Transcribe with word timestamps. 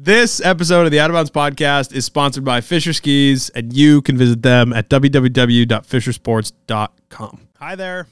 This 0.00 0.40
episode 0.40 0.84
of 0.84 0.92
the 0.92 1.00
Out 1.00 1.10
of 1.10 1.14
Bounds 1.14 1.32
podcast 1.32 1.92
is 1.92 2.04
sponsored 2.04 2.44
by 2.44 2.60
Fischer 2.60 2.92
Skis, 2.92 3.48
and 3.48 3.72
you 3.72 4.00
can 4.00 4.16
visit 4.16 4.42
them 4.42 4.72
at 4.72 4.88
www.fischersports.com. 4.88 7.48
Hi 7.56 7.74
there. 7.74 8.06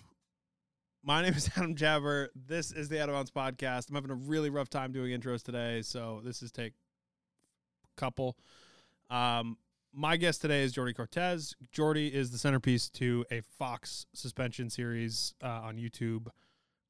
My 1.05 1.23
name 1.23 1.35
is 1.35 1.49
Adam 1.57 1.77
Jabber. 1.77 2.31
This 2.35 2.73
is 2.73 2.89
the 2.89 3.01
Out 3.01 3.09
of 3.09 3.15
Bounds 3.15 3.31
podcast. 3.31 3.89
I'm 3.89 3.95
having 3.95 4.11
a 4.11 4.17
really 4.17 4.51
rough 4.51 4.69
time 4.69 4.91
doing 4.91 5.17
intros 5.17 5.45
today, 5.45 5.81
so 5.81 6.23
this 6.25 6.43
is 6.43 6.51
take 6.51 6.73
a 6.73 8.01
couple. 8.01 8.37
Um, 9.09 9.57
my 9.95 10.17
guest 10.17 10.41
today 10.41 10.65
is 10.65 10.73
Jordy 10.73 10.93
Cortez. 10.93 11.55
Jordy 11.71 12.09
is 12.09 12.33
the 12.33 12.39
centerpiece 12.39 12.89
to 12.95 13.25
a 13.31 13.43
Fox 13.61 14.07
suspension 14.13 14.71
series 14.71 15.35
uh, 15.41 15.61
on 15.63 15.77
YouTube 15.77 16.27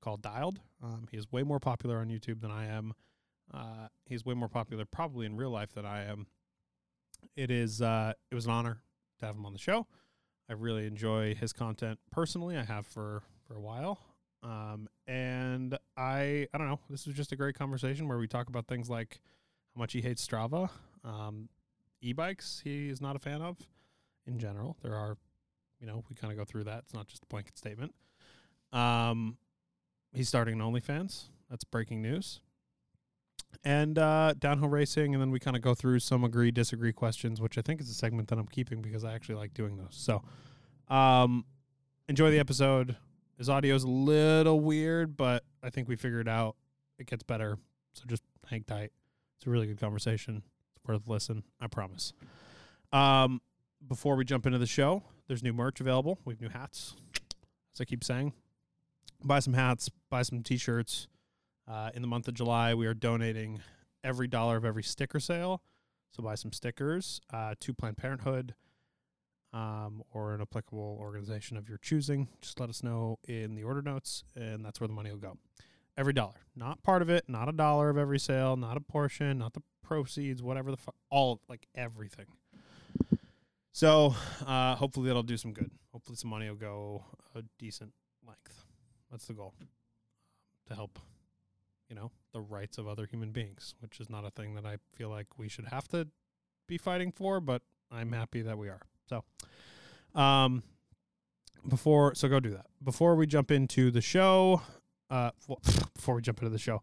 called 0.00 0.22
Dialed. 0.22 0.58
Um, 0.82 1.06
he 1.10 1.18
is 1.18 1.30
way 1.30 1.42
more 1.42 1.60
popular 1.60 1.98
on 1.98 2.08
YouTube 2.08 2.40
than 2.40 2.50
I 2.50 2.68
am. 2.68 2.94
Uh, 3.52 3.88
he's 4.04 4.24
way 4.24 4.34
more 4.34 4.48
popular 4.48 4.84
probably 4.84 5.26
in 5.26 5.36
real 5.36 5.50
life 5.50 5.72
than 5.72 5.86
I 5.86 6.04
am. 6.04 6.26
It 7.34 7.50
is 7.50 7.82
uh, 7.82 8.12
it 8.30 8.34
was 8.34 8.46
an 8.46 8.52
honor 8.52 8.82
to 9.18 9.26
have 9.26 9.36
him 9.36 9.46
on 9.46 9.52
the 9.52 9.58
show. 9.58 9.86
I 10.48 10.52
really 10.52 10.86
enjoy 10.86 11.34
his 11.34 11.52
content 11.52 11.98
personally. 12.10 12.56
I 12.56 12.64
have 12.64 12.86
for 12.86 13.22
for 13.46 13.56
a 13.56 13.60
while. 13.60 13.98
Um, 14.42 14.88
and 15.06 15.76
I 15.96 16.46
I 16.52 16.58
don't 16.58 16.68
know. 16.68 16.80
This 16.90 17.06
was 17.06 17.14
just 17.14 17.32
a 17.32 17.36
great 17.36 17.56
conversation 17.56 18.08
where 18.08 18.18
we 18.18 18.28
talk 18.28 18.48
about 18.48 18.66
things 18.66 18.88
like 18.88 19.20
how 19.74 19.80
much 19.80 19.92
he 19.92 20.00
hates 20.00 20.26
Strava, 20.26 20.70
um, 21.04 21.48
e-bikes 22.00 22.60
he 22.62 22.88
is 22.88 23.00
not 23.00 23.16
a 23.16 23.18
fan 23.18 23.42
of 23.42 23.56
in 24.26 24.38
general. 24.38 24.76
There 24.82 24.94
are, 24.94 25.16
you 25.80 25.86
know, 25.86 26.04
we 26.08 26.16
kind 26.16 26.32
of 26.32 26.38
go 26.38 26.44
through 26.44 26.64
that. 26.64 26.80
It's 26.84 26.94
not 26.94 27.08
just 27.08 27.22
a 27.22 27.26
blanket 27.26 27.58
statement. 27.58 27.94
Um, 28.72 29.36
he's 30.12 30.28
starting 30.28 30.60
an 30.60 30.66
OnlyFans. 30.66 31.24
That's 31.50 31.64
breaking 31.64 32.02
news 32.02 32.40
and 33.64 33.98
uh, 33.98 34.34
downhill 34.38 34.68
racing, 34.68 35.14
and 35.14 35.20
then 35.20 35.30
we 35.30 35.38
kind 35.38 35.56
of 35.56 35.62
go 35.62 35.74
through 35.74 36.00
some 36.00 36.24
agree 36.24 36.50
disagree 36.50 36.92
questions, 36.92 37.40
which 37.40 37.58
I 37.58 37.62
think 37.62 37.80
is 37.80 37.90
a 37.90 37.94
segment 37.94 38.28
that 38.28 38.38
I'm 38.38 38.46
keeping 38.46 38.82
because 38.82 39.04
I 39.04 39.14
actually 39.14 39.36
like 39.36 39.54
doing 39.54 39.76
those. 39.76 39.90
So, 39.90 40.22
um, 40.88 41.44
enjoy 42.08 42.30
the 42.30 42.38
episode. 42.38 42.96
His 43.38 43.48
audio 43.48 43.74
is 43.74 43.82
a 43.82 43.88
little 43.88 44.60
weird, 44.60 45.16
but 45.16 45.44
I 45.62 45.70
think 45.70 45.88
we 45.88 45.96
figured 45.96 46.28
out 46.28 46.56
it 46.98 47.06
gets 47.06 47.22
better. 47.22 47.58
So 47.92 48.04
just 48.06 48.22
hang 48.48 48.64
tight. 48.64 48.92
It's 49.36 49.46
a 49.46 49.50
really 49.50 49.66
good 49.66 49.80
conversation. 49.80 50.42
It's 50.74 50.84
worth 50.86 51.06
a 51.06 51.10
listen. 51.10 51.42
I 51.60 51.66
promise. 51.66 52.12
Um, 52.92 53.40
before 53.86 54.16
we 54.16 54.24
jump 54.24 54.46
into 54.46 54.58
the 54.58 54.66
show, 54.66 55.02
there's 55.28 55.42
new 55.42 55.52
merch 55.52 55.80
available. 55.80 56.18
We 56.24 56.34
have 56.34 56.40
new 56.40 56.48
hats, 56.48 56.94
as 57.74 57.80
I 57.80 57.84
keep 57.84 58.02
saying. 58.02 58.32
Buy 59.22 59.40
some 59.40 59.54
hats. 59.54 59.90
Buy 60.08 60.22
some 60.22 60.42
t-shirts 60.42 61.08
uh, 61.68 61.90
in 61.94 62.02
the 62.02 62.08
month 62.08 62.28
of 62.28 62.34
July, 62.34 62.74
we 62.74 62.86
are 62.86 62.94
donating 62.94 63.60
every 64.04 64.28
dollar 64.28 64.56
of 64.56 64.64
every 64.64 64.82
sticker 64.82 65.20
sale. 65.20 65.62
So 66.10 66.22
buy 66.22 66.34
some 66.36 66.52
stickers 66.52 67.20
uh, 67.32 67.54
to 67.60 67.74
Planned 67.74 67.96
Parenthood 67.96 68.54
um, 69.52 70.02
or 70.12 70.34
an 70.34 70.40
applicable 70.40 70.96
organization 71.00 71.56
of 71.56 71.68
your 71.68 71.78
choosing. 71.78 72.28
Just 72.40 72.60
let 72.60 72.68
us 72.68 72.82
know 72.82 73.18
in 73.26 73.54
the 73.54 73.64
order 73.64 73.82
notes, 73.82 74.24
and 74.34 74.64
that's 74.64 74.80
where 74.80 74.88
the 74.88 74.94
money 74.94 75.10
will 75.10 75.18
go. 75.18 75.38
Every 75.98 76.12
dollar, 76.12 76.34
not 76.54 76.82
part 76.82 77.02
of 77.02 77.08
it, 77.08 77.24
not 77.26 77.48
a 77.48 77.52
dollar 77.52 77.88
of 77.88 77.96
every 77.96 78.18
sale, 78.18 78.56
not 78.56 78.76
a 78.76 78.80
portion, 78.80 79.38
not 79.38 79.54
the 79.54 79.62
proceeds, 79.82 80.42
whatever 80.42 80.70
the 80.70 80.76
fuck, 80.76 80.94
all 81.10 81.40
like 81.48 81.66
everything. 81.74 82.26
So 83.72 84.14
uh, 84.46 84.74
hopefully 84.76 85.08
that'll 85.08 85.22
do 85.22 85.36
some 85.36 85.52
good. 85.52 85.70
Hopefully 85.92 86.16
some 86.16 86.30
money 86.30 86.48
will 86.48 86.56
go 86.56 87.04
a 87.34 87.42
decent 87.58 87.92
length. 88.26 88.64
That's 89.10 89.26
the 89.26 89.34
goal 89.34 89.54
to 90.66 90.74
help 90.74 90.98
you 91.88 91.96
know, 91.96 92.10
the 92.32 92.40
rights 92.40 92.78
of 92.78 92.88
other 92.88 93.06
human 93.06 93.30
beings, 93.30 93.74
which 93.80 94.00
is 94.00 94.10
not 94.10 94.24
a 94.24 94.30
thing 94.30 94.54
that 94.54 94.66
I 94.66 94.76
feel 94.94 95.08
like 95.08 95.38
we 95.38 95.48
should 95.48 95.66
have 95.66 95.88
to 95.88 96.08
be 96.66 96.78
fighting 96.78 97.12
for, 97.12 97.40
but 97.40 97.62
I'm 97.90 98.12
happy 98.12 98.42
that 98.42 98.58
we 98.58 98.68
are. 98.68 98.82
So, 99.08 99.24
um, 100.20 100.62
before, 101.68 102.14
so 102.14 102.28
go 102.28 102.40
do 102.40 102.50
that. 102.50 102.66
Before 102.82 103.14
we 103.14 103.26
jump 103.26 103.50
into 103.50 103.90
the 103.90 104.00
show, 104.00 104.62
uh, 105.10 105.30
before 105.94 106.16
we 106.16 106.22
jump 106.22 106.38
into 106.38 106.50
the 106.50 106.58
show, 106.58 106.82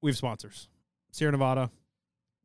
we 0.00 0.10
have 0.10 0.16
sponsors. 0.16 0.68
Sierra 1.10 1.32
Nevada, 1.32 1.70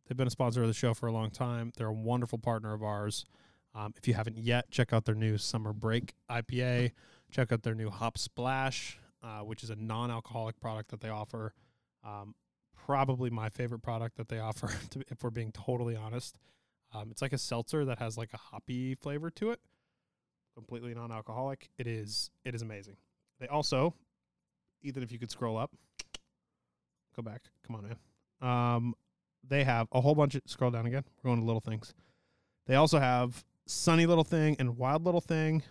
they've 0.07 0.17
been 0.17 0.27
a 0.27 0.31
sponsor 0.31 0.61
of 0.61 0.67
the 0.67 0.73
show 0.73 0.93
for 0.93 1.07
a 1.07 1.11
long 1.11 1.31
time. 1.31 1.71
They're 1.77 1.87
a 1.87 1.93
wonderful 1.93 2.39
partner 2.39 2.73
of 2.73 2.83
ours. 2.83 3.25
Um, 3.73 3.93
if 3.95 4.07
you 4.07 4.13
haven't 4.13 4.37
yet, 4.37 4.69
check 4.71 4.91
out 4.91 5.05
their 5.05 5.15
new 5.15 5.37
Summer 5.37 5.71
Break 5.71 6.13
IPA. 6.29 6.91
Check 7.31 7.51
out 7.51 7.63
their 7.63 7.75
new 7.75 7.89
Hop 7.89 8.17
Splash 8.17 8.99
uh, 9.23 9.39
which 9.39 9.63
is 9.63 9.69
a 9.69 9.75
non-alcoholic 9.75 10.59
product 10.59 10.91
that 10.91 11.01
they 11.01 11.09
offer. 11.09 11.53
Um, 12.03 12.35
probably 12.85 13.29
my 13.29 13.49
favorite 13.49 13.81
product 13.81 14.17
that 14.17 14.29
they 14.29 14.39
offer, 14.39 14.69
to, 14.91 15.01
if 15.09 15.23
we're 15.23 15.29
being 15.29 15.51
totally 15.51 15.95
honest. 15.95 16.37
Um, 16.93 17.09
it's 17.11 17.21
like 17.21 17.33
a 17.33 17.37
seltzer 17.37 17.85
that 17.85 17.99
has 17.99 18.17
like 18.17 18.29
a 18.33 18.37
hoppy 18.37 18.95
flavor 18.95 19.29
to 19.31 19.51
it, 19.51 19.59
completely 20.55 20.93
non-alcoholic. 20.93 21.69
It 21.77 21.85
is 21.85 22.31
it 22.45 22.55
is 22.55 22.61
amazing. 22.61 22.95
They 23.39 23.47
also, 23.47 23.93
even 24.81 25.03
if 25.03 25.11
you 25.11 25.19
could 25.19 25.29
scroll 25.29 25.57
up, 25.57 25.71
go 27.15 27.21
back. 27.21 27.41
Come 27.65 27.75
on, 27.75 27.83
man. 27.83 27.95
Um, 28.41 28.95
they 29.45 29.63
have 29.63 29.87
a 29.91 30.01
whole 30.01 30.15
bunch 30.15 30.35
of 30.35 30.41
scroll 30.45 30.71
down 30.71 30.85
again. 30.85 31.03
We're 31.21 31.29
going 31.29 31.39
to 31.39 31.45
little 31.45 31.61
things. 31.61 31.93
They 32.67 32.75
also 32.75 32.99
have 32.99 33.43
Sunny 33.65 34.05
Little 34.05 34.23
Thing 34.23 34.55
and 34.59 34.77
Wild 34.77 35.05
Little 35.05 35.21
Thing, 35.21 35.63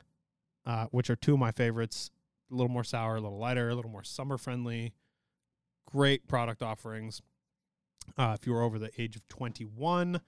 uh, 0.65 0.87
which 0.91 1.11
are 1.11 1.17
two 1.17 1.34
of 1.34 1.41
my 1.41 1.51
favorites 1.51 2.11
a 2.51 2.55
little 2.55 2.71
more 2.71 2.84
sour, 2.84 3.17
a 3.17 3.21
little 3.21 3.39
lighter, 3.39 3.71
a 3.71 3.75
little 3.75 3.91
more 3.91 4.05
summer 4.05 4.39
friendly. 4.39 4.93
Great 5.87 6.27
product 6.27 6.62
offerings. 6.62 7.23
Uh, 8.17 8.37
if 8.39 8.47
you 8.47 8.55
are 8.55 8.62
over 8.62 8.79
the 8.79 8.91
age 9.01 9.17
of 9.17 9.27
21, 9.29 10.21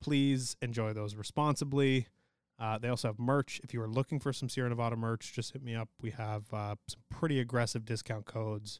please 0.00 0.56
enjoy 0.62 0.92
those 0.92 1.14
responsibly. 1.14 2.06
Uh, 2.58 2.78
they 2.78 2.88
also 2.88 3.08
have 3.08 3.18
merch. 3.18 3.60
If 3.64 3.72
you 3.72 3.80
are 3.80 3.88
looking 3.88 4.20
for 4.20 4.32
some 4.32 4.48
Sierra 4.48 4.68
Nevada 4.68 4.96
merch, 4.96 5.32
just 5.32 5.52
hit 5.52 5.62
me 5.62 5.74
up. 5.74 5.88
We 6.00 6.10
have 6.10 6.44
uh, 6.52 6.74
some 6.88 7.00
pretty 7.08 7.40
aggressive 7.40 7.84
discount 7.84 8.26
codes 8.26 8.78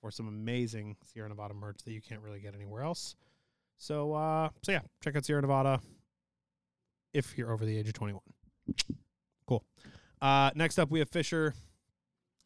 for 0.00 0.10
some 0.10 0.28
amazing 0.28 0.96
Sierra 1.04 1.28
Nevada 1.28 1.54
merch 1.54 1.82
that 1.84 1.92
you 1.92 2.00
can't 2.00 2.22
really 2.22 2.40
get 2.40 2.54
anywhere 2.54 2.82
else. 2.82 3.16
So, 3.76 4.14
uh, 4.14 4.48
so 4.62 4.72
yeah, 4.72 4.80
check 5.02 5.14
out 5.16 5.24
Sierra 5.24 5.42
Nevada 5.42 5.80
if 7.12 7.36
you're 7.36 7.52
over 7.52 7.64
the 7.64 7.76
age 7.76 7.88
of 7.88 7.94
21. 7.94 8.22
Cool. 9.46 9.64
Uh, 10.20 10.50
next 10.54 10.78
up, 10.78 10.90
we 10.90 10.98
have 10.98 11.08
Fischer. 11.08 11.54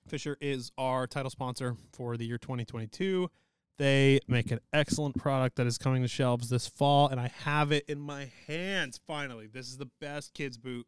Fischer 0.06 0.36
is 0.40 0.72
our 0.76 1.06
title 1.06 1.30
sponsor 1.30 1.76
for 1.92 2.16
the 2.16 2.26
year 2.26 2.38
2022. 2.38 3.30
They 3.78 4.20
make 4.28 4.50
an 4.50 4.60
excellent 4.72 5.16
product 5.16 5.56
that 5.56 5.66
is 5.66 5.78
coming 5.78 6.02
to 6.02 6.08
shelves 6.08 6.50
this 6.50 6.68
fall, 6.68 7.08
and 7.08 7.18
I 7.18 7.32
have 7.44 7.72
it 7.72 7.84
in 7.88 8.00
my 8.00 8.30
hands 8.46 9.00
finally. 9.06 9.46
This 9.46 9.66
is 9.68 9.78
the 9.78 9.88
best 10.00 10.34
kids' 10.34 10.58
boot 10.58 10.86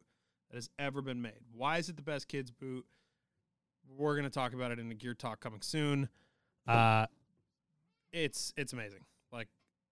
that 0.51 0.57
has 0.57 0.69
ever 0.79 1.01
been 1.01 1.23
made. 1.23 1.41
Why 1.53 1.79
is 1.79 1.89
it 1.89 1.97
the 1.97 2.03
best 2.03 2.29
kids' 2.29 2.51
boot? 2.51 2.85
We're 3.97 4.15
going 4.15 4.25
to 4.25 4.31
talk 4.31 4.53
about 4.53 4.71
it 4.71 4.79
in 4.79 4.91
a 4.91 4.95
gear 4.95 5.15
talk 5.15 5.41
coming 5.41 5.63
soon. 5.63 6.09
Uh, 6.67 7.07
it's 8.13 8.53
it's 8.57 8.73
amazing. 8.73 9.01
Like 9.33 9.49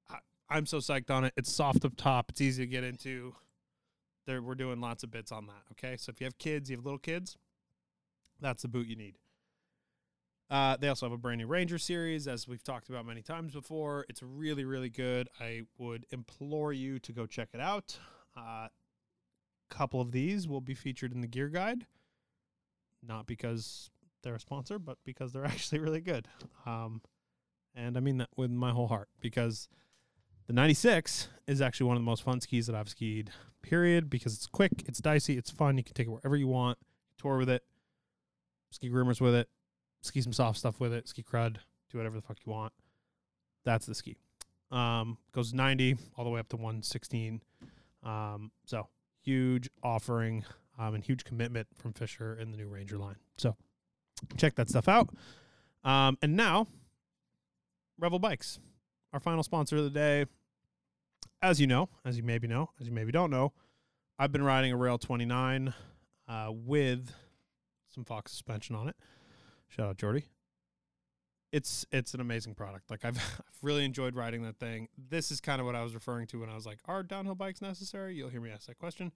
I, 0.08 0.18
I'm 0.48 0.66
so 0.66 0.78
psyched 0.78 1.10
on 1.10 1.24
it. 1.24 1.32
It's 1.36 1.52
soft 1.52 1.84
up 1.84 1.96
top. 1.96 2.30
It's 2.30 2.40
easy 2.40 2.64
to 2.64 2.66
get 2.66 2.84
into. 2.84 3.34
There, 4.26 4.40
we're 4.40 4.54
doing 4.54 4.80
lots 4.80 5.02
of 5.02 5.10
bits 5.10 5.32
on 5.32 5.46
that. 5.46 5.62
Okay, 5.72 5.96
so 5.96 6.10
if 6.10 6.20
you 6.20 6.24
have 6.24 6.38
kids, 6.38 6.70
you 6.70 6.76
have 6.76 6.84
little 6.84 6.98
kids 6.98 7.36
that's 8.42 8.62
the 8.62 8.68
boot 8.68 8.86
you 8.86 8.96
need. 8.96 9.16
Uh, 10.50 10.76
they 10.76 10.88
also 10.88 11.06
have 11.06 11.12
a 11.12 11.18
brand 11.18 11.38
new 11.38 11.46
Ranger 11.46 11.78
series, 11.78 12.28
as 12.28 12.46
we've 12.46 12.62
talked 12.62 12.90
about 12.90 13.06
many 13.06 13.22
times 13.22 13.54
before. 13.54 14.04
It's 14.10 14.22
really, 14.22 14.66
really 14.66 14.90
good. 14.90 15.30
I 15.40 15.62
would 15.78 16.04
implore 16.10 16.74
you 16.74 16.98
to 16.98 17.12
go 17.12 17.24
check 17.24 17.48
it 17.54 17.60
out. 17.60 17.98
A 18.36 18.40
uh, 18.40 18.68
couple 19.70 20.02
of 20.02 20.12
these 20.12 20.46
will 20.46 20.60
be 20.60 20.74
featured 20.74 21.14
in 21.14 21.22
the 21.22 21.26
gear 21.26 21.48
guide, 21.48 21.86
not 23.02 23.26
because 23.26 23.90
they're 24.22 24.34
a 24.34 24.40
sponsor, 24.40 24.78
but 24.78 24.98
because 25.06 25.32
they're 25.32 25.44
actually 25.46 25.78
really 25.78 26.02
good. 26.02 26.28
Um, 26.66 27.00
and 27.74 27.96
I 27.96 28.00
mean 28.00 28.18
that 28.18 28.28
with 28.36 28.50
my 28.50 28.72
whole 28.72 28.88
heart 28.88 29.08
because 29.22 29.70
the 30.48 30.52
96 30.52 31.28
is 31.46 31.62
actually 31.62 31.86
one 31.86 31.96
of 31.96 32.02
the 32.02 32.06
most 32.06 32.22
fun 32.22 32.42
skis 32.42 32.66
that 32.66 32.76
I've 32.76 32.90
skied, 32.90 33.30
period, 33.62 34.10
because 34.10 34.34
it's 34.34 34.46
quick, 34.46 34.84
it's 34.84 34.98
dicey, 34.98 35.38
it's 35.38 35.50
fun. 35.50 35.78
You 35.78 35.84
can 35.84 35.94
take 35.94 36.08
it 36.08 36.10
wherever 36.10 36.36
you 36.36 36.48
want, 36.48 36.76
tour 37.16 37.38
with 37.38 37.48
it 37.48 37.62
ski 38.72 38.90
groomers 38.90 39.20
with 39.20 39.34
it, 39.34 39.48
ski 40.00 40.20
some 40.20 40.32
soft 40.32 40.58
stuff 40.58 40.80
with 40.80 40.92
it, 40.92 41.08
ski 41.08 41.22
crud, 41.22 41.56
do 41.90 41.98
whatever 41.98 42.16
the 42.16 42.22
fuck 42.22 42.38
you 42.44 42.52
want. 42.52 42.72
That's 43.64 43.86
the 43.86 43.94
ski. 43.94 44.16
Um, 44.70 45.18
goes 45.32 45.52
90 45.52 45.96
all 46.16 46.24
the 46.24 46.30
way 46.30 46.40
up 46.40 46.48
to 46.48 46.56
116. 46.56 47.42
Um, 48.02 48.50
so 48.66 48.88
huge 49.22 49.68
offering 49.82 50.44
um, 50.78 50.94
and 50.94 51.04
huge 51.04 51.24
commitment 51.24 51.68
from 51.76 51.92
Fischer 51.92 52.34
in 52.34 52.50
the 52.50 52.56
new 52.56 52.66
Ranger 52.66 52.98
line. 52.98 53.16
So 53.36 53.54
check 54.36 54.54
that 54.56 54.68
stuff 54.68 54.88
out. 54.88 55.10
Um, 55.84 56.16
and 56.22 56.36
now, 56.36 56.66
Revel 57.98 58.18
Bikes, 58.18 58.58
our 59.12 59.20
final 59.20 59.42
sponsor 59.42 59.76
of 59.76 59.84
the 59.84 59.90
day. 59.90 60.26
As 61.40 61.60
you 61.60 61.66
know, 61.66 61.88
as 62.04 62.16
you 62.16 62.22
maybe 62.22 62.46
know, 62.46 62.70
as 62.80 62.86
you 62.86 62.92
maybe 62.92 63.12
don't 63.12 63.30
know, 63.30 63.52
I've 64.18 64.30
been 64.30 64.44
riding 64.44 64.72
a 64.72 64.76
Rail 64.76 64.96
29 64.96 65.74
uh, 66.28 66.46
with 66.50 67.12
some 67.94 68.04
Fox 68.04 68.32
suspension 68.32 68.74
on 68.74 68.88
it. 68.88 68.96
Shout 69.68 69.88
out 69.88 69.96
Jordy. 69.96 70.26
it's 71.52 71.86
it's 71.92 72.14
an 72.14 72.20
amazing 72.20 72.54
product. 72.54 72.90
Like 72.90 73.04
I've 73.04 73.16
I've 73.40 73.58
really 73.62 73.84
enjoyed 73.84 74.14
riding 74.16 74.42
that 74.42 74.58
thing. 74.58 74.88
This 74.96 75.30
is 75.30 75.40
kind 75.40 75.60
of 75.60 75.66
what 75.66 75.74
I 75.74 75.82
was 75.82 75.94
referring 75.94 76.26
to 76.28 76.40
when 76.40 76.50
I 76.50 76.54
was 76.54 76.66
like, 76.66 76.78
are 76.86 77.02
downhill 77.02 77.34
bikes 77.34 77.62
necessary? 77.62 78.14
You'll 78.14 78.30
hear 78.30 78.40
me 78.40 78.50
ask 78.50 78.66
that 78.66 78.78
question. 78.78 79.12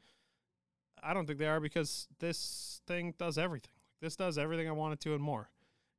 I 1.02 1.12
don't 1.14 1.26
think 1.26 1.38
they 1.38 1.46
are 1.46 1.61
because 1.61 2.08
this 2.20 2.81
thing 2.87 3.14
does 3.19 3.37
everything. 3.38 3.70
Like 3.93 4.00
This 4.00 4.17
does 4.17 4.38
everything 4.38 4.69
I 4.69 4.73
want 4.73 4.94
it 4.94 5.00
to 5.00 5.14
and 5.14 5.23
more. 5.23 5.50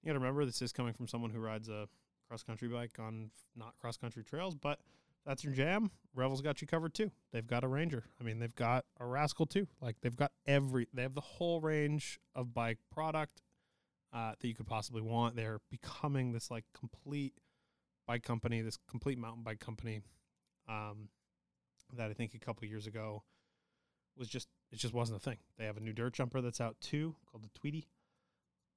You 0.02 0.08
got 0.08 0.14
to 0.14 0.20
remember 0.20 0.46
this 0.46 0.62
is 0.62 0.74
coming 0.74 0.94
from 0.94 1.08
someone 1.08 1.32
who 1.32 1.40
rides 1.40 1.70
a 1.70 1.88
cross 2.28 2.44
country 2.44 2.68
bike 2.68 2.98
on 3.00 3.30
not 3.56 3.74
cross 3.80 3.98
country 3.98 4.24
trails, 4.24 4.56
but 4.56 4.80
that's 5.28 5.44
your 5.44 5.54
jam. 5.54 5.92
Revel's 6.16 6.42
got 6.42 6.62
you 6.62 6.68
covered 6.68 6.94
too. 6.94 7.12
They've 7.34 7.46
got 7.46 7.64
a 7.64 7.68
Ranger. 7.68 8.06
I 8.20 8.24
mean, 8.24 8.40
they've 8.40 8.56
got 8.56 8.86
a 9.00 9.06
Rascal 9.06 9.46
too. 9.46 9.68
Like 9.82 9.98
they've 10.02 10.16
got 10.16 10.32
every. 10.48 10.88
They 10.94 11.02
have 11.02 11.14
the 11.14 11.22
whole 11.22 11.60
range 11.60 12.20
of 12.34 12.54
bike 12.54 12.80
product 12.92 13.42
uh, 14.14 14.32
that 14.40 14.48
you 14.48 14.56
could 14.56 14.66
possibly 14.66 15.02
want. 15.02 15.36
They're 15.36 15.60
becoming 15.70 16.32
this 16.32 16.50
like 16.50 16.64
complete 16.74 17.34
bike 18.08 18.24
company, 18.24 18.62
this 18.62 18.80
complete 18.90 19.18
mountain 19.20 19.44
bike 19.44 19.60
company. 19.60 20.02
Um, 20.68 21.10
that 21.94 22.10
I 22.10 22.14
think 22.14 22.34
a 22.34 22.40
couple 22.40 22.68
years 22.68 22.88
ago 22.88 23.24
was 24.18 24.28
just 24.30 24.48
it 24.72 24.80
just 24.80 24.94
wasn't 24.94 25.18
a 25.18 25.22
thing. 25.22 25.38
They 25.58 25.66
have 25.66 25.78
a 25.78 25.82
new 25.82 25.94
dirt 25.94 26.14
jumper 26.14 26.42
that's 26.42 26.62
out 26.62 26.78
too 26.82 27.16
called 27.30 27.44
the 27.44 27.60
Tweety, 27.60 27.90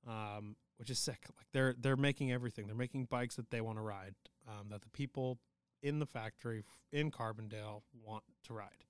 um, 0.06 0.56
which 0.78 0.90
is 0.90 0.98
sick. 0.98 1.26
Like 1.36 1.46
they're 1.52 1.74
they're 1.78 1.96
making 1.96 2.32
everything. 2.32 2.66
They're 2.66 2.76
making 2.76 3.04
bikes 3.04 3.36
that 3.36 3.50
they 3.50 3.60
want 3.60 3.78
to 3.78 3.82
ride, 3.82 4.14
um, 4.48 4.68
that 4.70 4.82
the 4.82 4.90
people 4.90 5.38
in 5.82 5.98
the 5.98 6.06
factory 6.06 6.64
in 6.92 7.10
Carbondale 7.10 7.82
want 8.04 8.24
to 8.44 8.54
ride. 8.54 8.84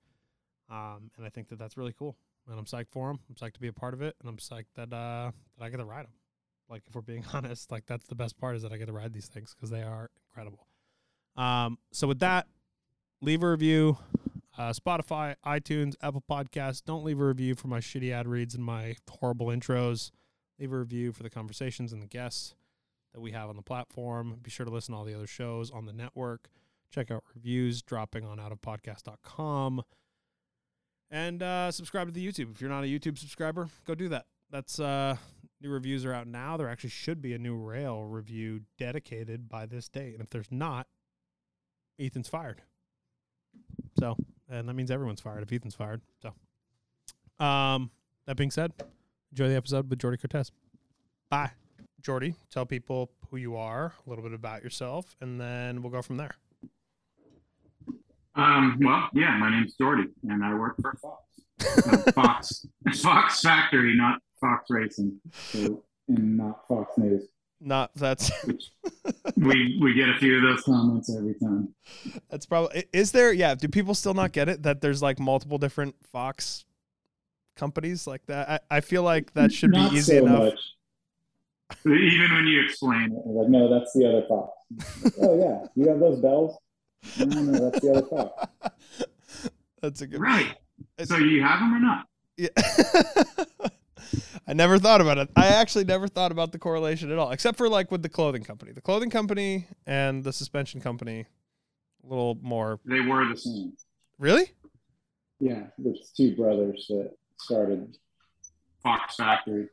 Um, 0.69 1.11
and 1.17 1.25
I 1.25 1.29
think 1.29 1.49
that 1.49 1.59
that's 1.59 1.77
really 1.77 1.93
cool. 1.93 2.17
And 2.49 2.57
I'm 2.57 2.65
psyched 2.65 2.89
for 2.91 3.07
them. 3.07 3.19
I'm 3.29 3.35
psyched 3.35 3.53
to 3.53 3.59
be 3.59 3.67
a 3.67 3.73
part 3.73 3.93
of 3.93 4.01
it, 4.01 4.15
and 4.19 4.27
I'm 4.27 4.37
psyched 4.37 4.73
that 4.75 4.93
uh, 4.93 5.31
that 5.57 5.65
I 5.65 5.69
get 5.69 5.77
to 5.77 5.85
ride 5.85 6.05
them. 6.05 6.13
Like 6.69 6.83
if 6.87 6.95
we're 6.95 7.01
being 7.01 7.25
honest, 7.33 7.71
like 7.71 7.85
that's 7.85 8.07
the 8.07 8.15
best 8.15 8.37
part 8.37 8.55
is 8.55 8.63
that 8.63 8.71
I 8.71 8.77
get 8.77 8.87
to 8.87 8.93
ride 8.93 9.13
these 9.13 9.27
things 9.27 9.53
because 9.53 9.69
they 9.69 9.83
are 9.83 10.09
incredible. 10.29 10.67
Um, 11.35 11.77
so 11.91 12.07
with 12.07 12.19
that, 12.19 12.47
leave 13.21 13.43
a 13.43 13.49
review. 13.49 13.97
Uh, 14.57 14.73
Spotify, 14.73 15.35
iTunes, 15.45 15.95
Apple 16.01 16.23
Podcasts. 16.29 16.83
Don't 16.83 17.03
leave 17.03 17.19
a 17.19 17.25
review 17.25 17.55
for 17.55 17.67
my 17.67 17.79
shitty 17.79 18.11
ad 18.11 18.27
reads 18.27 18.53
and 18.53 18.63
my 18.63 18.95
horrible 19.09 19.47
intros. 19.47 20.11
Leave 20.59 20.73
a 20.73 20.77
review 20.77 21.11
for 21.13 21.23
the 21.23 21.29
conversations 21.29 21.93
and 21.93 22.01
the 22.01 22.07
guests 22.07 22.53
that 23.13 23.21
we 23.21 23.31
have 23.31 23.49
on 23.49 23.55
the 23.55 23.61
platform. 23.61 24.37
Be 24.41 24.51
sure 24.51 24.65
to 24.65 24.71
listen 24.71 24.93
to 24.93 24.97
all 24.97 25.05
the 25.05 25.13
other 25.13 25.27
shows 25.27 25.71
on 25.71 25.85
the 25.85 25.93
network. 25.93 26.49
Check 26.91 27.09
out 27.11 27.23
reviews 27.33 27.81
dropping 27.81 28.25
on 28.25 28.37
outofpodcast.com. 28.37 29.81
And 31.09 31.43
uh, 31.43 31.71
subscribe 31.71 32.07
to 32.07 32.13
the 32.13 32.25
YouTube. 32.25 32.53
If 32.53 32.61
you're 32.61 32.69
not 32.69 32.83
a 32.83 32.87
YouTube 32.87 33.17
subscriber, 33.17 33.69
go 33.85 33.95
do 33.95 34.09
that. 34.09 34.25
That's 34.49 34.79
uh, 34.79 35.15
new 35.61 35.69
reviews 35.69 36.05
are 36.05 36.13
out 36.13 36.27
now. 36.27 36.57
There 36.57 36.69
actually 36.69 36.89
should 36.91 37.21
be 37.21 37.33
a 37.33 37.37
new 37.37 37.55
rail 37.55 38.03
review 38.03 38.61
dedicated 38.77 39.49
by 39.49 39.65
this 39.65 39.87
date. 39.89 40.13
And 40.13 40.21
if 40.21 40.29
there's 40.29 40.51
not, 40.51 40.87
Ethan's 41.99 42.27
fired. 42.27 42.61
So, 43.99 44.15
and 44.49 44.67
that 44.67 44.73
means 44.73 44.91
everyone's 44.91 45.21
fired 45.21 45.43
if 45.43 45.51
Ethan's 45.51 45.75
fired. 45.75 46.01
So, 46.21 47.45
um, 47.45 47.91
that 48.25 48.37
being 48.37 48.51
said, 48.51 48.73
enjoy 49.31 49.49
the 49.49 49.55
episode 49.55 49.89
with 49.89 49.99
Jordy 49.99 50.17
Cortez. 50.17 50.51
Bye. 51.29 51.51
Jordy, 52.01 52.35
tell 52.49 52.65
people 52.65 53.11
who 53.29 53.37
you 53.37 53.55
are, 53.55 53.93
a 54.05 54.09
little 54.09 54.23
bit 54.23 54.33
about 54.33 54.63
yourself, 54.63 55.15
and 55.21 55.39
then 55.39 55.81
we'll 55.81 55.91
go 55.91 56.01
from 56.01 56.17
there. 56.17 56.35
Um, 58.35 58.79
well, 58.81 59.09
yeah, 59.13 59.37
my 59.37 59.51
name's 59.51 59.75
Jordy, 59.75 60.07
and 60.27 60.43
I 60.43 60.53
work 60.53 60.75
for 60.81 60.97
Fox. 61.01 61.23
Uh, 61.87 62.11
Fox, 62.13 62.65
Fox 63.01 63.41
Factory, 63.41 63.95
not 63.95 64.19
Fox 64.39 64.69
Racing, 64.69 65.19
so, 65.33 65.83
and 66.07 66.37
not 66.37 66.67
Fox 66.67 66.97
News. 66.97 67.27
Not 67.63 67.91
that's 67.93 68.31
we 69.37 69.77
we 69.79 69.93
get 69.93 70.09
a 70.09 70.17
few 70.17 70.37
of 70.37 70.41
those 70.41 70.63
comments 70.63 71.15
every 71.15 71.35
time. 71.35 71.75
that's 72.27 72.47
probably 72.47 72.85
is 72.91 73.11
there 73.11 73.31
yeah 73.31 73.53
do 73.53 73.67
people 73.67 73.93
still 73.93 74.15
not 74.15 74.31
get 74.31 74.49
it 74.49 74.63
that 74.63 74.81
there's 74.81 75.03
like 75.03 75.19
multiple 75.19 75.59
different 75.59 75.93
fox 76.11 76.65
companies 77.55 78.07
like 78.07 78.25
that 78.25 78.49
i, 78.49 78.77
I 78.77 78.81
feel 78.81 79.03
like 79.03 79.31
that 79.35 79.51
should 79.51 79.73
Not 79.73 79.91
be 79.91 79.97
easy 79.97 80.17
so 80.17 80.25
enough 80.25 80.39
much. 80.39 80.59
Even 81.85 82.33
when 82.33 82.47
you 82.47 82.63
explain 82.63 83.11
it, 83.11 83.27
like, 83.27 83.49
no, 83.49 83.69
that's 83.69 83.93
the 83.93 84.07
other 84.07 84.23
Fox. 84.27 85.15
oh 85.21 85.39
yeah, 85.39 85.67
you 85.75 85.89
have 85.89 85.99
those 85.99 86.19
bells. 86.19 86.57
No, 87.19 87.25
no, 87.25 87.69
that's 87.69 87.81
the 87.81 87.91
other 87.91 88.07
Fox. 88.07 88.47
that's 89.81 90.01
a 90.01 90.07
good 90.07 90.19
Right. 90.21 90.55
So 91.03 91.17
you 91.17 91.41
have 91.43 91.59
them 91.59 91.73
or 91.73 91.79
not? 91.79 92.07
Yeah. 92.37 92.49
I 94.47 94.53
never 94.53 94.77
thought 94.79 94.99
about 95.01 95.17
it. 95.17 95.29
I 95.35 95.47
actually 95.47 95.85
never 95.85 96.07
thought 96.07 96.31
about 96.31 96.51
the 96.51 96.59
correlation 96.59 97.11
at 97.11 97.17
all, 97.17 97.31
except 97.31 97.57
for 97.57 97.69
like 97.69 97.91
with 97.91 98.01
the 98.01 98.09
clothing 98.09 98.43
company. 98.43 98.71
The 98.71 98.81
clothing 98.81 99.09
company 99.09 99.67
and 99.85 100.23
the 100.23 100.33
suspension 100.33 100.81
company, 100.81 101.25
a 102.03 102.07
little 102.07 102.37
more. 102.41 102.79
They 102.85 102.99
were 103.01 103.27
the 103.27 103.37
same. 103.37 103.73
Really? 104.19 104.51
Yeah, 105.39 105.67
there's 105.77 106.11
two 106.15 106.35
brothers 106.35 106.85
that 106.89 107.11
started 107.39 107.97
Fox 108.83 109.15
Factory, 109.15 109.69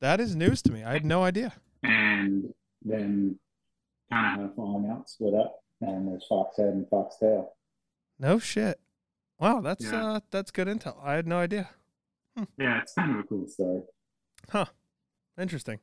That 0.00 0.20
is 0.20 0.36
news 0.36 0.62
to 0.62 0.72
me. 0.72 0.84
I 0.84 0.92
had 0.92 1.04
no 1.04 1.24
idea. 1.24 1.52
and 1.82 2.52
then 2.84 3.38
kind 4.12 4.26
of 4.34 4.40
had 4.42 4.50
a 4.50 4.54
falling 4.54 4.90
out, 4.90 5.08
split 5.10 5.34
up, 5.34 5.62
and 5.80 6.08
there's 6.08 6.26
Fox 6.28 6.56
Head 6.56 6.68
and 6.68 6.88
Fox 6.88 7.16
Tail. 7.18 7.52
No 8.18 8.38
shit. 8.38 8.78
Wow, 9.38 9.60
that's 9.60 9.84
Yeah. 9.84 10.06
uh 10.14 10.20
that's 10.30 10.50
good 10.50 10.68
intel. 10.68 10.96
I 11.02 11.14
had 11.14 11.26
no 11.26 11.38
idea. 11.38 11.70
Yeah, 12.58 12.80
it's 12.82 12.92
kind 12.94 13.12
of 13.12 13.18
a 13.18 13.22
cool 13.24 13.46
story. 13.48 13.82
Huh. 14.50 14.66
Interesting. 15.38 15.78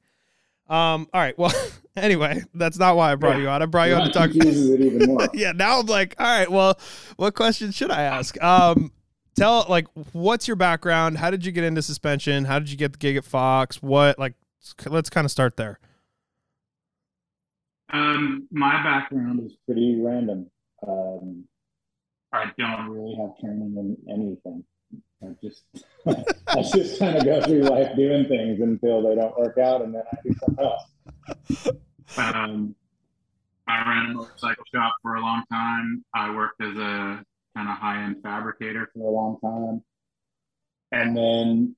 Um, 0.70 1.08
all 1.14 1.22
right. 1.22 1.38
Well, 1.38 1.54
anyway, 1.96 2.44
that's 2.54 2.78
not 2.78 2.96
why 2.98 3.12
I 3.12 3.16
brought 3.16 3.38
Yeah. 3.38 3.42
you 3.44 3.50
on. 3.50 3.62
I 3.62 3.66
brought 3.66 3.90
you 3.90 3.96
on 3.96 4.08
to 4.08 4.12
talk. 4.14 4.32
confuses 4.32 4.70
it 4.72 4.82
even 4.82 5.08
more. 5.08 5.28
yeah, 5.34 5.52
now 5.54 5.80
I'm 5.80 5.86
like, 5.86 6.16
all 6.20 6.26
right, 6.26 6.52
well, 6.52 6.78
what 7.16 7.36
questions 7.36 7.74
should 7.76 7.90
I 7.92 8.02
ask? 8.04 8.42
Um, 8.44 8.92
tell 9.36 9.66
like 9.70 9.88
what's 10.14 10.48
your 10.48 10.56
background? 10.58 11.18
How 11.18 11.32
did 11.32 11.46
you 11.46 11.52
get 11.52 11.64
into 11.64 11.82
suspension? 11.82 12.46
How 12.46 12.60
did 12.60 12.70
you 12.70 12.78
get 12.78 12.92
the 12.94 13.00
gig 13.00 13.16
at 13.18 13.26
Fox? 13.26 13.82
What 13.82 14.20
like 14.20 14.34
let's 14.88 15.10
kind 15.10 15.26
of 15.26 15.32
start 15.32 15.58
there. 15.58 15.80
Um, 17.90 18.48
my 18.52 18.84
background 18.84 19.42
is 19.46 19.56
pretty 19.66 20.00
random. 20.02 20.50
Um, 20.86 21.46
I 22.34 22.52
don't 22.58 22.90
really 22.90 23.16
have 23.16 23.38
training 23.40 23.76
in 23.78 23.98
anything. 24.14 24.64
I 25.24 25.36
just, 25.42 25.64
I 26.48 26.62
just 26.62 27.00
kind 27.00 27.18
of 27.18 27.26
go 27.26 27.42
through 27.42 27.64
life 27.64 27.96
doing 27.96 28.28
things 28.28 28.60
until 28.62 29.02
they 29.02 29.16
don't 29.16 29.38
work 29.38 29.58
out, 29.58 29.82
and 29.82 29.96
then 29.96 30.04
I 30.12 30.18
do 30.24 30.34
something 30.40 30.66
else. 30.66 31.70
Um, 32.18 32.76
I 33.68 33.90
ran 33.90 34.12
a 34.12 34.14
motorcycle 34.14 34.64
shop 34.74 34.96
for 35.02 35.16
a 35.16 35.22
long 35.22 35.44
time. 35.52 36.06
I 36.14 36.34
worked 36.36 36.62
as 36.62 36.78
a 36.78 37.24
kind 37.56 37.70
of 37.70 37.78
high-end 37.78 38.18
fabricator 38.22 38.90
for 38.94 39.08
a 39.08 39.12
long 39.12 39.40
time, 39.40 39.84
and 40.92 41.18
then 41.18 41.76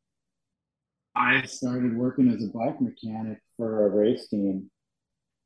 I 1.15 1.43
started 1.43 1.95
working 1.95 2.29
as 2.31 2.43
a 2.43 2.47
bike 2.47 2.81
mechanic 2.81 3.39
for 3.57 3.85
a 3.85 3.89
race 3.89 4.27
team 4.27 4.69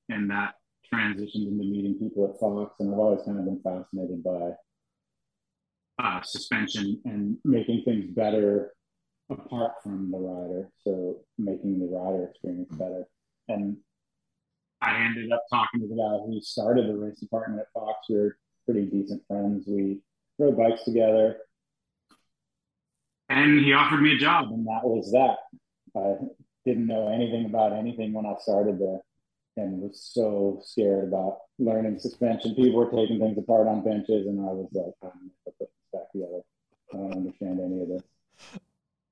and 0.10 0.30
that 0.30 0.56
transitioned 0.94 1.48
into 1.48 1.64
meeting 1.64 1.96
people 2.00 2.30
at 2.30 2.40
Fox. 2.40 2.76
And 2.80 2.94
I've 2.94 3.00
always 3.00 3.24
kind 3.26 3.40
of 3.40 3.46
been 3.46 3.62
fascinated 3.62 4.24
by 4.24 4.52
uh, 6.00 6.22
suspension 6.22 7.02
and 7.06 7.38
making 7.44 7.84
things 7.86 8.06
better 8.14 8.74
apart 9.30 9.74
from 9.84 10.12
the 10.12 10.18
rider. 10.18 10.70
So 10.84 11.22
making 11.38 11.80
the 11.80 11.88
rider 11.88 12.26
experience 12.26 12.74
better. 12.74 13.06
And 13.48 13.78
I 14.82 15.04
ended 15.06 15.32
up 15.32 15.44
talking 15.50 15.80
to 15.82 15.88
the 15.88 15.96
guy 15.96 16.26
who 16.26 16.42
started 16.42 16.88
the 16.88 16.98
race 16.98 17.20
department 17.20 17.62
at 17.62 17.68
Fox. 17.74 18.00
We 18.10 18.16
were 18.16 18.38
pretty 18.66 18.86
decent 18.86 19.24
friends. 19.28 19.66
We 19.68 20.00
rode 20.38 20.58
bikes 20.58 20.84
together. 20.84 21.38
And 23.30 23.60
he 23.60 23.74
offered 23.74 24.02
me 24.02 24.16
a 24.16 24.20
job, 24.20 24.50
and 24.52 24.68
that 24.68 24.84
was 24.84 25.12
that. 25.14 25.38
I 25.98 26.16
didn't 26.66 26.88
know 26.88 27.08
anything 27.08 27.46
about 27.46 27.72
anything 27.72 28.14
when 28.14 28.26
I 28.26 28.36
started 28.40 28.80
there 28.80 29.00
and 29.58 29.82
was 29.82 30.10
so 30.14 30.60
scared 30.64 31.06
about 31.08 31.38
learning 31.60 32.00
suspension. 32.00 32.56
People 32.56 32.74
were 32.80 32.90
taking 32.92 33.20
things 33.20 33.38
apart 33.38 33.68
on 33.68 33.84
benches, 33.84 34.26
and 34.28 34.40
I 34.40 34.52
was 34.52 34.70
like, 34.74 34.94
I'm 35.04 35.32
never 35.46 35.56
put 35.60 35.60
this 35.60 35.70
back 35.94 36.12
together. 36.12 36.42
I 36.94 36.98
don't 36.98 37.14
understand 37.14 37.60
any 37.60 37.82
of 37.82 37.88
this. 37.90 38.04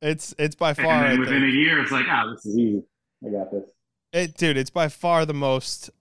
It's 0.01 0.35
it's 0.39 0.55
by 0.55 0.69
And 0.69 0.77
far 0.77 1.09
then 1.09 1.19
within 1.19 1.41
think- 1.41 1.53
a 1.53 1.55
year, 1.57 1.79
it's 1.81 1.91
like, 1.91 2.05
ah, 2.09 2.31
this 2.33 2.45
is 2.45 2.57
easy. 2.57 2.83
I 3.25 3.29
got 3.29 3.51
this. 3.51 3.69
it 4.13 4.35
dude, 4.35 4.57
it's 4.57 4.71
by 4.71 4.87
far 4.89 5.25
the 5.25 5.33
most 5.33 5.91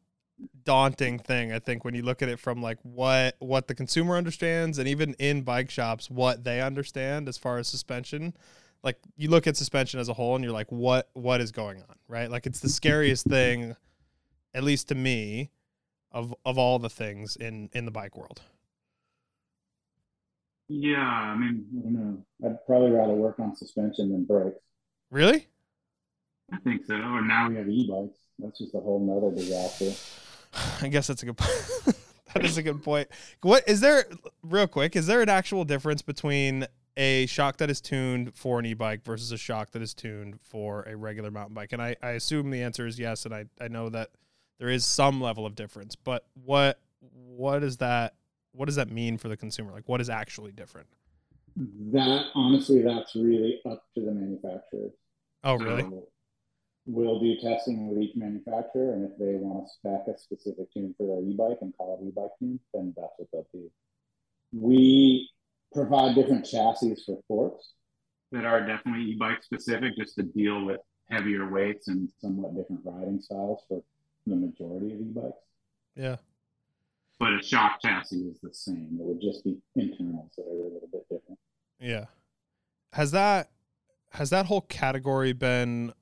daunting 0.64 1.18
thing 1.18 1.52
I 1.52 1.59
think 1.59 1.85
when 1.85 1.94
you 1.94 2.00
look 2.02 2.23
at 2.23 2.30
it 2.30 2.38
from 2.38 2.62
like 2.62 2.78
what 2.82 3.37
what 3.40 3.68
the 3.68 3.75
consumer 3.75 4.16
understands 4.16 4.78
and 4.78 4.88
even 4.88 5.12
in 5.18 5.42
bike 5.42 5.68
shops 5.70 6.09
what 6.09 6.44
they 6.44 6.62
understand 6.62 7.28
as 7.28 7.37
far 7.37 7.59
as 7.59 7.68
suspension 7.68 8.32
like 8.82 8.97
you 9.18 9.28
look 9.28 9.47
at 9.47 9.59
suspension 9.59 10.00
as 10.00 10.09
a 10.09 10.14
whole 10.14 10.35
and 10.37 10.42
you're 10.42 10.52
like 10.54 10.73
what 10.73 11.11
what 11.12 11.42
is 11.42 11.52
going 11.52 11.82
on 11.82 11.94
right 12.09 12.30
like 12.30 12.47
it's 12.47 12.61
the 12.61 12.70
scariest 12.70 13.26
thing 13.26 13.76
at 14.54 14.62
least 14.62 14.88
to 14.88 14.95
me 14.95 15.50
of 16.12 16.35
of 16.45 16.59
all 16.59 16.78
the 16.78 16.90
things 16.90 17.37
in 17.37 17.69
in 17.73 17.85
the 17.85 17.90
bike 17.90 18.16
world 18.16 18.42
Yeah, 20.69 20.99
I 20.99 21.37
mean, 21.37 21.66
I 21.76 21.83
don't 21.83 21.92
know. 21.92 22.25
I'd 22.45 22.64
probably 22.66 22.90
rather 22.90 23.14
work 23.14 23.38
on 23.40 23.57
suspension 23.57 24.12
than 24.12 24.25
brakes. 24.25 24.59
really 25.11 25.49
I 26.52 26.57
think 26.59 26.85
so. 26.87 26.95
Or 26.95 27.23
now 27.23 27.49
we 27.49 27.57
have 27.57 27.69
e-bikes. 27.69 28.19
That's 28.38 28.59
just 28.59 28.75
a 28.75 28.80
whole 28.80 29.00
nother 29.00 29.35
disaster. 29.35 29.92
I 30.85 30.88
guess 30.88 31.07
that's 31.07 31.23
a 31.23 31.26
good 31.26 31.37
point. 31.37 31.97
that 32.35 32.45
is 32.45 32.59
a 32.59 32.62
good 32.62 32.83
point. 32.83 33.09
What 33.42 33.69
is 33.69 33.80
there 33.80 34.07
real 34.42 34.66
quick, 34.66 34.97
is 34.97 35.07
there 35.07 35.23
an 35.23 35.28
actual 35.28 35.64
difference 35.64 36.02
between 36.02 36.66
a 36.97 37.26
shock 37.26 37.59
that 37.59 37.71
is 37.71 37.80
tuned 37.80 38.35
for 38.35 38.59
an 38.59 38.66
e-bike 38.66 39.04
versus 39.04 39.33
a 39.33 39.38
shock 39.38 39.71
that 39.73 39.83
is 39.83 39.95
tuned 39.95 40.40
for 40.42 40.83
a 40.83 40.97
regular 40.97 41.30
mountain 41.30 41.54
bike? 41.54 41.73
And 41.73 41.83
I, 41.83 41.97
I 42.02 42.11
assume 42.11 42.50
the 42.50 42.62
answer 42.62 42.87
is 42.87 42.99
yes, 42.99 43.25
and 43.25 43.35
I, 43.35 43.45
I 43.61 43.69
know 43.69 43.88
that 43.90 44.11
there 44.61 44.69
is 44.69 44.87
some 44.87 45.21
level 45.21 45.45
of 45.47 45.57
difference, 45.57 45.97
but 45.97 46.26
what 46.45 46.79
what 47.00 47.64
is 47.64 47.79
that 47.79 48.14
what 48.52 48.67
does 48.67 48.76
that 48.76 48.90
mean 48.90 49.19
for 49.19 49.29
the 49.29 49.37
consumer? 49.37 49.73
Like 49.73 49.88
what 49.88 50.00
is 50.00 50.09
actually 50.09 50.52
different? 50.52 50.87
That 51.93 52.26
honestly, 52.35 52.83
that's 52.83 53.17
really 53.17 53.61
up 53.69 53.83
to 53.95 54.05
the 54.05 54.12
manufacturer. 54.12 54.90
Oh, 55.43 55.55
really? 55.55 55.83
So 55.83 56.09
we'll 56.87 57.19
do 57.19 57.35
testing 57.40 57.88
with 57.88 58.02
each 58.02 58.14
manufacturer, 58.14 58.93
and 58.93 59.11
if 59.11 59.19
they 59.19 59.35
want 59.37 59.67
to 59.67 59.73
spec 59.73 60.14
a 60.14 60.19
specific 60.19 60.73
tune 60.73 60.95
for 60.97 61.07
their 61.07 61.23
e-bike 61.29 61.59
and 61.62 61.75
call 61.76 61.99
it 62.00 62.07
e-bike 62.07 62.31
tune, 62.38 62.61
then 62.75 62.95
that's 62.97 63.12
what 63.17 63.29
they'll 63.33 63.47
do. 63.52 63.71
We 64.52 65.29
provide 65.73 66.14
different 66.14 66.45
chassis 66.45 66.97
for 67.07 67.21
forks 67.26 67.73
that 68.33 68.45
are 68.45 68.61
definitely 68.67 69.05
e-bike 69.05 69.43
specific, 69.43 69.97
just 69.97 70.17
to 70.17 70.23
deal 70.23 70.64
with 70.64 70.81
heavier 71.09 71.50
weights 71.50 71.88
and 71.88 72.09
somewhat 72.21 72.55
different 72.55 72.83
riding 72.85 73.21
styles 73.21 73.62
for 73.69 73.83
the 74.27 74.37
majority 74.37 74.93
of 74.93 75.00
e-bikes. 75.00 75.37
Yeah. 75.97 76.17
But 77.19 77.35
a 77.35 77.43
shock 77.43 77.81
chassis 77.83 78.17
is 78.17 78.39
the 78.43 78.53
same. 78.53 78.99
It 78.99 79.05
would 79.05 79.21
just 79.21 79.45
be 79.45 79.59
internals 79.77 80.31
that 80.37 80.45
are 80.45 80.50
a 80.50 80.55
little 80.55 80.89
bit 80.91 81.03
different. 81.11 81.39
Yeah. 81.79 82.07
Has 82.93 83.11
that 83.12 83.50
has 84.11 84.31
that 84.31 84.47
whole 84.47 84.62
category 84.62 85.33
been 85.33 85.93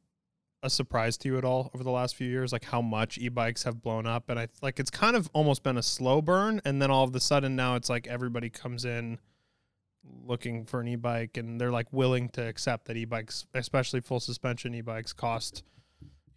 a 0.63 0.71
surprise 0.71 1.17
to 1.19 1.29
you 1.29 1.39
at 1.39 1.45
all 1.45 1.71
over 1.75 1.85
the 1.85 1.91
last 1.91 2.17
few 2.17 2.29
years 2.29 2.53
like 2.53 2.65
how 2.65 2.83
much 2.83 3.17
e-bikes 3.19 3.63
have 3.63 3.81
blown 3.81 4.07
up 4.07 4.29
and 4.29 4.41
i 4.41 4.49
like 4.61 4.81
it's 4.81 4.91
kind 4.91 5.15
of 5.15 5.31
almost 5.33 5.63
been 5.63 5.77
a 5.77 5.83
slow 5.83 6.21
burn 6.21 6.61
and 6.65 6.83
then 6.83 6.91
all 6.91 7.05
of 7.05 7.15
a 7.15 7.21
sudden 7.21 7.55
now 7.55 7.77
it's 7.77 7.89
like 7.89 8.09
everybody 8.09 8.51
comes 8.51 8.85
in 8.85 9.19
looking 10.25 10.65
for 10.65 10.81
an 10.81 10.89
e-bike 10.89 11.37
and 11.37 11.61
they're 11.61 11.71
like 11.71 11.87
willing 11.93 12.29
to 12.29 12.45
accept 12.45 12.87
that 12.87 12.97
e-bikes 12.97 13.47
especially 13.55 14.01
full 14.01 14.19
suspension 14.19 14.75
e-bikes 14.75 15.13
cost 15.13 15.63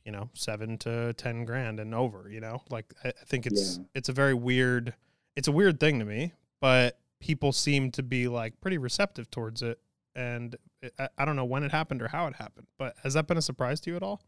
you 0.06 0.12
know 0.12 0.30
7 0.34 0.78
to 0.80 1.14
10 1.14 1.46
grand 1.46 1.80
and 1.80 1.94
over 1.94 2.30
you 2.30 2.40
know 2.40 2.62
like 2.70 2.94
i, 3.04 3.10
I 3.10 3.26
think 3.26 3.46
it's 3.46 3.78
yeah. 3.78 3.84
it's 3.96 4.10
a 4.10 4.14
very 4.14 4.34
weird 4.34 4.94
it's 5.36 5.48
a 5.48 5.52
weird 5.52 5.80
thing 5.80 6.00
to 6.00 6.06
me 6.06 6.34
but 6.60 7.00
people 7.20 7.52
seem 7.52 7.92
to 7.92 8.04
be 8.04 8.28
like 8.28 8.60
pretty 8.62 8.78
receptive 8.78 9.30
towards 9.30 9.62
it 9.62 9.80
and 10.16 10.56
it, 10.82 10.94
I, 11.00 11.10
I 11.18 11.26
don't 11.26 11.36
know 11.36 11.46
when 11.46 11.64
it 11.64 11.72
happened 11.72 12.02
or 12.02 12.08
how 12.08 12.28
it 12.28 12.36
happened, 12.36 12.68
but 12.78 12.96
has 13.04 13.14
that 13.14 13.28
been 13.28 13.38
a 13.38 13.42
surprise 13.42 13.80
to 13.82 13.92
you 13.92 13.96
at 13.96 14.04
all? 14.04 14.22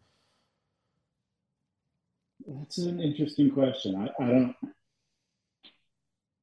That's 2.48 2.78
an 2.80 3.00
interesting 3.00 3.52
question. 3.52 3.96
I, 3.96 4.24
I 4.24 4.28
don't. 4.28 4.56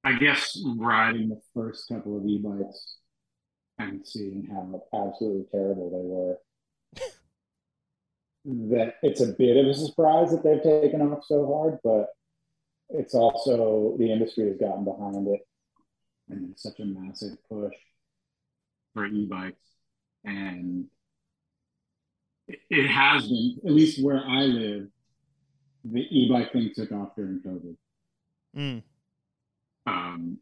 I 0.02 0.14
guess 0.14 0.58
riding 0.78 1.28
the 1.28 1.40
first 1.52 1.87
couple 1.88 2.16
of 2.16 2.25
e-bikes 2.25 2.96
and 3.78 4.06
seeing 4.06 4.49
how 4.50 4.82
absolutely 4.94 5.44
terrible 5.52 5.90
they 5.90 6.00
were, 6.02 6.38
that 8.44 8.94
it's 9.02 9.20
a 9.20 9.32
bit 9.32 9.56
of 9.56 9.66
a 9.66 9.75
surprise 9.75 10.30
that 10.30 10.42
they've 10.42 10.62
taken 10.62 11.02
off 11.02 11.25
so 11.25 11.47
hard, 11.47 11.78
but 11.85 12.09
it's 12.88 13.14
also 13.14 13.97
the 13.99 14.11
industry 14.11 14.49
has 14.49 14.56
gotten 14.56 14.85
behind 14.85 15.28
it. 15.28 15.40
And 16.28 16.50
it's 16.50 16.62
such 16.62 16.78
a 16.80 16.85
massive 16.85 17.37
push 17.49 17.75
for 18.94 19.06
e-bikes. 19.06 19.56
And 20.25 20.87
it 22.68 22.88
has 22.88 23.28
been 23.28 23.61
at 23.64 23.73
least 23.73 24.02
where 24.02 24.23
i 24.26 24.40
live 24.42 24.88
the 25.85 26.00
e-bike 26.11 26.52
thing 26.52 26.70
took 26.75 26.92
off 26.92 27.14
during 27.16 27.40
covid. 27.40 27.76
Mm. 28.56 28.82
um, 29.87 30.38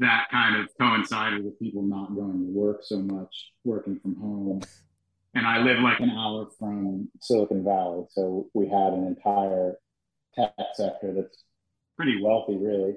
that 0.00 0.26
kind 0.30 0.56
of 0.56 0.68
coincided 0.78 1.44
with 1.44 1.58
people 1.58 1.82
not 1.82 2.14
going 2.14 2.32
to 2.32 2.52
work 2.52 2.80
so 2.82 2.98
much 2.98 3.52
working 3.64 3.98
from 4.00 4.16
home 4.16 4.60
and 5.38 5.46
i 5.46 5.58
live 5.58 5.78
like 5.80 6.00
an 6.00 6.10
hour 6.10 6.48
from 6.58 7.08
silicon 7.20 7.64
valley 7.64 8.04
so 8.10 8.48
we 8.54 8.66
had 8.66 8.92
an 8.92 9.06
entire 9.06 9.76
tech 10.34 10.52
sector 10.74 11.14
that's 11.14 11.44
pretty 11.96 12.20
wealthy 12.22 12.56
really 12.56 12.94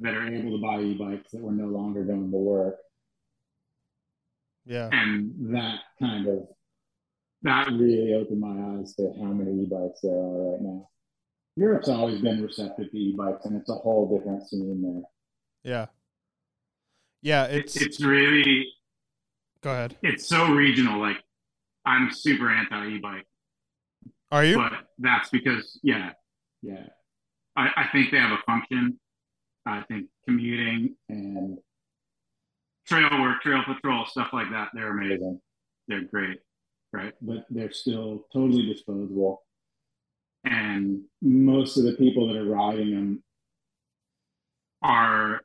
that 0.00 0.14
are 0.14 0.26
able 0.26 0.52
to 0.52 0.62
buy 0.62 0.80
e-bikes 0.80 1.30
that 1.32 1.40
were 1.40 1.52
no 1.52 1.66
longer 1.66 2.04
going 2.04 2.30
to 2.30 2.36
work. 2.36 2.76
Yeah. 4.64 4.88
And 4.92 5.54
that 5.54 5.78
kind 5.98 6.26
of 6.26 6.48
that 7.42 7.68
really 7.68 8.14
opened 8.14 8.40
my 8.40 8.78
eyes 8.78 8.94
to 8.96 9.12
how 9.18 9.26
many 9.26 9.62
e-bikes 9.62 10.00
there 10.02 10.12
are 10.12 10.52
right 10.52 10.60
now. 10.60 10.88
Europe's 11.56 11.88
always 11.88 12.20
been 12.20 12.42
receptive 12.42 12.90
to 12.90 12.98
e-bikes 12.98 13.46
and 13.46 13.56
it's 13.56 13.70
a 13.70 13.74
whole 13.74 14.16
different 14.16 14.46
scene 14.48 14.82
there. 14.82 15.72
Yeah. 15.72 15.86
Yeah, 17.22 17.44
it's 17.44 17.76
it's 17.76 18.00
really 18.00 18.66
Go 19.62 19.70
ahead. 19.72 19.96
It's 20.02 20.28
so 20.28 20.52
regional 20.52 21.00
like 21.00 21.18
I'm 21.84 22.10
super 22.12 22.50
anti 22.50 22.88
e-bike. 22.88 23.26
Are 24.30 24.44
you? 24.44 24.56
But 24.56 24.72
that's 24.98 25.30
because 25.30 25.78
yeah. 25.82 26.12
Yeah. 26.62 26.86
I, 27.56 27.68
I 27.76 27.88
think 27.92 28.10
they 28.10 28.18
have 28.18 28.32
a 28.32 28.42
function 28.44 28.98
I 29.66 29.82
think 29.82 30.06
commuting 30.24 30.94
and 31.08 31.58
trail 32.86 33.20
work, 33.20 33.42
trail 33.42 33.62
patrol, 33.66 34.06
stuff 34.06 34.28
like 34.32 34.50
that, 34.52 34.68
they're 34.72 34.96
amazing. 34.96 35.40
They're 35.88 36.04
great, 36.04 36.38
right? 36.92 37.12
But 37.20 37.46
they're 37.50 37.72
still 37.72 38.26
totally 38.32 38.66
disposable. 38.66 39.42
And 40.44 41.02
most 41.20 41.76
of 41.76 41.84
the 41.84 41.94
people 41.94 42.28
that 42.28 42.36
are 42.36 42.44
riding 42.44 42.92
them 42.92 43.22
are 44.82 45.40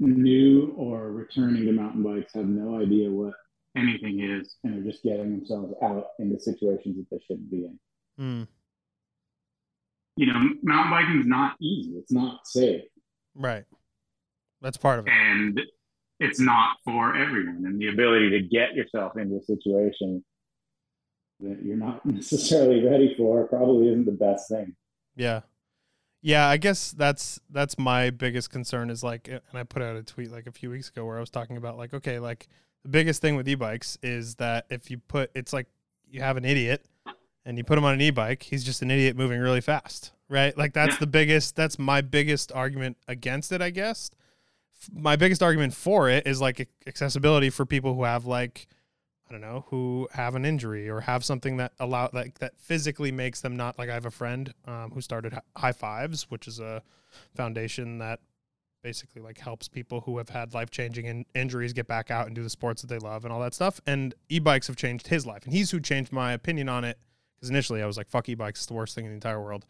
new 0.00 0.74
or 0.76 1.12
returning 1.12 1.66
to 1.66 1.72
mountain 1.72 2.02
bikes, 2.02 2.32
have 2.34 2.46
no 2.46 2.80
idea 2.80 3.10
what 3.10 3.34
anything 3.76 4.20
is, 4.20 4.56
and 4.64 4.74
are 4.74 4.90
just 4.90 5.02
getting 5.02 5.30
themselves 5.30 5.74
out 5.82 6.08
into 6.18 6.40
situations 6.40 6.96
that 6.96 7.06
they 7.10 7.22
shouldn't 7.26 7.50
be 7.50 7.66
in. 7.66 7.78
Mm. 8.18 8.48
You 10.16 10.26
know, 10.26 10.40
mountain 10.62 10.90
biking 10.90 11.20
is 11.20 11.26
not 11.26 11.54
easy. 11.60 11.92
It's 11.92 12.12
not 12.12 12.46
safe. 12.46 12.82
Right. 13.34 13.64
That's 14.60 14.76
part 14.76 14.98
of 14.98 15.06
it. 15.06 15.12
And 15.12 15.60
it's 16.18 16.40
not 16.40 16.76
for 16.84 17.16
everyone. 17.16 17.64
And 17.64 17.80
the 17.80 17.88
ability 17.88 18.30
to 18.30 18.40
get 18.40 18.74
yourself 18.74 19.16
into 19.16 19.36
a 19.36 19.42
situation 19.42 20.24
that 21.40 21.62
you're 21.62 21.76
not 21.76 22.04
necessarily 22.06 22.84
ready 22.84 23.14
for 23.16 23.46
probably 23.48 23.88
isn't 23.88 24.06
the 24.06 24.12
best 24.12 24.48
thing. 24.48 24.74
Yeah. 25.16 25.40
Yeah, 26.22 26.46
I 26.48 26.56
guess 26.56 26.92
that's 26.92 27.40
that's 27.50 27.78
my 27.78 28.10
biggest 28.10 28.50
concern 28.50 28.90
is 28.90 29.02
like 29.02 29.28
and 29.28 29.40
I 29.54 29.62
put 29.62 29.82
out 29.82 29.96
a 29.96 30.02
tweet 30.02 30.30
like 30.30 30.46
a 30.46 30.52
few 30.52 30.70
weeks 30.70 30.88
ago 30.88 31.04
where 31.04 31.16
I 31.16 31.20
was 31.20 31.30
talking 31.30 31.56
about 31.56 31.78
like 31.78 31.94
okay, 31.94 32.18
like 32.18 32.48
the 32.82 32.88
biggest 32.88 33.22
thing 33.22 33.36
with 33.36 33.48
e-bikes 33.48 33.98
is 34.02 34.36
that 34.36 34.66
if 34.70 34.90
you 34.90 34.98
put 34.98 35.30
it's 35.34 35.52
like 35.52 35.66
you 36.08 36.20
have 36.20 36.36
an 36.36 36.44
idiot 36.44 36.84
and 37.44 37.56
you 37.56 37.64
put 37.64 37.78
him 37.78 37.84
on 37.84 37.94
an 37.94 38.00
e-bike, 38.00 38.42
he's 38.42 38.64
just 38.64 38.82
an 38.82 38.90
idiot 38.90 39.16
moving 39.16 39.40
really 39.40 39.60
fast 39.60 40.12
right? 40.30 40.56
Like 40.56 40.72
that's 40.72 40.96
the 40.96 41.06
biggest 41.06 41.56
that's 41.56 41.78
my 41.78 42.00
biggest 42.00 42.52
argument 42.52 42.96
against 43.06 43.52
it, 43.52 43.60
I 43.60 43.68
guess. 43.68 44.10
My 44.90 45.16
biggest 45.16 45.42
argument 45.42 45.74
for 45.74 46.08
it 46.08 46.26
is 46.26 46.40
like 46.40 46.66
accessibility 46.86 47.50
for 47.50 47.66
people 47.66 47.94
who 47.94 48.04
have 48.04 48.24
like 48.24 48.66
I 49.30 49.34
don't 49.34 49.42
know, 49.42 49.64
who 49.68 50.08
have 50.12 50.34
an 50.34 50.44
injury 50.44 50.90
or 50.90 51.00
have 51.02 51.24
something 51.24 51.58
that 51.58 51.72
allow 51.78 52.10
like 52.12 52.40
that 52.40 52.58
physically 52.58 53.12
makes 53.12 53.40
them 53.40 53.56
not 53.56 53.78
like 53.78 53.88
I 53.88 53.94
have 53.94 54.06
a 54.06 54.10
friend 54.10 54.52
um, 54.66 54.90
who 54.90 55.00
started 55.00 55.38
High 55.56 55.70
Fives, 55.70 56.24
which 56.30 56.48
is 56.48 56.58
a 56.58 56.82
foundation 57.36 57.98
that 57.98 58.18
basically 58.82 59.22
like 59.22 59.38
helps 59.38 59.68
people 59.68 60.00
who 60.00 60.18
have 60.18 60.30
had 60.30 60.52
life-changing 60.52 61.04
in- 61.04 61.26
injuries 61.34 61.72
get 61.72 61.86
back 61.86 62.10
out 62.10 62.26
and 62.26 62.34
do 62.34 62.42
the 62.42 62.50
sports 62.50 62.82
that 62.82 62.88
they 62.88 62.98
love 62.98 63.24
and 63.24 63.32
all 63.32 63.40
that 63.40 63.54
stuff. 63.54 63.80
And 63.86 64.14
e-bikes 64.28 64.66
have 64.66 64.76
changed 64.76 65.06
his 65.06 65.24
life, 65.24 65.44
and 65.44 65.52
he's 65.52 65.70
who 65.70 65.78
changed 65.78 66.12
my 66.12 66.32
opinion 66.32 66.68
on 66.68 66.82
it 66.82 66.98
because 67.36 67.50
initially 67.50 67.82
I 67.82 67.86
was 67.86 67.96
like, 67.96 68.08
"Fuck 68.08 68.28
e-bikes, 68.28 68.60
it's 68.60 68.66
the 68.66 68.74
worst 68.74 68.96
thing 68.96 69.04
in 69.04 69.12
the 69.12 69.14
entire 69.14 69.40
world." 69.40 69.64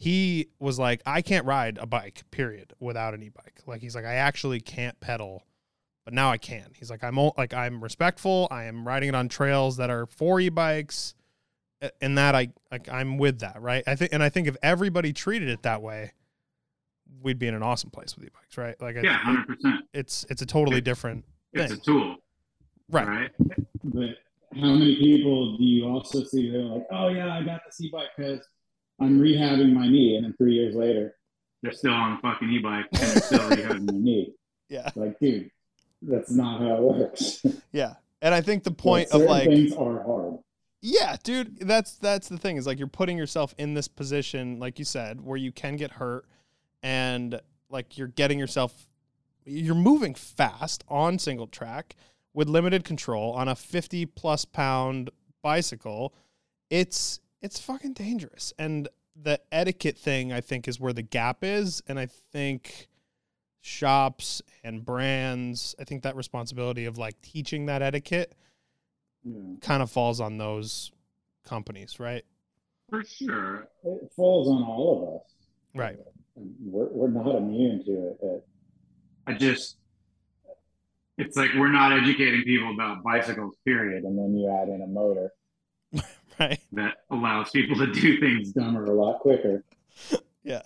he 0.00 0.48
was 0.58 0.78
like, 0.78 1.02
I 1.04 1.20
can't 1.20 1.44
ride 1.44 1.76
a 1.76 1.84
bike, 1.84 2.22
period, 2.30 2.72
without 2.80 3.12
an 3.12 3.22
e-bike. 3.22 3.60
Like 3.66 3.82
he's 3.82 3.94
like, 3.94 4.06
I 4.06 4.14
actually 4.14 4.58
can't 4.58 4.98
pedal, 4.98 5.42
but 6.04 6.14
now 6.14 6.30
I 6.30 6.38
can. 6.38 6.66
He's 6.74 6.90
like, 6.90 7.04
I'm 7.04 7.16
like 7.36 7.54
I'm 7.54 7.82
respectful. 7.82 8.48
I 8.50 8.64
am 8.64 8.86
riding 8.86 9.10
it 9.10 9.14
on 9.14 9.28
trails 9.28 9.76
that 9.76 9.90
are 9.90 10.06
for 10.06 10.40
e-bikes, 10.40 11.14
and 12.00 12.18
that 12.18 12.34
I 12.34 12.48
like 12.70 12.88
I'm 12.88 13.18
with 13.18 13.40
that, 13.40 13.60
right? 13.60 13.84
I 13.86 13.94
think, 13.96 14.12
and 14.12 14.22
I 14.22 14.28
think 14.28 14.48
if 14.48 14.56
everybody 14.62 15.12
treated 15.12 15.48
it 15.48 15.62
that 15.62 15.82
way, 15.82 16.12
we'd 17.22 17.38
be 17.38 17.46
in 17.46 17.54
an 17.54 17.62
awesome 17.62 17.90
place 17.90 18.16
with 18.16 18.26
e-bikes, 18.26 18.56
right? 18.56 18.80
Like, 18.80 18.96
yeah, 19.02 19.18
hundred 19.18 19.46
percent. 19.46 19.84
It's 19.92 20.26
it's 20.30 20.42
a 20.42 20.46
totally 20.46 20.78
it's, 20.78 20.84
different. 20.84 21.24
It's 21.52 21.72
thing. 21.72 21.80
a 21.80 21.84
tool, 21.84 22.16
right? 22.90 23.08
Right. 23.08 23.30
But 23.84 24.10
how 24.54 24.72
many 24.72 24.96
people 24.96 25.56
do 25.56 25.64
you 25.64 25.86
also 25.86 26.24
see? 26.24 26.50
They're 26.50 26.62
like, 26.62 26.86
oh 26.90 27.08
yeah, 27.08 27.34
I 27.34 27.42
got 27.42 27.60
this 27.64 27.80
e-bike 27.80 28.08
because 28.16 28.40
I'm 29.00 29.20
rehabbing 29.20 29.72
my 29.72 29.88
knee, 29.88 30.16
and 30.16 30.24
then 30.24 30.34
three 30.36 30.54
years 30.54 30.74
later, 30.74 31.14
they're 31.62 31.72
still 31.72 31.92
on 31.92 32.16
the 32.16 32.20
fucking 32.20 32.50
e-bike 32.50 32.86
and 32.92 33.02
they're 33.02 33.22
still 33.22 33.50
rehabbing 33.50 33.86
their 33.86 34.00
knee. 34.00 34.34
Yeah, 34.68 34.90
like 34.94 35.18
dude, 35.18 35.50
that's 36.02 36.30
not 36.30 36.60
how 36.60 36.74
it 36.76 36.80
works. 36.80 37.44
yeah, 37.72 37.94
And 38.22 38.34
I 38.34 38.40
think 38.40 38.64
the 38.64 38.70
point 38.70 39.08
But 39.10 39.22
of 39.22 39.28
like 39.28 39.48
things 39.48 39.72
are 39.74 40.02
hard. 40.02 40.38
Yeah, 40.82 41.16
dude, 41.22 41.58
that's 41.60 41.96
that's 41.96 42.28
the 42.28 42.38
thing 42.38 42.56
is 42.56 42.66
like 42.66 42.78
you're 42.78 42.88
putting 42.88 43.18
yourself 43.18 43.54
in 43.58 43.74
this 43.74 43.88
position 43.88 44.58
like 44.58 44.78
you 44.78 44.84
said 44.84 45.20
where 45.20 45.36
you 45.36 45.52
can 45.52 45.76
get 45.76 45.90
hurt 45.92 46.26
and 46.82 47.38
like 47.68 47.98
you're 47.98 48.08
getting 48.08 48.38
yourself 48.38 48.86
you're 49.44 49.74
moving 49.74 50.14
fast 50.14 50.84
on 50.88 51.18
single 51.18 51.46
track 51.46 51.96
with 52.32 52.48
limited 52.48 52.84
control 52.84 53.32
on 53.32 53.48
a 53.48 53.54
50 53.54 54.06
plus 54.06 54.44
pound 54.44 55.10
bicycle. 55.42 56.14
It's 56.68 57.20
it's 57.42 57.58
fucking 57.58 57.94
dangerous. 57.94 58.52
And 58.58 58.88
the 59.20 59.40
etiquette 59.50 59.98
thing 59.98 60.32
I 60.32 60.40
think 60.40 60.68
is 60.68 60.78
where 60.78 60.92
the 60.92 61.02
gap 61.02 61.38
is 61.42 61.82
and 61.86 61.98
I 61.98 62.06
think 62.06 62.88
shops 63.60 64.40
and 64.64 64.84
brands, 64.84 65.74
I 65.78 65.84
think 65.84 66.02
that 66.02 66.16
responsibility 66.16 66.84
of 66.86 66.98
like 66.98 67.20
teaching 67.20 67.66
that 67.66 67.82
etiquette 67.82 68.34
Yeah. 69.24 69.56
kind 69.60 69.82
of 69.82 69.90
falls 69.90 70.20
on 70.20 70.38
those 70.38 70.92
companies, 71.44 72.00
right? 72.00 72.24
For 72.88 73.04
sure. 73.04 73.68
It 73.84 74.12
falls 74.16 74.48
on 74.48 74.62
all 74.62 74.98
of 74.98 75.20
us. 75.20 75.34
Right. 75.74 75.98
We're, 76.34 76.88
we're 76.88 77.08
not 77.10 77.36
immune 77.36 77.84
to 77.84 77.92
it. 78.08 78.18
it. 78.22 78.46
I 79.26 79.34
just, 79.34 79.76
it's 81.18 81.36
like 81.36 81.50
we're 81.56 81.70
not 81.70 81.92
educating 81.92 82.42
people 82.44 82.72
about 82.72 83.02
bicycles, 83.04 83.54
period, 83.64 84.04
And 84.04 84.18
then 84.18 84.34
you 84.36 84.48
add 84.50 84.68
in 84.68 84.80
a 84.82 84.86
motor 84.86 85.32
Right. 86.40 86.58
that 86.72 87.04
allows 87.10 87.50
people 87.50 87.76
to 87.76 87.92
do 87.92 88.18
things. 88.18 88.52
dumber 88.52 88.84
a 88.86 88.92
lot 88.94 89.20
quicker. 89.20 89.64
Yeah. 90.42 90.62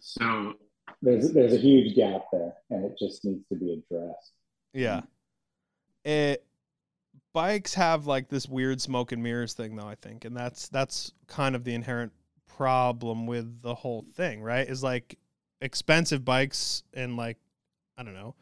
So, 0.00 0.54
There's 1.04 1.32
there's 1.32 1.52
a 1.52 1.58
huge 1.58 1.94
gap 1.94 2.22
there, 2.32 2.54
and 2.70 2.84
it 2.84 2.96
just 2.98 3.24
needs 3.24 3.46
to 3.48 3.56
be 3.56 3.72
addressed. 3.72 4.32
Yeah. 4.72 5.02
It 6.04 6.44
bikes 7.34 7.74
have 7.74 8.06
like 8.06 8.28
this 8.28 8.48
weird 8.48 8.80
smoke 8.80 9.12
and 9.12 9.22
mirrors 9.22 9.52
thing 9.52 9.76
though, 9.76 9.88
I 9.88 9.96
think. 9.96 10.24
And 10.24 10.34
that's 10.34 10.68
that's 10.68 11.12
kind 11.26 11.54
of 11.54 11.64
the 11.64 11.74
inherent 11.74 12.12
problem 12.46 13.26
with 13.26 13.60
the 13.60 13.74
whole 13.74 14.06
thing, 14.14 14.42
right? 14.42 14.66
Is 14.66 14.82
like 14.82 15.18
expensive 15.60 16.24
bikes 16.24 16.82
and 16.94 17.16
like 17.16 17.36
I 17.98 18.02
don't 18.02 18.14
know. 18.14 18.34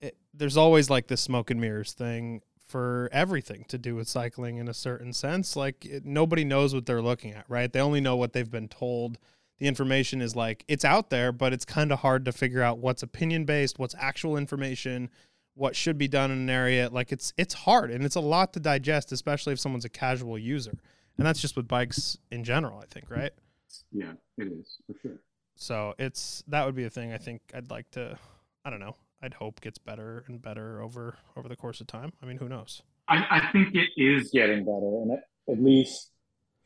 It, 0.00 0.16
there's 0.32 0.56
always 0.56 0.88
like 0.88 1.08
this 1.08 1.20
smoke 1.20 1.50
and 1.50 1.60
mirrors 1.60 1.92
thing 1.92 2.40
for 2.66 3.10
everything 3.12 3.64
to 3.68 3.76
do 3.76 3.96
with 3.96 4.08
cycling 4.08 4.56
in 4.56 4.68
a 4.68 4.74
certain 4.74 5.12
sense. 5.12 5.56
Like 5.56 5.84
it, 5.84 6.06
nobody 6.06 6.44
knows 6.44 6.72
what 6.72 6.86
they're 6.86 7.02
looking 7.02 7.32
at, 7.32 7.44
right? 7.48 7.70
They 7.70 7.80
only 7.80 8.00
know 8.00 8.16
what 8.16 8.32
they've 8.32 8.50
been 8.50 8.68
told. 8.68 9.18
The 9.60 9.68
information 9.68 10.20
is 10.20 10.34
like 10.34 10.64
it's 10.66 10.84
out 10.84 11.10
there, 11.10 11.32
but 11.32 11.52
it's 11.52 11.64
kind 11.64 11.92
of 11.92 12.00
hard 12.00 12.24
to 12.24 12.32
figure 12.32 12.62
out 12.62 12.78
what's 12.78 13.02
opinion 13.02 13.44
based, 13.44 13.78
what's 13.78 13.94
actual 13.98 14.36
information, 14.36 15.10
what 15.54 15.76
should 15.76 15.98
be 15.98 16.08
done 16.08 16.30
in 16.30 16.38
an 16.38 16.50
area. 16.50 16.88
Like 16.90 17.12
it's 17.12 17.32
it's 17.36 17.54
hard 17.54 17.90
and 17.90 18.04
it's 18.04 18.16
a 18.16 18.20
lot 18.20 18.52
to 18.54 18.60
digest, 18.60 19.12
especially 19.12 19.52
if 19.52 19.60
someone's 19.60 19.84
a 19.84 19.90
casual 19.90 20.38
user. 20.38 20.72
And 21.18 21.26
that's 21.26 21.40
just 21.40 21.56
with 21.56 21.68
bikes 21.68 22.18
in 22.30 22.42
general, 22.42 22.78
I 22.78 22.86
think, 22.86 23.10
right? 23.10 23.32
yeah, 23.92 24.12
it 24.38 24.48
is 24.48 24.78
for 24.86 24.94
sure. 25.00 25.18
So 25.54 25.94
it's 25.98 26.42
that 26.48 26.64
would 26.64 26.74
be 26.74 26.84
a 26.84 26.90
thing 26.90 27.12
I 27.12 27.18
think 27.18 27.42
I'd 27.54 27.70
like 27.70 27.90
to 27.92 28.18
I 28.64 28.70
don't 28.70 28.80
know. 28.80 28.96
I'd 29.22 29.34
hope 29.34 29.60
gets 29.60 29.78
better 29.78 30.24
and 30.26 30.40
better 30.40 30.80
over 30.80 31.16
over 31.36 31.48
the 31.48 31.56
course 31.56 31.80
of 31.80 31.86
time. 31.86 32.12
I 32.22 32.26
mean, 32.26 32.38
who 32.38 32.48
knows? 32.48 32.82
I, 33.08 33.26
I 33.30 33.52
think 33.52 33.74
it 33.74 33.90
is, 33.96 34.30
Getting 34.30 34.64
better, 34.64 35.02
and 35.02 35.12
at, 35.12 35.24
at 35.52 35.62
least 35.62 36.12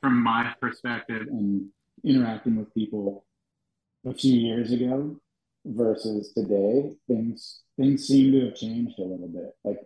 from 0.01 0.23
my 0.23 0.55
perspective, 0.61 1.23
and 1.29 1.69
interacting 2.05 2.57
with 2.57 2.73
people 2.75 3.25
a 4.07 4.13
few 4.15 4.35
years 4.35 4.71
ago 4.73 5.17
versus 5.65 6.33
today, 6.35 6.93
things 7.09 7.61
things 7.79 8.07
seem 8.07 8.33
to 8.33 8.47
have 8.47 8.55
changed 8.57 8.99
a 8.99 9.03
little 9.03 9.29
bit. 9.29 9.57
Like 9.65 9.81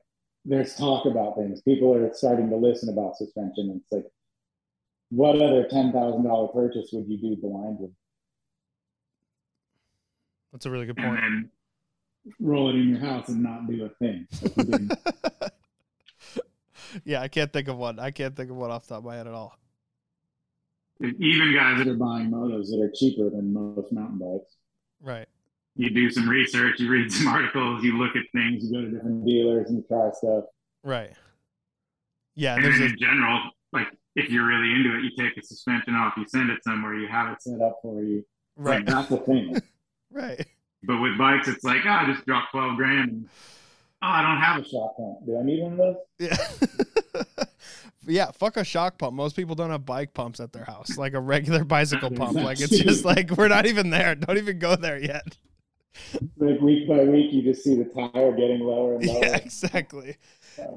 there's 0.44 0.74
talk 0.76 1.06
about 1.06 1.36
things. 1.36 1.62
People 1.62 1.94
are 1.94 2.12
starting 2.14 2.50
to 2.50 2.56
listen 2.56 2.88
about 2.88 3.16
suspension. 3.16 3.80
It's 3.82 3.92
like, 3.92 4.06
what 5.10 5.40
other 5.40 5.64
ten 5.68 5.92
thousand 5.92 6.24
dollar 6.24 6.48
purchase 6.48 6.90
would 6.92 7.08
you 7.08 7.18
do 7.18 7.36
blindly? 7.40 7.90
That's 10.52 10.66
a 10.66 10.70
really 10.70 10.86
good 10.86 10.98
and 10.98 11.06
point. 11.06 11.20
then 11.20 11.50
Roll 12.40 12.68
it 12.70 12.74
in 12.74 12.88
your 12.90 12.98
house 12.98 13.28
and 13.28 13.42
not 13.42 13.66
do 13.68 13.84
a 13.86 13.88
thing. 14.04 14.26
Like 14.42 14.56
you 14.56 14.64
didn't- 14.64 14.92
yeah, 17.04 17.20
I 17.22 17.28
can't 17.28 17.52
think 17.52 17.68
of 17.68 17.76
one. 17.78 17.98
I 17.98 18.10
can't 18.10 18.34
think 18.36 18.50
of 18.50 18.56
one 18.56 18.70
off 18.70 18.82
the 18.86 18.94
top 18.94 18.98
of 18.98 19.04
my 19.04 19.16
head 19.16 19.26
at 19.26 19.32
all. 19.34 19.56
Even 21.00 21.54
guys 21.54 21.78
that 21.78 21.88
are 21.88 21.94
buying 21.94 22.30
motos 22.30 22.66
that 22.70 22.80
are 22.82 22.90
cheaper 22.94 23.30
than 23.30 23.52
most 23.52 23.92
mountain 23.92 24.18
bikes. 24.18 24.56
Right. 25.00 25.28
you 25.76 25.90
do 25.90 26.10
some 26.10 26.28
research, 26.28 26.80
you 26.80 26.90
read 26.90 27.12
some 27.12 27.28
articles, 27.36 27.84
you 27.84 27.96
look 27.98 28.16
at 28.16 28.22
things, 28.32 28.64
You 28.64 28.72
go 28.72 28.80
to 28.84 28.90
different 28.90 29.24
dealers 29.24 29.68
and 29.68 29.78
you 29.78 29.84
try 29.86 30.10
stuff. 30.12 30.44
Right. 30.82 31.12
Yeah, 32.34 32.54
and 32.56 32.64
there's 32.64 32.80
a 32.80 32.84
in 32.86 32.96
general, 32.98 33.50
like 33.72 33.88
if 34.16 34.30
you're 34.30 34.46
really 34.46 34.72
into 34.74 34.96
it, 34.96 35.02
you 35.04 35.10
take 35.16 35.34
the 35.36 35.42
suspension 35.42 35.94
off, 35.94 36.14
you 36.16 36.24
send 36.28 36.50
it 36.50 36.62
somewhere, 36.64 36.94
you 36.94 37.08
have 37.08 37.32
it. 37.32 37.42
Set 37.42 37.60
up 37.60 37.78
for 37.82 38.02
you. 38.02 38.24
right. 38.56 38.84
That's 38.86 39.08
the 39.08 39.18
thing. 39.18 39.60
Right. 40.10 40.46
But 40.84 41.02
with 41.02 41.18
bikes, 41.18 41.48
it's 41.48 41.64
like, 41.64 41.82
oh, 41.84 41.90
I 41.90 42.06
just 42.10 42.24
dropped 42.24 42.50
12 42.52 42.76
grand. 42.76 43.10
And, 43.10 43.28
oh, 44.00 44.06
I 44.08 44.22
don't 44.22 44.40
have 44.40 44.56
a 44.64 44.88
pump. 44.96 45.26
Do 45.26 45.38
I 45.38 45.42
need 45.42 45.62
one 45.62 45.72
of 45.72 45.78
those? 45.78 45.96
Yeah. 46.18 47.44
yeah, 48.08 48.30
fuck 48.32 48.56
a 48.56 48.64
shock 48.64 48.98
pump. 48.98 49.14
Most 49.14 49.36
people 49.36 49.54
don't 49.54 49.70
have 49.70 49.84
bike 49.84 50.14
pumps 50.14 50.40
at 50.40 50.52
their 50.52 50.64
house, 50.64 50.96
like 50.96 51.14
a 51.14 51.20
regular 51.20 51.64
bicycle 51.64 52.10
pump. 52.10 52.38
Like 52.48 52.60
it's 52.60 52.78
just 52.78 53.04
like 53.04 53.30
we're 53.32 53.48
not 53.48 53.66
even 53.66 53.90
there. 53.90 54.14
Don't 54.14 54.38
even 54.38 54.58
go 54.58 54.76
there 54.76 54.98
yet. 54.98 55.36
Like 56.36 56.60
week 56.60 56.88
by 56.88 57.04
week, 57.04 57.32
you 57.32 57.42
just 57.42 57.64
see 57.64 57.74
the 57.74 57.84
tire 57.84 58.32
getting 58.32 58.60
lower 58.60 58.94
and 58.94 59.04
lower. 59.06 59.18
Yeah, 59.24 59.36
exactly. 59.36 60.16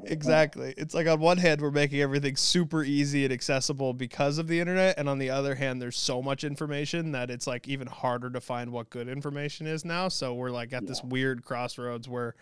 Exactly. 0.06 0.74
It's 0.78 0.94
like 0.94 1.08
on 1.08 1.20
one 1.20 1.38
hand 1.38 1.62
we're 1.62 1.72
making 1.72 2.02
everything 2.02 2.36
super 2.36 2.84
easy 2.84 3.24
and 3.24 3.34
accessible 3.34 3.94
because 3.94 4.38
of 4.38 4.48
the 4.48 4.60
internet, 4.60 4.98
and 4.98 5.08
on 5.08 5.20
the 5.20 5.30
other 5.30 5.56
hand 5.56 5.82
there's 5.82 5.98
so 5.98 6.22
much 6.22 6.44
information 6.44 7.12
that 7.14 7.30
it's 7.30 7.48
like 7.48 7.68
even 7.68 7.88
harder 7.88 8.30
to 8.32 8.42
find 8.42 8.72
what 8.72 8.90
good 8.90 9.08
information 9.08 9.68
is 9.68 9.86
now. 9.86 10.08
So 10.08 10.34
we're 10.34 10.52
like 10.52 10.74
at 10.74 10.88
this 10.88 11.04
weird 11.04 11.44
crossroads 11.44 12.10
where 12.10 12.36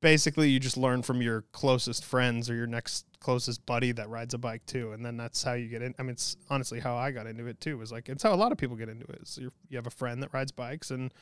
basically 0.00 0.48
you 0.48 0.60
just 0.60 0.76
learn 0.76 1.02
from 1.02 1.22
your 1.22 1.42
closest 1.52 2.04
friends 2.04 2.48
or 2.48 2.54
your 2.54 2.66
next 2.66 3.06
closest 3.22 3.64
buddy 3.66 3.92
that 3.92 4.08
rides 4.08 4.34
a 4.34 4.38
bike 4.38 4.66
too, 4.66 4.92
and 4.92 5.04
then 5.04 5.16
that's 5.16 5.42
how 5.42 5.54
you 5.54 5.68
get 5.68 5.82
in. 5.82 5.94
I 5.98 6.02
mean, 6.02 6.12
it's 6.12 6.36
honestly 6.50 6.80
how 6.80 6.96
I 6.96 7.10
got 7.10 7.26
into 7.26 7.46
it 7.46 7.60
too. 7.60 7.78
Was 7.78 7.92
like 7.92 8.08
it's 8.08 8.22
how 8.22 8.34
a 8.34 8.36
lot 8.36 8.52
of 8.52 8.58
people 8.58 8.76
get 8.76 8.88
into 8.88 9.06
it. 9.12 9.36
you 9.38 9.52
you 9.68 9.76
have 9.76 9.86
a 9.86 9.90
friend 9.90 10.22
that 10.22 10.32
rides 10.34 10.52
bikes 10.52 10.90
and 10.90 11.12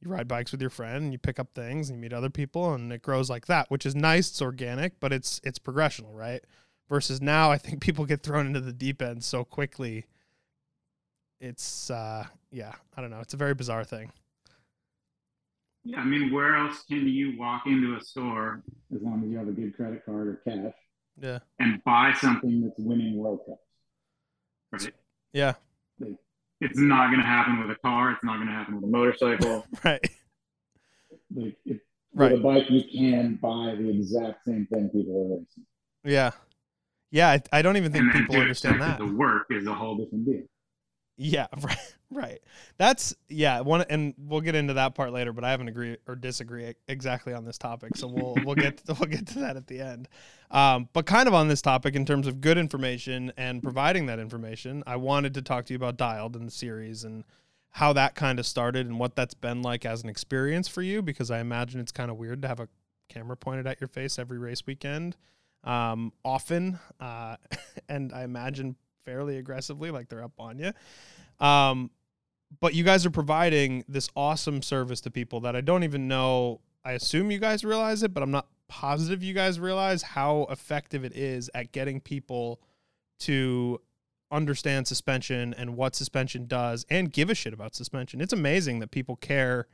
you 0.00 0.10
ride 0.10 0.28
bikes 0.28 0.52
with 0.52 0.60
your 0.60 0.70
friend 0.70 1.04
and 1.04 1.12
you 1.12 1.18
pick 1.18 1.38
up 1.38 1.48
things 1.54 1.90
and 1.90 1.98
you 1.98 2.02
meet 2.02 2.12
other 2.12 2.30
people 2.30 2.72
and 2.74 2.92
it 2.92 3.02
grows 3.02 3.28
like 3.30 3.46
that 3.46 3.70
which 3.70 3.84
is 3.86 3.94
nice 3.94 4.30
it's 4.30 4.42
organic 4.42 4.98
but 5.00 5.12
it's 5.12 5.40
it's 5.44 5.58
progressional 5.58 6.14
right 6.14 6.42
versus 6.88 7.20
now 7.20 7.50
i 7.50 7.58
think 7.58 7.80
people 7.82 8.04
get 8.06 8.22
thrown 8.22 8.46
into 8.46 8.60
the 8.60 8.72
deep 8.72 9.02
end 9.02 9.22
so 9.22 9.44
quickly 9.44 10.06
it's 11.40 11.90
uh 11.90 12.24
yeah 12.50 12.72
i 12.96 13.00
don't 13.00 13.10
know 13.10 13.20
it's 13.20 13.34
a 13.34 13.36
very 13.36 13.54
bizarre 13.54 13.84
thing 13.84 14.10
Yeah, 15.84 16.00
I 16.00 16.04
mean, 16.04 16.32
where 16.32 16.56
else 16.56 16.84
can 16.88 17.06
you 17.08 17.38
walk 17.38 17.66
into 17.66 17.96
a 17.96 18.00
store 18.00 18.62
As 18.94 19.00
long 19.02 19.22
as 19.24 19.30
you 19.30 19.38
have 19.38 19.48
a 19.48 19.52
good 19.52 19.74
credit 19.74 20.04
card 20.04 20.28
or 20.28 20.34
cash, 20.44 20.74
yeah 21.20 21.38
and 21.58 21.82
buy 21.84 22.12
something? 22.20 22.62
that's 22.62 22.78
winning 22.78 23.16
World 23.16 23.40
Cups. 23.46 24.84
Right? 24.84 24.94
yeah 25.32 25.54
It's 26.60 26.78
not 26.78 27.08
going 27.08 27.20
to 27.20 27.26
happen 27.26 27.60
with 27.60 27.70
a 27.76 27.80
car. 27.80 28.12
It's 28.12 28.22
not 28.24 28.36
going 28.36 28.48
to 28.48 28.52
happen 28.52 28.74
with 28.76 28.84
a 28.84 28.88
motorcycle. 28.88 29.66
right 29.84 30.10
Like 31.34 31.56
if, 31.64 31.78
right 32.14 32.32
with 32.32 32.40
a 32.40 32.42
bike, 32.42 32.70
you 32.70 32.82
can 32.84 33.36
buy 33.40 33.74
the 33.78 33.88
exact 33.88 34.44
same 34.44 34.66
thing 34.72 34.88
people 34.90 35.14
are 35.16 35.38
racing. 35.38 35.64
yeah 36.04 36.30
yeah 37.10 37.28
I, 37.30 37.42
I 37.52 37.62
don't 37.62 37.76
even 37.76 37.92
think 37.92 38.12
people 38.12 38.36
understand 38.36 38.80
that 38.80 38.98
The 38.98 39.06
work 39.06 39.46
is 39.50 39.66
a 39.66 39.74
whole 39.74 39.96
different. 39.96 40.24
Different 40.26 40.46
deal. 40.48 40.49
Yeah, 41.22 41.48
right. 41.60 41.96
Right. 42.12 42.40
That's 42.76 43.14
yeah, 43.28 43.60
one 43.60 43.82
and 43.82 44.14
we'll 44.18 44.40
get 44.40 44.56
into 44.56 44.74
that 44.74 44.96
part 44.96 45.12
later, 45.12 45.32
but 45.32 45.44
I 45.44 45.50
haven't 45.50 45.68
agree 45.68 45.96
or 46.08 46.16
disagree 46.16 46.74
exactly 46.88 47.32
on 47.34 47.44
this 47.44 47.56
topic. 47.56 47.96
So 47.96 48.08
we'll 48.08 48.40
we'll 48.42 48.56
get 48.56 48.78
to, 48.86 48.94
we'll 48.98 49.08
get 49.08 49.28
to 49.28 49.40
that 49.40 49.56
at 49.56 49.68
the 49.68 49.80
end. 49.80 50.08
Um, 50.50 50.88
but 50.92 51.06
kind 51.06 51.28
of 51.28 51.34
on 51.34 51.46
this 51.46 51.62
topic 51.62 51.94
in 51.94 52.04
terms 52.04 52.26
of 52.26 52.40
good 52.40 52.58
information 52.58 53.32
and 53.36 53.62
providing 53.62 54.06
that 54.06 54.18
information, 54.18 54.82
I 54.86 54.96
wanted 54.96 55.34
to 55.34 55.42
talk 55.42 55.66
to 55.66 55.72
you 55.72 55.76
about 55.76 55.98
Dialed 55.98 56.34
in 56.34 56.46
the 56.46 56.50
series 56.50 57.04
and 57.04 57.22
how 57.68 57.92
that 57.92 58.16
kind 58.16 58.40
of 58.40 58.46
started 58.46 58.86
and 58.86 58.98
what 58.98 59.14
that's 59.14 59.34
been 59.34 59.62
like 59.62 59.84
as 59.84 60.02
an 60.02 60.08
experience 60.08 60.66
for 60.66 60.82
you 60.82 61.02
because 61.02 61.30
I 61.30 61.38
imagine 61.38 61.80
it's 61.80 61.92
kind 61.92 62.10
of 62.10 62.16
weird 62.16 62.42
to 62.42 62.48
have 62.48 62.58
a 62.58 62.68
camera 63.08 63.36
pointed 63.36 63.68
at 63.68 63.80
your 63.80 63.88
face 63.88 64.18
every 64.18 64.38
race 64.38 64.66
weekend 64.66 65.16
um, 65.62 66.12
often 66.24 66.80
uh, 66.98 67.36
and 67.88 68.12
I 68.12 68.24
imagine 68.24 68.74
fairly 69.04 69.38
aggressively 69.38 69.90
like 69.90 70.08
they're 70.08 70.24
up 70.24 70.38
on 70.38 70.58
you. 70.58 70.72
Um, 71.44 71.90
but 72.60 72.74
you 72.74 72.82
guys 72.82 73.06
are 73.06 73.10
providing 73.10 73.84
this 73.88 74.08
awesome 74.16 74.62
service 74.62 75.00
to 75.02 75.10
people 75.10 75.40
that 75.40 75.54
I 75.54 75.60
don't 75.60 75.84
even 75.84 76.08
know. 76.08 76.60
I 76.84 76.92
assume 76.92 77.30
you 77.30 77.38
guys 77.38 77.64
realize 77.64 78.02
it, 78.02 78.12
but 78.12 78.22
I'm 78.22 78.30
not 78.30 78.48
positive 78.68 79.22
you 79.22 79.34
guys 79.34 79.58
realize 79.60 80.02
how 80.02 80.46
effective 80.48 81.04
it 81.04 81.14
is 81.16 81.50
at 81.54 81.72
getting 81.72 82.00
people 82.00 82.60
to 83.18 83.80
understand 84.30 84.86
suspension 84.86 85.52
and 85.54 85.76
what 85.76 85.96
suspension 85.96 86.46
does 86.46 86.86
and 86.88 87.12
give 87.12 87.30
a 87.30 87.34
shit 87.34 87.52
about 87.52 87.74
suspension. 87.74 88.20
It's 88.20 88.32
amazing 88.32 88.78
that 88.78 88.90
people 88.90 89.16
care 89.16 89.66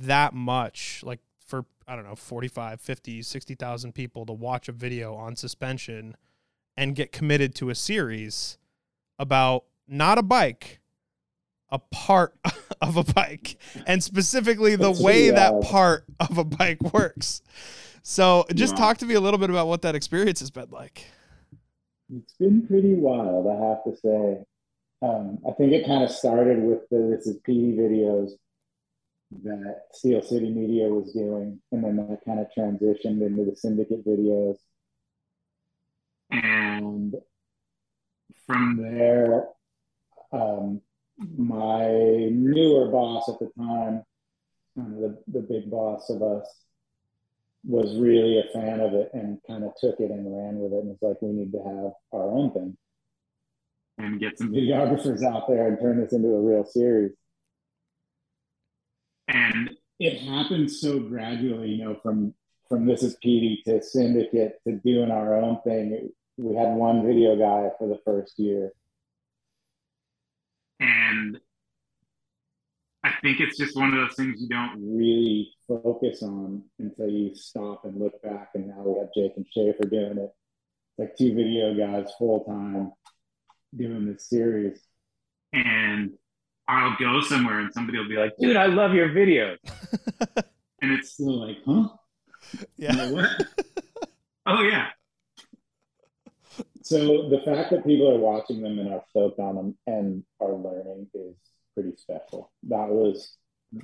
that 0.00 0.34
much, 0.34 1.02
like 1.04 1.20
for 1.46 1.64
I 1.86 1.96
don't 1.96 2.04
know 2.04 2.14
45, 2.14 2.80
50, 2.80 3.22
60,000 3.22 3.92
people 3.92 4.26
to 4.26 4.32
watch 4.32 4.68
a 4.68 4.72
video 4.72 5.14
on 5.14 5.36
suspension 5.36 6.16
and 6.80 6.96
get 6.96 7.12
committed 7.12 7.54
to 7.54 7.68
a 7.68 7.74
series 7.74 8.56
about 9.18 9.64
not 9.86 10.16
a 10.16 10.22
bike, 10.22 10.80
a 11.68 11.78
part 11.78 12.34
of 12.80 12.96
a 12.96 13.04
bike, 13.04 13.56
and 13.86 14.02
specifically 14.02 14.76
the 14.76 14.88
That's 14.88 15.00
way 15.00 15.30
that 15.30 15.60
part 15.60 16.06
of 16.18 16.38
a 16.38 16.44
bike 16.44 16.80
works. 16.94 17.42
So, 18.02 18.46
just 18.54 18.76
Yeah. 18.76 18.78
talk 18.78 18.96
to 18.98 19.06
me 19.06 19.12
a 19.14 19.20
little 19.20 19.38
bit 19.38 19.50
about 19.50 19.66
what 19.68 19.82
that 19.82 19.94
experience 19.94 20.40
has 20.40 20.50
been 20.50 20.70
like. 20.70 21.04
It's 22.16 22.32
been 22.40 22.66
pretty 22.66 22.94
wild, 22.94 23.46
I 23.46 23.56
have 23.68 23.84
to 23.84 23.96
say. 23.96 24.44
Um, 25.02 25.38
I 25.46 25.52
think 25.52 25.72
it 25.72 25.86
kind 25.86 26.02
of 26.02 26.10
started 26.10 26.62
with 26.62 26.88
the 26.90 27.14
This 27.16 27.26
Is 27.26 27.38
PD 27.46 27.76
videos 27.76 28.32
that 29.44 29.82
Steel 29.92 30.22
City 30.22 30.50
Media 30.50 30.88
was 30.88 31.12
doing, 31.12 31.60
and 31.72 31.84
then 31.84 31.96
that 31.96 32.20
kind 32.24 32.40
of 32.40 32.48
transitioned 32.56 33.24
into 33.24 33.44
the 33.44 33.54
Syndicate 33.54 34.04
videos. 34.06 34.56
And 36.30 37.14
from 38.46 38.76
there, 38.76 39.44
um, 40.32 40.80
my 41.36 41.88
newer 42.30 42.90
boss 42.90 43.28
at 43.28 43.38
the 43.38 43.50
time, 43.58 44.02
kind 44.76 44.94
of 44.94 45.00
the, 45.00 45.18
the 45.28 45.40
big 45.40 45.70
boss 45.70 46.08
of 46.10 46.22
us, 46.22 46.46
was 47.64 47.98
really 47.98 48.38
a 48.38 48.52
fan 48.52 48.80
of 48.80 48.94
it 48.94 49.10
and 49.12 49.38
kind 49.46 49.64
of 49.64 49.72
took 49.78 50.00
it 50.00 50.10
and 50.10 50.34
ran 50.34 50.58
with 50.58 50.72
it. 50.72 50.82
And 50.82 50.92
it's 50.92 51.02
like, 51.02 51.20
we 51.20 51.28
need 51.32 51.52
to 51.52 51.58
have 51.58 51.92
our 52.12 52.30
own 52.30 52.52
thing. 52.52 52.76
and 53.98 54.18
get 54.18 54.38
Some 54.38 54.50
videographers 54.50 55.22
out 55.22 55.46
there 55.48 55.68
and 55.68 55.78
turn 55.78 56.00
this 56.00 56.12
into 56.12 56.28
a 56.28 56.40
real 56.40 56.64
series. 56.64 57.12
and 59.28 59.70
It 59.98 60.22
happened 60.22 60.70
so 60.70 61.00
gradually, 61.00 61.70
you 61.70 61.84
know, 61.84 61.96
from 62.02 62.34
from 62.68 62.86
this 62.86 63.02
is 63.02 63.16
PD 63.22 63.64
to 63.64 63.82
Syndicate 63.82 64.60
to 64.66 64.76
doing 64.76 65.10
our 65.10 65.34
own 65.34 65.60
thing. 65.62 66.10
We 66.40 66.56
had 66.56 66.74
one 66.74 67.06
video 67.06 67.36
guy 67.36 67.68
for 67.78 67.86
the 67.88 67.98
first 68.04 68.38
year. 68.38 68.72
and 70.80 71.38
I 73.04 73.12
think 73.22 73.40
it's 73.40 73.58
just 73.58 73.76
one 73.76 73.92
of 73.92 74.00
those 74.00 74.14
things 74.16 74.40
you 74.40 74.48
don't 74.48 74.78
really 74.80 75.50
focus 75.68 76.22
on 76.22 76.62
until 76.78 77.08
you 77.08 77.34
stop 77.34 77.84
and 77.84 77.98
look 77.98 78.20
back. 78.22 78.50
And 78.54 78.68
now 78.68 78.82
we 78.82 78.98
have 78.98 79.08
Jake 79.14 79.32
and 79.36 79.46
Schaefer 79.52 79.84
doing 79.88 80.18
it. 80.18 80.30
Like 80.98 81.16
two 81.16 81.34
video 81.34 81.74
guys 81.74 82.10
full 82.18 82.44
time 82.44 82.92
doing 83.76 84.06
this 84.06 84.28
series. 84.28 84.80
and 85.52 86.12
I'll 86.68 86.96
go 86.98 87.20
somewhere 87.22 87.58
and 87.60 87.72
somebody 87.74 87.98
will 87.98 88.08
be 88.08 88.16
like, 88.16 88.32
dude, 88.38 88.56
I 88.56 88.66
love 88.66 88.94
your 88.94 89.08
videos. 89.08 89.58
and 90.82 90.92
it's 90.92 91.12
Still 91.12 91.46
like, 91.46 91.58
huh? 91.66 91.88
Yeah. 92.76 92.92
You 92.92 92.96
know 92.98 93.12
what? 93.14 93.30
oh 94.46 94.62
yeah. 94.62 94.88
So 96.90 97.28
the 97.28 97.40
fact 97.44 97.70
that 97.70 97.86
people 97.86 98.10
are 98.10 98.18
watching 98.18 98.62
them 98.62 98.80
and 98.80 98.92
are 98.92 99.04
stoked 99.10 99.38
on 99.38 99.54
them 99.54 99.78
and 99.86 100.24
are 100.40 100.52
learning 100.52 101.06
is 101.14 101.36
pretty 101.74 101.94
special. 101.96 102.50
That 102.64 102.88
was 102.88 103.36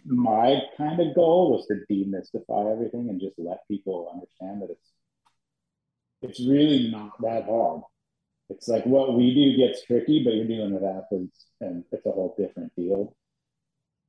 my 0.05 0.61
kind 0.77 0.99
of 1.01 1.14
goal 1.14 1.53
was 1.53 1.66
to 1.69 1.85
demystify 1.88 2.73
everything 2.73 3.09
and 3.09 3.21
just 3.21 3.37
let 3.38 3.69
people 3.69 4.11
understand 4.12 4.62
that 4.62 4.71
it's 4.71 4.90
it's 6.23 6.40
really 6.40 6.90
not 6.90 7.12
that 7.23 7.45
hard. 7.45 7.83
It's 8.49 8.66
like 8.66 8.85
what 8.87 9.14
we 9.16 9.33
do 9.35 9.57
gets 9.57 9.85
tricky, 9.85 10.25
but 10.25 10.35
you're 10.35 10.49
dealing 10.49 10.75
with 10.75 10.83
athletes 10.83 11.47
and 11.61 11.85
it's 11.92 12.07
a 12.07 12.11
whole 12.11 12.35
different 12.37 12.75
deal. 12.75 13.14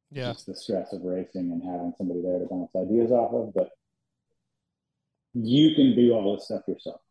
Yeah. 0.09 0.31
Just 0.31 0.47
the 0.47 0.55
stress 0.55 0.91
of 0.93 1.03
racing 1.03 1.51
and 1.51 1.61
having 1.63 1.93
somebody 1.99 2.21
there 2.23 2.39
to 2.39 2.47
bounce 2.49 2.71
ideas 2.75 3.11
off 3.11 3.33
of, 3.33 3.53
but 3.53 3.69
you 5.35 5.75
can 5.75 5.95
do 5.95 6.13
all 6.13 6.35
this 6.35 6.45
stuff 6.45 6.63
yourself. 6.67 7.01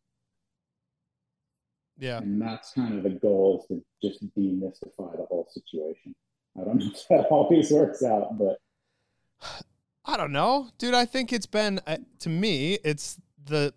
Yeah. 1.99 2.19
And 2.19 2.41
that's 2.41 2.73
kind 2.73 2.97
of 2.97 3.05
the 3.05 3.11
goal 3.11 3.67
is 3.71 3.77
to 3.77 3.85
just 4.03 4.25
demystify 4.37 5.17
the 5.17 5.27
whole 5.29 5.49
situation. 5.51 6.15
I 6.61 6.65
don't 6.65 6.79
know 6.79 6.91
if 6.93 7.09
that 7.09 7.27
always 7.31 7.71
works 7.71 8.03
out, 8.03 8.39
but 8.39 8.59
I 10.05 10.17
don't 10.17 10.33
know, 10.33 10.69
dude. 10.79 10.95
I 10.95 11.05
think 11.05 11.33
it's 11.33 11.47
been 11.47 11.81
uh, 11.87 11.99
to 12.21 12.29
me, 12.29 12.79
it's 12.85 13.19
the 13.45 13.75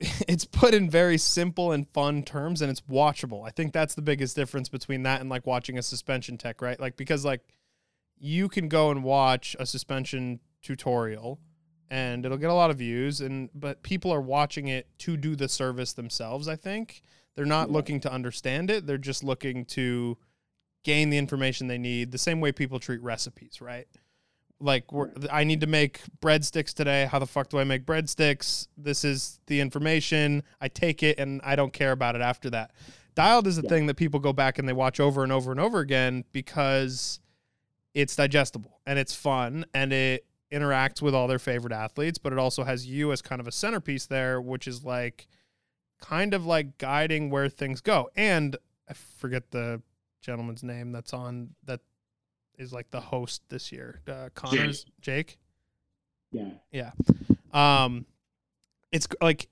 it's 0.00 0.44
put 0.44 0.74
in 0.74 0.90
very 0.90 1.18
simple 1.18 1.72
and 1.72 1.88
fun 1.90 2.22
terms, 2.22 2.62
and 2.62 2.70
it's 2.70 2.80
watchable. 2.82 3.46
I 3.46 3.50
think 3.50 3.72
that's 3.72 3.94
the 3.94 4.02
biggest 4.02 4.34
difference 4.34 4.68
between 4.68 5.02
that 5.04 5.20
and 5.20 5.28
like 5.30 5.46
watching 5.46 5.78
a 5.78 5.82
suspension 5.82 6.38
tech, 6.38 6.62
right? 6.62 6.80
Like 6.80 6.96
because 6.96 7.24
like 7.24 7.42
you 8.18 8.48
can 8.48 8.68
go 8.68 8.90
and 8.90 9.04
watch 9.04 9.54
a 9.60 9.66
suspension 9.66 10.40
tutorial, 10.62 11.38
and 11.90 12.24
it'll 12.24 12.38
get 12.38 12.50
a 12.50 12.54
lot 12.54 12.70
of 12.70 12.78
views, 12.78 13.20
and 13.20 13.50
but 13.54 13.82
people 13.82 14.12
are 14.12 14.20
watching 14.20 14.68
it 14.68 14.88
to 15.00 15.16
do 15.16 15.36
the 15.36 15.48
service 15.48 15.92
themselves. 15.92 16.48
I 16.48 16.56
think 16.56 17.02
they're 17.36 17.44
not 17.46 17.68
Yeah. 17.68 17.74
looking 17.74 18.00
to 18.00 18.12
understand 18.12 18.70
it; 18.70 18.86
they're 18.86 18.98
just 18.98 19.22
looking 19.24 19.64
to 19.66 20.18
gain 20.84 21.10
the 21.10 21.18
information 21.18 21.66
they 21.66 21.78
need. 21.78 22.10
The 22.12 22.18
same 22.18 22.40
way 22.40 22.52
people 22.52 22.78
treat 22.80 23.02
recipes, 23.02 23.60
right? 23.60 23.86
like 24.62 24.92
we're, 24.92 25.10
I 25.32 25.44
need 25.44 25.62
to 25.62 25.66
make 25.66 26.02
breadsticks 26.20 26.74
today. 26.74 27.06
How 27.10 27.18
the 27.18 27.26
fuck 27.26 27.48
do 27.48 27.58
I 27.58 27.64
make 27.64 27.86
breadsticks? 27.86 28.68
This 28.76 29.06
is 29.06 29.40
the 29.46 29.58
information. 29.58 30.42
I 30.60 30.68
take 30.68 31.02
it 31.02 31.18
and 31.18 31.40
I 31.42 31.56
don't 31.56 31.72
care 31.72 31.92
about 31.92 32.14
it 32.14 32.20
after 32.20 32.50
that. 32.50 32.72
Dialed 33.14 33.46
is 33.46 33.56
a 33.56 33.62
Yeah. 33.62 33.70
thing 33.70 33.86
that 33.86 33.94
people 33.96 34.20
go 34.20 34.34
back 34.34 34.58
and 34.58 34.68
they 34.68 34.74
watch 34.74 35.00
over 35.00 35.22
and 35.22 35.32
over 35.32 35.50
and 35.50 35.58
over 35.58 35.78
again 35.78 36.24
because 36.32 37.20
it's 37.94 38.14
digestible 38.14 38.82
and 38.84 38.98
it's 38.98 39.14
fun 39.14 39.64
and 39.72 39.94
it 39.94 40.26
interacts 40.52 41.00
with 41.00 41.14
all 41.14 41.26
their 41.26 41.38
favorite 41.38 41.72
athletes, 41.72 42.18
but 42.18 42.30
it 42.30 42.38
also 42.38 42.64
has 42.64 42.86
you 42.86 43.12
as 43.12 43.22
kind 43.22 43.40
of 43.40 43.48
a 43.48 43.52
centerpiece 43.52 44.04
there, 44.04 44.42
which 44.42 44.68
is 44.68 44.84
like 44.84 45.26
kind 46.00 46.34
of 46.34 46.46
like 46.46 46.78
guiding 46.78 47.30
where 47.30 47.48
things 47.48 47.80
go. 47.80 48.10
And 48.16 48.56
I 48.88 48.94
forget 48.94 49.50
the 49.50 49.82
gentleman's 50.20 50.62
name 50.62 50.92
that's 50.92 51.12
on 51.12 51.50
that 51.64 51.80
is 52.58 52.72
like 52.72 52.90
the 52.90 53.00
host 53.00 53.42
this 53.48 53.72
year. 53.72 54.00
Uh, 54.06 54.28
Connors 54.34 54.86
Jake. 55.00 55.38
yeah. 56.32 56.50
Yeah. 56.70 56.92
Um, 57.52 58.06
it's 58.92 59.08
like 59.20 59.48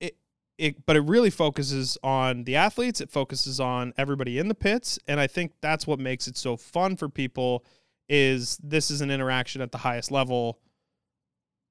it, 0.00 0.16
it, 0.58 0.86
but 0.86 0.96
it 0.96 1.00
really 1.00 1.30
focuses 1.30 1.98
on 2.02 2.44
the 2.44 2.56
athletes. 2.56 3.00
It 3.00 3.10
focuses 3.10 3.60
on 3.60 3.92
everybody 3.96 4.38
in 4.38 4.48
the 4.48 4.54
pits, 4.54 4.98
and 5.08 5.18
I 5.18 5.26
think 5.26 5.52
that's 5.60 5.86
what 5.86 5.98
makes 5.98 6.28
it 6.28 6.36
so 6.36 6.56
fun 6.56 6.96
for 6.96 7.08
people. 7.08 7.64
Is 8.08 8.58
this 8.62 8.90
is 8.90 9.00
an 9.00 9.10
interaction 9.10 9.62
at 9.62 9.72
the 9.72 9.78
highest 9.78 10.10
level, 10.10 10.58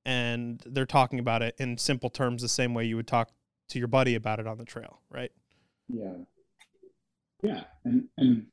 and 0.05 0.61
they're 0.65 0.85
talking 0.85 1.19
about 1.19 1.43
it 1.43 1.55
in 1.59 1.77
simple 1.77 2.09
terms, 2.09 2.41
the 2.41 2.49
same 2.49 2.73
way 2.73 2.85
you 2.85 2.95
would 2.95 3.07
talk 3.07 3.29
to 3.69 3.79
your 3.79 3.87
buddy 3.87 4.15
about 4.15 4.39
it 4.39 4.47
on 4.47 4.57
the 4.57 4.65
trail, 4.65 4.99
right? 5.09 5.31
Yeah. 5.87 6.13
Yeah. 7.41 7.63
And 7.85 8.05
and 8.17 8.45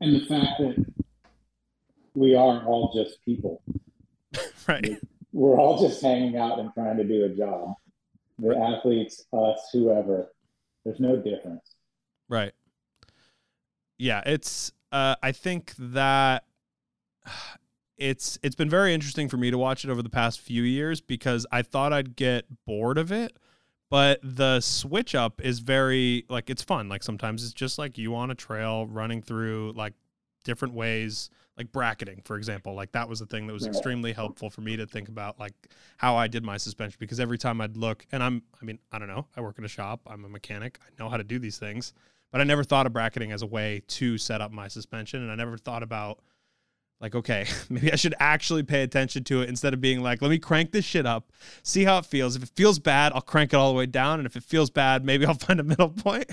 and 0.00 0.14
the 0.16 0.26
fact 0.26 0.58
that 0.58 0.86
we 2.14 2.34
are 2.34 2.64
all 2.64 2.92
just 2.94 3.24
people. 3.24 3.62
Right. 4.66 4.98
We're 5.32 5.58
all 5.58 5.80
just 5.80 6.02
hanging 6.02 6.36
out 6.36 6.58
and 6.58 6.70
trying 6.74 6.98
to 6.98 7.04
do 7.04 7.24
a 7.24 7.30
job. 7.30 7.72
The 8.38 8.54
athletes, 8.54 9.24
us, 9.32 9.70
whoever, 9.72 10.30
there's 10.84 11.00
no 11.00 11.16
difference. 11.16 11.74
Right. 12.28 12.52
Yeah, 13.96 14.22
it's 14.26 14.72
uh 14.92 15.16
I 15.22 15.32
think 15.32 15.72
that 15.78 16.44
it's 17.96 18.38
it's 18.42 18.54
been 18.54 18.70
very 18.70 18.94
interesting 18.94 19.28
for 19.28 19.36
me 19.38 19.50
to 19.50 19.58
watch 19.58 19.84
it 19.84 19.90
over 19.90 20.02
the 20.02 20.10
past 20.10 20.40
few 20.40 20.62
years 20.62 21.00
because 21.00 21.46
I 21.50 21.62
thought 21.62 21.92
I'd 21.92 22.14
get 22.14 22.44
bored 22.66 22.98
of 22.98 23.10
it, 23.10 23.38
but 23.90 24.20
the 24.22 24.60
switch 24.60 25.14
up 25.14 25.40
is 25.40 25.60
very 25.60 26.24
like 26.28 26.50
it's 26.50 26.62
fun. 26.62 26.88
Like 26.88 27.02
sometimes 27.02 27.44
it's 27.44 27.52
just 27.52 27.78
like 27.78 27.98
you 27.98 28.14
on 28.14 28.30
a 28.30 28.34
trail 28.34 28.86
running 28.86 29.22
through 29.22 29.72
like 29.76 29.94
different 30.44 30.74
ways 30.74 31.30
like 31.58 31.72
bracketing 31.72 32.22
for 32.24 32.36
example 32.36 32.72
like 32.72 32.92
that 32.92 33.08
was 33.08 33.18
the 33.18 33.26
thing 33.26 33.46
that 33.46 33.52
was 33.52 33.66
extremely 33.66 34.12
helpful 34.12 34.48
for 34.48 34.60
me 34.60 34.76
to 34.76 34.86
think 34.86 35.08
about 35.08 35.38
like 35.40 35.52
how 35.96 36.16
i 36.16 36.28
did 36.28 36.44
my 36.44 36.56
suspension 36.56 36.96
because 37.00 37.18
every 37.18 37.36
time 37.36 37.60
i'd 37.60 37.76
look 37.76 38.06
and 38.12 38.22
i'm 38.22 38.42
i 38.62 38.64
mean 38.64 38.78
i 38.92 38.98
don't 38.98 39.08
know 39.08 39.26
i 39.36 39.40
work 39.40 39.58
in 39.58 39.64
a 39.64 39.68
shop 39.68 40.00
i'm 40.06 40.24
a 40.24 40.28
mechanic 40.28 40.78
i 40.80 41.02
know 41.02 41.10
how 41.10 41.16
to 41.16 41.24
do 41.24 41.38
these 41.38 41.58
things 41.58 41.92
but 42.30 42.40
i 42.40 42.44
never 42.44 42.62
thought 42.62 42.86
of 42.86 42.92
bracketing 42.92 43.32
as 43.32 43.42
a 43.42 43.46
way 43.46 43.82
to 43.88 44.16
set 44.16 44.40
up 44.40 44.52
my 44.52 44.68
suspension 44.68 45.20
and 45.20 45.32
i 45.32 45.34
never 45.34 45.58
thought 45.58 45.82
about 45.82 46.20
like 47.00 47.14
okay 47.14 47.46
maybe 47.68 47.92
i 47.92 47.96
should 47.96 48.14
actually 48.18 48.62
pay 48.62 48.82
attention 48.82 49.24
to 49.24 49.40
it 49.42 49.48
instead 49.48 49.72
of 49.72 49.80
being 49.80 50.02
like 50.02 50.20
let 50.22 50.30
me 50.30 50.38
crank 50.38 50.72
this 50.72 50.84
shit 50.84 51.06
up 51.06 51.30
see 51.62 51.84
how 51.84 51.98
it 51.98 52.06
feels. 52.06 52.36
If 52.36 52.42
it 52.42 52.50
feels 52.54 52.78
bad 52.78 53.12
i'll 53.12 53.20
crank 53.20 53.52
it 53.52 53.56
all 53.56 53.72
the 53.72 53.78
way 53.78 53.86
down 53.86 54.20
and 54.20 54.26
if 54.26 54.36
it 54.36 54.42
feels 54.42 54.70
bad 54.70 55.04
maybe 55.04 55.26
i'll 55.26 55.34
find 55.34 55.60
a 55.60 55.64
middle 55.64 55.90
point. 55.90 56.30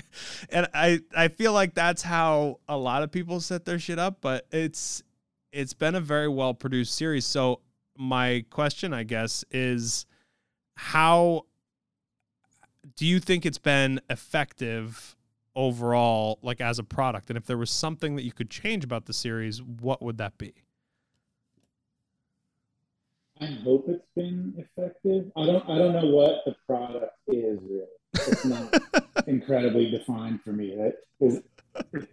And 0.50 0.68
i 0.74 1.00
i 1.16 1.28
feel 1.28 1.52
like 1.52 1.74
that's 1.74 2.02
how 2.02 2.60
a 2.68 2.76
lot 2.76 3.02
of 3.02 3.10
people 3.10 3.40
set 3.40 3.64
their 3.64 3.78
shit 3.78 3.98
up 3.98 4.18
but 4.20 4.46
it's 4.50 5.02
it's 5.52 5.72
been 5.72 5.94
a 5.94 6.00
very 6.00 6.28
well 6.28 6.52
produced 6.52 6.94
series. 6.94 7.24
So 7.24 7.60
my 7.98 8.44
question 8.50 8.92
i 8.92 9.02
guess 9.02 9.44
is 9.50 10.04
how 10.74 11.46
do 12.96 13.06
you 13.06 13.18
think 13.18 13.46
it's 13.46 13.58
been 13.58 14.00
effective 14.10 15.15
overall 15.56 16.38
like 16.42 16.60
as 16.60 16.78
a 16.78 16.84
product 16.84 17.30
and 17.30 17.36
if 17.36 17.46
there 17.46 17.58
was 17.58 17.70
something 17.70 18.14
that 18.14 18.22
you 18.22 18.32
could 18.32 18.50
change 18.50 18.84
about 18.84 19.06
the 19.06 19.12
series 19.12 19.62
what 19.62 20.00
would 20.02 20.18
that 20.18 20.38
be 20.38 20.54
I 23.40 23.46
hope 23.46 23.86
it's 23.88 24.06
been 24.14 24.54
effective. 24.56 25.30
I 25.36 25.44
don't. 25.44 25.68
I 25.68 25.76
don't 25.78 25.92
know 25.92 26.06
what 26.06 26.42
the 26.46 26.56
product 26.66 27.12
is 27.28 27.58
really. 27.62 27.86
It's 28.14 28.44
not 28.46 28.82
incredibly 29.26 29.90
defined 29.90 30.40
for 30.42 30.52
me. 30.52 30.74
That 30.74 30.94
is 31.20 31.42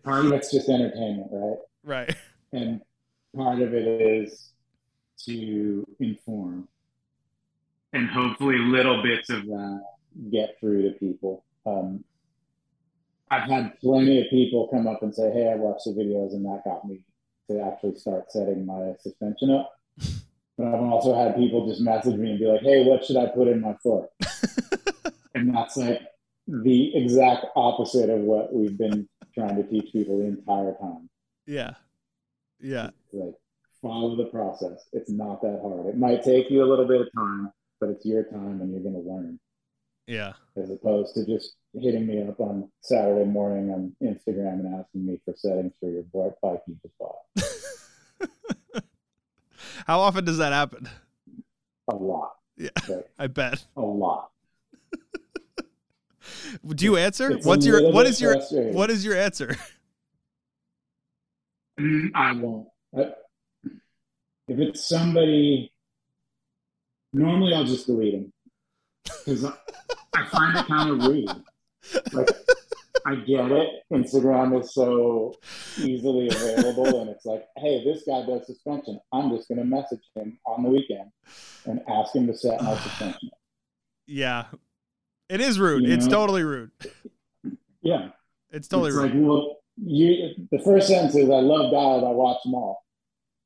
part 0.04 0.26
of 0.26 0.34
it's 0.34 0.52
just 0.52 0.68
entertainment, 0.68 1.30
right? 1.32 1.58
Right. 1.84 2.16
And 2.52 2.82
part 3.36 3.62
of 3.62 3.74
it 3.74 4.02
is 4.02 4.52
to 5.26 5.88
inform, 6.02 6.68
and 7.94 8.10
hopefully 8.10 8.58
little 8.58 9.02
bits 9.02 9.30
of 9.30 9.46
that 9.46 9.82
get 10.30 10.58
through 10.60 10.90
to 10.92 11.00
people. 11.00 11.46
Um, 11.66 12.04
I've 13.34 13.50
had 13.50 13.80
plenty 13.80 14.22
of 14.22 14.30
people 14.30 14.68
come 14.68 14.88
up 14.88 15.02
and 15.02 15.14
say, 15.14 15.32
"Hey, 15.32 15.52
I 15.52 15.56
watched 15.56 15.86
the 15.86 15.92
videos, 15.92 16.34
and 16.34 16.46
that 16.46 16.64
got 16.66 16.86
me 16.88 17.02
to 17.50 17.62
actually 17.62 17.96
start 17.96 18.32
setting 18.32 18.66
my 18.66 18.94
suspension 19.00 19.52
up." 19.52 19.74
But 20.56 20.68
I've 20.68 20.82
also 20.82 21.16
had 21.16 21.36
people 21.36 21.68
just 21.68 21.82
message 21.82 22.16
me 22.16 22.30
and 22.30 22.38
be 22.38 22.46
like, 22.46 22.62
"Hey, 22.62 22.86
what 22.86 23.04
should 23.04 23.18
I 23.18 23.26
put 23.26 23.48
in 23.48 23.60
my 23.60 23.74
foot?" 23.82 24.06
and 25.34 25.52
that's 25.52 25.76
like 25.78 26.00
the 26.48 26.96
exact 26.96 27.48
opposite 27.56 28.12
of 28.12 28.20
what 28.20 28.54
we've 28.54 28.78
been 28.78 29.10
trying 29.34 29.56
to 29.56 29.64
teach 29.64 29.92
people 29.92 30.20
the 30.20 30.26
entire 30.26 30.76
time. 30.80 31.10
Yeah. 31.48 31.74
Yeah. 32.60 32.92
Like 33.12 33.34
follow 33.82 34.16
the 34.16 34.26
process. 34.26 34.88
It's 34.94 35.10
not 35.10 35.42
that 35.42 35.60
hard. 35.62 35.88
It 35.88 35.98
might 35.98 36.24
take 36.24 36.50
you 36.50 36.64
a 36.64 36.70
little 36.70 36.88
bit 36.88 37.02
of 37.02 37.08
time, 37.16 37.52
but 37.80 37.90
it's 37.90 38.06
your 38.06 38.24
time 38.24 38.62
and 38.62 38.72
you're 38.72 38.82
going 38.82 39.04
to 39.04 39.10
learn. 39.10 39.40
Yeah. 40.08 40.34
As 40.62 40.70
opposed 40.70 41.16
to 41.16 41.26
just 41.26 41.56
hitting 41.74 42.06
me 42.06 42.22
up 42.22 42.40
on 42.40 42.70
Saturday 42.82 43.26
morning 43.26 43.72
on 43.72 43.96
Instagram 44.02 44.60
and 44.60 44.76
asking 44.80 45.06
me 45.06 45.20
for 45.24 45.34
settings 45.36 45.74
for 45.80 45.90
your 45.90 46.04
bike 46.42 46.62
you 46.68 46.78
just 46.82 46.98
bought. 46.98 47.22
How 49.88 50.00
often 50.00 50.26
does 50.26 50.38
that 50.38 50.54
happen? 50.54 50.90
A 51.90 51.96
lot. 51.96 52.34
Yeah. 52.58 52.70
I 53.20 53.28
bet. 53.28 53.66
A 53.76 53.82
lot. 53.82 54.30
Do 56.68 56.86
you 56.86 56.98
answer? 56.98 57.32
It's 57.32 57.46
What's 57.46 57.66
your 57.66 57.92
what 57.92 58.06
is 58.06 58.22
your 58.22 58.40
what 58.72 58.90
is 58.90 59.04
your 59.04 59.16
answer? 59.16 59.56
Mm, 61.80 62.12
I 62.14 62.34
won't. 62.34 62.68
I, 62.96 63.02
if 64.48 64.60
it's 64.60 64.88
somebody, 64.88 65.74
normally 67.14 67.56
I'll 67.56 67.64
just 67.64 67.88
delete 67.88 68.14
them 68.14 68.32
because 69.04 69.46
I, 69.46 69.54
I 70.16 70.26
find 70.28 70.58
it 70.58 70.66
kind 70.68 70.90
of 70.90 71.08
rude. 71.08 71.44
Like 72.14 72.30
I 73.06 73.16
get 73.16 73.52
it. 73.52 73.70
Instagram 73.92 74.60
is 74.62 74.74
so 74.74 75.36
easily 75.78 76.28
available, 76.28 77.02
and 77.02 77.10
it's 77.10 77.26
like, 77.26 77.46
hey, 77.58 77.84
this 77.84 78.04
guy 78.08 78.26
does 78.26 78.46
suspension. 78.48 79.00
I'm 79.12 79.30
just 79.36 79.50
going 79.50 79.60
to 79.60 79.66
message 79.66 80.04
him 80.16 80.40
on 80.46 80.64
the 80.64 80.70
weekend 80.70 81.12
and 81.66 81.82
ask 81.90 82.16
him 82.16 82.28
to 82.28 82.36
set 82.36 82.62
my 82.62 82.78
suspension. 82.84 83.30
Yeah, 84.06 84.46
it 85.30 85.42
is 85.42 85.60
rude. 85.60 85.84
You 85.84 85.94
it's 85.94 86.06
know? 86.06 86.12
totally 86.12 86.44
rude. 86.44 86.72
Yeah, 87.82 88.10
it's 88.52 88.68
totally 88.68 88.90
it's 88.90 88.98
rude. 88.98 89.16
Like, 89.16 89.28
well, 89.28 89.58
you. 89.84 90.48
The 90.52 90.60
first 90.60 90.88
sentence 90.88 91.16
is, 91.16 91.30
"I 91.30 91.40
love 91.40 91.72
dials. 91.72 92.04
I 92.04 92.10
watch 92.10 92.42
them 92.44 92.56
all." 92.56 92.86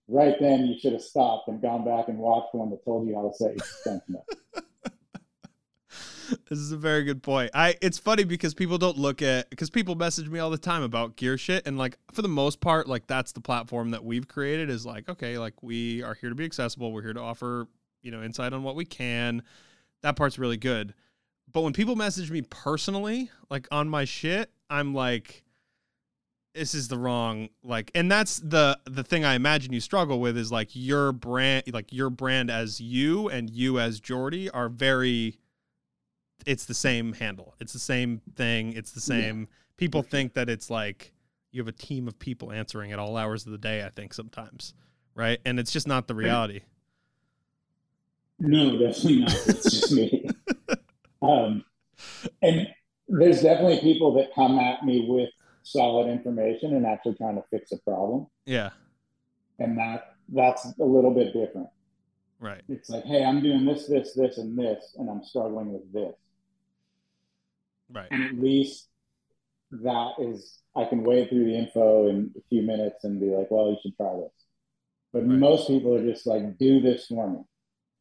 Right 0.07 0.35
then, 0.39 0.65
you 0.67 0.79
should 0.79 0.93
have 0.93 1.01
stopped 1.01 1.49
and 1.49 1.61
gone 1.61 1.83
back 1.83 2.07
and 2.07 2.17
watched 2.17 2.53
one 2.53 2.69
that 2.69 2.85
told 2.85 3.07
you 3.07 3.15
how 3.15 3.27
to 3.27 3.33
set 3.35 3.57
your 3.57 3.65
suspension. 3.65 4.17
this 6.49 6.59
is 6.59 6.71
a 6.71 6.77
very 6.77 7.03
good 7.03 7.23
point. 7.23 7.51
I 7.53 7.75
it's 7.81 7.97
funny 7.97 8.23
because 8.23 8.53
people 8.53 8.77
don't 8.77 8.97
look 8.97 9.21
at 9.21 9.49
because 9.49 9.69
people 9.69 9.95
message 9.95 10.29
me 10.29 10.39
all 10.39 10.49
the 10.49 10.57
time 10.57 10.83
about 10.83 11.15
gear 11.15 11.37
shit 11.37 11.65
and 11.67 11.77
like 11.77 11.97
for 12.11 12.21
the 12.21 12.27
most 12.27 12.61
part 12.61 12.87
like 12.87 13.07
that's 13.07 13.31
the 13.31 13.41
platform 13.41 13.91
that 13.91 14.03
we've 14.03 14.27
created 14.27 14.69
is 14.69 14.85
like 14.85 15.07
okay 15.09 15.37
like 15.37 15.61
we 15.61 16.03
are 16.03 16.13
here 16.13 16.29
to 16.29 16.35
be 16.35 16.45
accessible. 16.45 16.91
We're 16.91 17.03
here 17.03 17.13
to 17.13 17.21
offer, 17.21 17.67
you 18.01 18.11
know, 18.11 18.23
insight 18.23 18.53
on 18.53 18.63
what 18.63 18.75
we 18.75 18.85
can. 18.85 19.43
That 20.01 20.15
part's 20.15 20.37
really 20.39 20.57
good. 20.57 20.93
But 21.51 21.61
when 21.61 21.73
people 21.73 21.95
message 21.95 22.29
me 22.29 22.41
personally 22.41 23.31
like 23.49 23.67
on 23.71 23.89
my 23.89 24.05
shit, 24.05 24.51
I'm 24.69 24.93
like 24.93 25.43
this 26.53 26.73
is 26.73 26.87
the 26.87 26.97
wrong 26.97 27.49
like 27.63 27.91
and 27.93 28.11
that's 28.11 28.39
the 28.39 28.77
the 28.85 29.03
thing 29.03 29.23
i 29.23 29.35
imagine 29.35 29.71
you 29.71 29.79
struggle 29.79 30.19
with 30.19 30.35
is 30.35 30.51
like 30.51 30.69
your 30.73 31.11
brand 31.11 31.63
like 31.71 31.93
your 31.93 32.09
brand 32.09 32.49
as 32.49 32.81
you 32.81 33.29
and 33.29 33.51
you 33.51 33.79
as 33.79 33.99
jordy 33.99 34.49
are 34.49 34.67
very 34.67 35.37
it's 36.47 36.65
the 36.65 36.73
same 36.73 37.13
handle. 37.13 37.53
It's 37.59 37.73
the 37.73 37.79
same 37.79 38.21
thing. 38.35 38.71
It's 38.71 38.91
the 38.91 39.01
same. 39.01 39.41
Yeah. 39.41 39.45
People 39.75 40.01
think 40.01 40.33
that 40.33 40.49
it's 40.49 40.69
like 40.69 41.11
you 41.51 41.61
have 41.61 41.67
a 41.67 41.73
team 41.73 42.07
of 42.07 42.17
people 42.17 42.51
answering 42.51 42.93
at 42.93 42.99
all 42.99 43.17
hours 43.17 43.45
of 43.45 43.51
the 43.51 43.57
day. 43.57 43.83
I 43.83 43.89
think 43.89 44.13
sometimes, 44.13 44.73
right? 45.13 45.39
And 45.45 45.59
it's 45.59 45.71
just 45.71 45.87
not 45.87 46.07
the 46.07 46.15
reality. 46.15 46.61
No, 48.39 48.71
definitely 48.79 49.19
not. 49.19 49.33
It's 49.47 49.71
just 49.71 49.91
me. 49.91 50.29
um, 51.21 51.65
and 52.41 52.67
there's 53.09 53.41
definitely 53.41 53.79
people 53.81 54.13
that 54.13 54.33
come 54.33 54.57
at 54.57 54.83
me 54.83 55.05
with 55.07 55.29
solid 55.63 56.09
information 56.09 56.75
and 56.75 56.85
actually 56.85 57.15
trying 57.15 57.35
to 57.35 57.43
fix 57.51 57.73
a 57.73 57.77
problem. 57.79 58.27
Yeah. 58.45 58.69
And 59.59 59.77
that 59.77 60.15
that's 60.29 60.65
a 60.79 60.85
little 60.85 61.11
bit 61.11 61.33
different. 61.33 61.67
Right. 62.39 62.61
It's 62.69 62.89
like, 62.89 63.03
hey, 63.03 63.25
I'm 63.25 63.41
doing 63.41 63.65
this, 63.65 63.87
this, 63.87 64.13
this, 64.13 64.37
and 64.37 64.57
this, 64.57 64.95
and 64.97 65.09
I'm 65.09 65.23
struggling 65.23 65.73
with 65.73 65.91
this. 65.91 66.13
Right. 67.91 68.07
And 68.11 68.23
at 68.23 68.35
least 68.35 68.87
that 69.71 70.13
is, 70.19 70.59
I 70.75 70.85
can 70.85 71.03
wade 71.03 71.29
through 71.29 71.45
the 71.45 71.57
info 71.57 72.07
in 72.09 72.31
a 72.37 72.41
few 72.49 72.61
minutes 72.61 73.03
and 73.03 73.19
be 73.19 73.27
like, 73.27 73.49
well, 73.49 73.69
you 73.69 73.77
should 73.81 73.95
try 73.97 74.13
this. 74.15 74.31
But 75.13 75.27
right. 75.27 75.39
most 75.39 75.67
people 75.67 75.95
are 75.95 76.03
just 76.03 76.27
like, 76.27 76.57
do 76.57 76.81
this 76.81 77.07
for 77.07 77.29
me. 77.29 77.39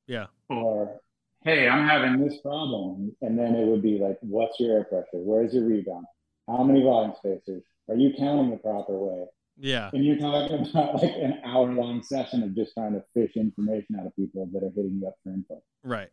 Yeah. 0.06 0.26
Or, 0.48 1.00
hey, 1.44 1.68
I'm 1.68 1.86
having 1.86 2.24
this 2.24 2.40
problem. 2.40 3.14
And 3.22 3.38
then 3.38 3.54
it 3.54 3.66
would 3.66 3.82
be 3.82 3.98
like, 3.98 4.18
what's 4.20 4.58
your 4.60 4.78
air 4.78 4.84
pressure? 4.84 5.06
Where's 5.14 5.54
your 5.54 5.64
rebound? 5.64 6.06
How 6.48 6.62
many 6.62 6.82
volume 6.82 7.14
spacers? 7.16 7.62
Are 7.88 7.96
you 7.96 8.12
counting 8.16 8.50
the 8.50 8.56
proper 8.56 8.96
way? 8.96 9.26
Yeah. 9.58 9.90
And 9.92 10.04
you're 10.04 10.18
talking 10.18 10.68
about 10.68 11.02
like 11.02 11.14
an 11.14 11.40
hour 11.44 11.72
long 11.72 12.02
session 12.02 12.42
of 12.42 12.54
just 12.54 12.74
trying 12.74 12.92
to 12.92 13.02
fish 13.14 13.32
information 13.36 13.96
out 13.98 14.06
of 14.06 14.14
people 14.14 14.48
that 14.52 14.62
are 14.62 14.70
hitting 14.74 14.98
you 15.00 15.08
up 15.08 15.14
for 15.22 15.30
info. 15.30 15.62
Right. 15.82 16.10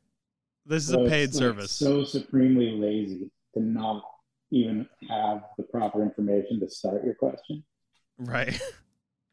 This 0.65 0.83
is 0.83 0.91
so 0.91 1.05
a 1.05 1.09
paid 1.09 1.33
service. 1.33 1.81
Like 1.81 1.89
so 1.89 2.03
supremely 2.05 2.71
lazy 2.71 3.29
to 3.53 3.61
not 3.61 4.03
even 4.51 4.87
have 5.09 5.43
the 5.57 5.63
proper 5.63 6.03
information 6.03 6.59
to 6.59 6.69
start 6.69 7.03
your 7.03 7.15
question. 7.15 7.63
Right. 8.17 8.59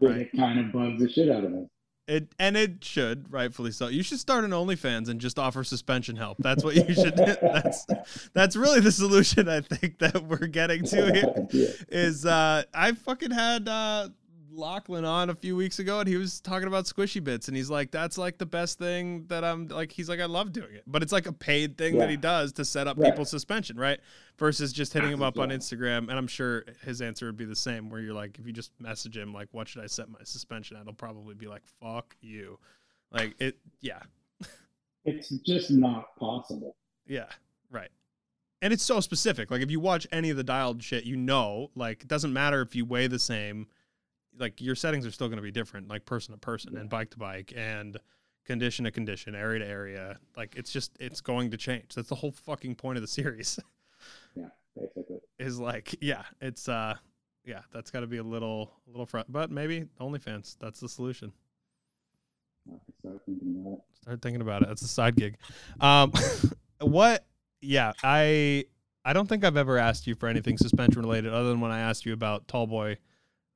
right. 0.01 0.23
It 0.23 0.37
kind 0.37 0.59
of 0.59 0.73
bugs 0.73 1.03
the 1.03 1.11
shit 1.11 1.31
out 1.31 1.45
of 1.45 1.53
me. 1.53 1.67
It 2.11 2.35
and 2.41 2.57
it 2.57 2.83
should, 2.83 3.33
rightfully 3.33 3.71
so. 3.71 3.87
You 3.87 4.03
should 4.03 4.19
start 4.19 4.43
an 4.43 4.51
OnlyFans 4.51 5.09
and 5.09 5.21
just 5.21 5.39
offer 5.39 5.63
suspension 5.63 6.17
help. 6.17 6.39
That's 6.41 6.65
what 6.65 6.75
you 6.75 6.93
should. 6.93 7.17
that's 7.17 7.87
that's 8.35 8.57
really 8.57 8.81
the 8.81 8.91
solution 8.91 9.49
I 9.49 9.61
think 9.61 10.01
that 10.01 10.25
we're 10.25 10.49
getting 10.49 10.83
to 10.87 11.13
here. 11.53 11.77
Is 11.89 12.27
uh, 12.27 12.65
I 12.75 12.93
fucking 12.93 13.31
had 13.31 13.69
uh, 13.69 14.09
Lachlan 14.53 15.05
on 15.05 15.31
a 15.31 15.35
few 15.35 15.57
weeks 15.57 15.79
ago 15.79 16.01
and 16.01 16.09
he 16.09 16.17
was 16.17 16.41
talking 16.41 16.69
about 16.69 16.85
squishy 16.85 17.23
bits 17.23 17.49
and 17.49 17.57
he's 17.57 17.71
like, 17.71 17.91
that's 17.91 18.19
like 18.19 18.39
the 18.39 18.47
best 18.47 18.79
thing 18.79 19.25
that 19.29 19.45
I'm 19.45 19.69
like, 19.69 19.93
he's 19.93 20.09
like, 20.09 20.21
I 20.21 20.27
love 20.27 20.53
doing 20.53 20.75
it. 20.75 20.85
But 20.87 21.03
it's 21.03 21.13
like 21.13 21.27
a 21.27 21.33
paid 21.33 21.79
thing 21.79 21.95
yeah. 21.95 22.01
that 22.01 22.11
he 22.11 22.17
does 22.17 22.53
to 22.55 22.65
set 22.65 22.87
up 22.87 22.99
right. 22.99 23.11
people's 23.11 23.31
suspension, 23.31 23.77
right? 23.77 24.01
Versus 24.39 24.73
just 24.73 24.93
hitting 24.93 25.11
him 25.11 25.23
up 25.23 25.39
on 25.39 25.51
Instagram. 25.51 26.09
And 26.09 26.13
I'm 26.13 26.27
sure 26.27 26.65
his 26.85 27.01
answer 27.03 27.27
would 27.27 27.37
be 27.37 27.45
the 27.45 27.57
same 27.57 27.91
where 27.91 28.01
you're 28.01 28.15
like, 28.15 28.39
if 28.39 28.47
you 28.47 28.53
just 28.53 28.73
message 28.81 29.17
him, 29.17 29.33
like, 29.33 29.49
what 29.53 29.69
should 29.69 29.83
I 29.83 29.87
set 29.87 30.09
my 30.09 30.19
suspension 30.25 30.77
at? 30.77 30.85
He'll 30.85 30.93
probably 30.95 31.35
be 31.35 31.47
like, 31.47 31.63
fuck 31.81 32.17
you. 32.21 32.59
Like 33.11 33.35
it, 33.39 33.59
yeah. 33.81 34.01
it's 35.05 35.29
just 35.29 35.71
not 35.71 36.17
possible. 36.17 36.77
Yeah, 37.07 37.27
right 37.71 37.91
and 38.63 38.73
it's 38.73 38.85
so 38.85 39.01
specific. 39.01 39.51
Like 39.51 39.63
if 39.63 39.71
you 39.71 39.81
watch 39.81 40.07
any 40.13 40.31
of 40.31 40.37
the 40.37 40.45
dialed 40.45 40.83
shit, 40.83 41.05
you 41.05 41.17
know, 41.17 41.71
like 41.75 42.03
it 42.03 42.09
doesn't 42.09 42.33
matter 42.33 42.61
if 42.61 42.77
you 42.77 42.85
weigh 42.85 43.07
the 43.07 43.19
same 43.19 43.67
like 44.39 44.61
your 44.61 44.75
settings 44.75 45.07
are 45.07 45.11
still 45.11 45.29
going 45.29 45.39
to 45.39 45.43
be 45.43 45.51
different, 45.51 45.89
like 45.89 46.05
person 46.05 46.33
to 46.33 46.39
person 46.39 46.73
yeah. 46.75 46.81
and 46.81 46.91
bike 46.91 47.11
to 47.11 47.19
bike 47.19 47.53
and 47.57 47.99
condition 48.45 48.85
to 48.85 48.91
condition, 48.91 49.35
area 49.35 49.61
to 49.61 49.67
area. 49.67 50.19
Like 50.37 50.55
it's 50.57 50.73
just 50.73 50.97
it's 51.01 51.21
going 51.21 51.51
to 51.51 51.57
change. 51.57 51.95
That's 51.95 52.09
the 52.09 52.15
whole 52.15 52.33
fucking 52.33 52.77
point 52.77 52.97
of 52.97 53.03
the 53.03 53.09
series. 53.09 53.59
Yeah, 54.35 54.47
basically. 54.75 55.19
Is 55.39 55.59
like 55.59 55.95
yeah, 56.01 56.23
it's 56.41 56.71
uh 56.71 56.95
yeah, 57.45 57.61
that's 57.71 57.91
got 57.91 58.01
to 58.01 58.07
be 58.07 58.17
a 58.17 58.23
little 58.23 58.73
a 58.87 58.91
little 58.91 59.05
front, 59.05 59.31
but 59.31 59.51
maybe 59.51 59.85
OnlyFans. 60.01 60.57
That's 60.59 60.81
the 60.81 60.89
solution. 60.89 61.33
Start 63.01 63.21
thinking 63.27 63.57
about 63.61 63.73
it. 63.73 63.81
Start 64.01 64.23
thinking 64.23 64.41
about 64.41 64.63
it. 64.63 64.69
That's 64.69 64.83
a 64.83 64.89
side 64.89 65.17
gig. 65.17 65.37
Um, 65.81 66.13
what? 66.81 67.27
Yeah, 67.61 67.93
I 68.03 68.65
I 69.05 69.13
don't 69.13 69.29
think 69.29 69.45
I've 69.45 69.57
ever 69.57 69.79
asked 69.79 70.07
you 70.07 70.15
for 70.15 70.29
anything 70.29 70.57
suspension 70.57 71.03
related, 71.03 71.33
other 71.33 71.49
than 71.49 71.61
when 71.61 71.73
I 71.73 71.81
asked 71.81 72.07
you 72.07 72.13
about 72.13 72.47
Tallboy 72.47 72.97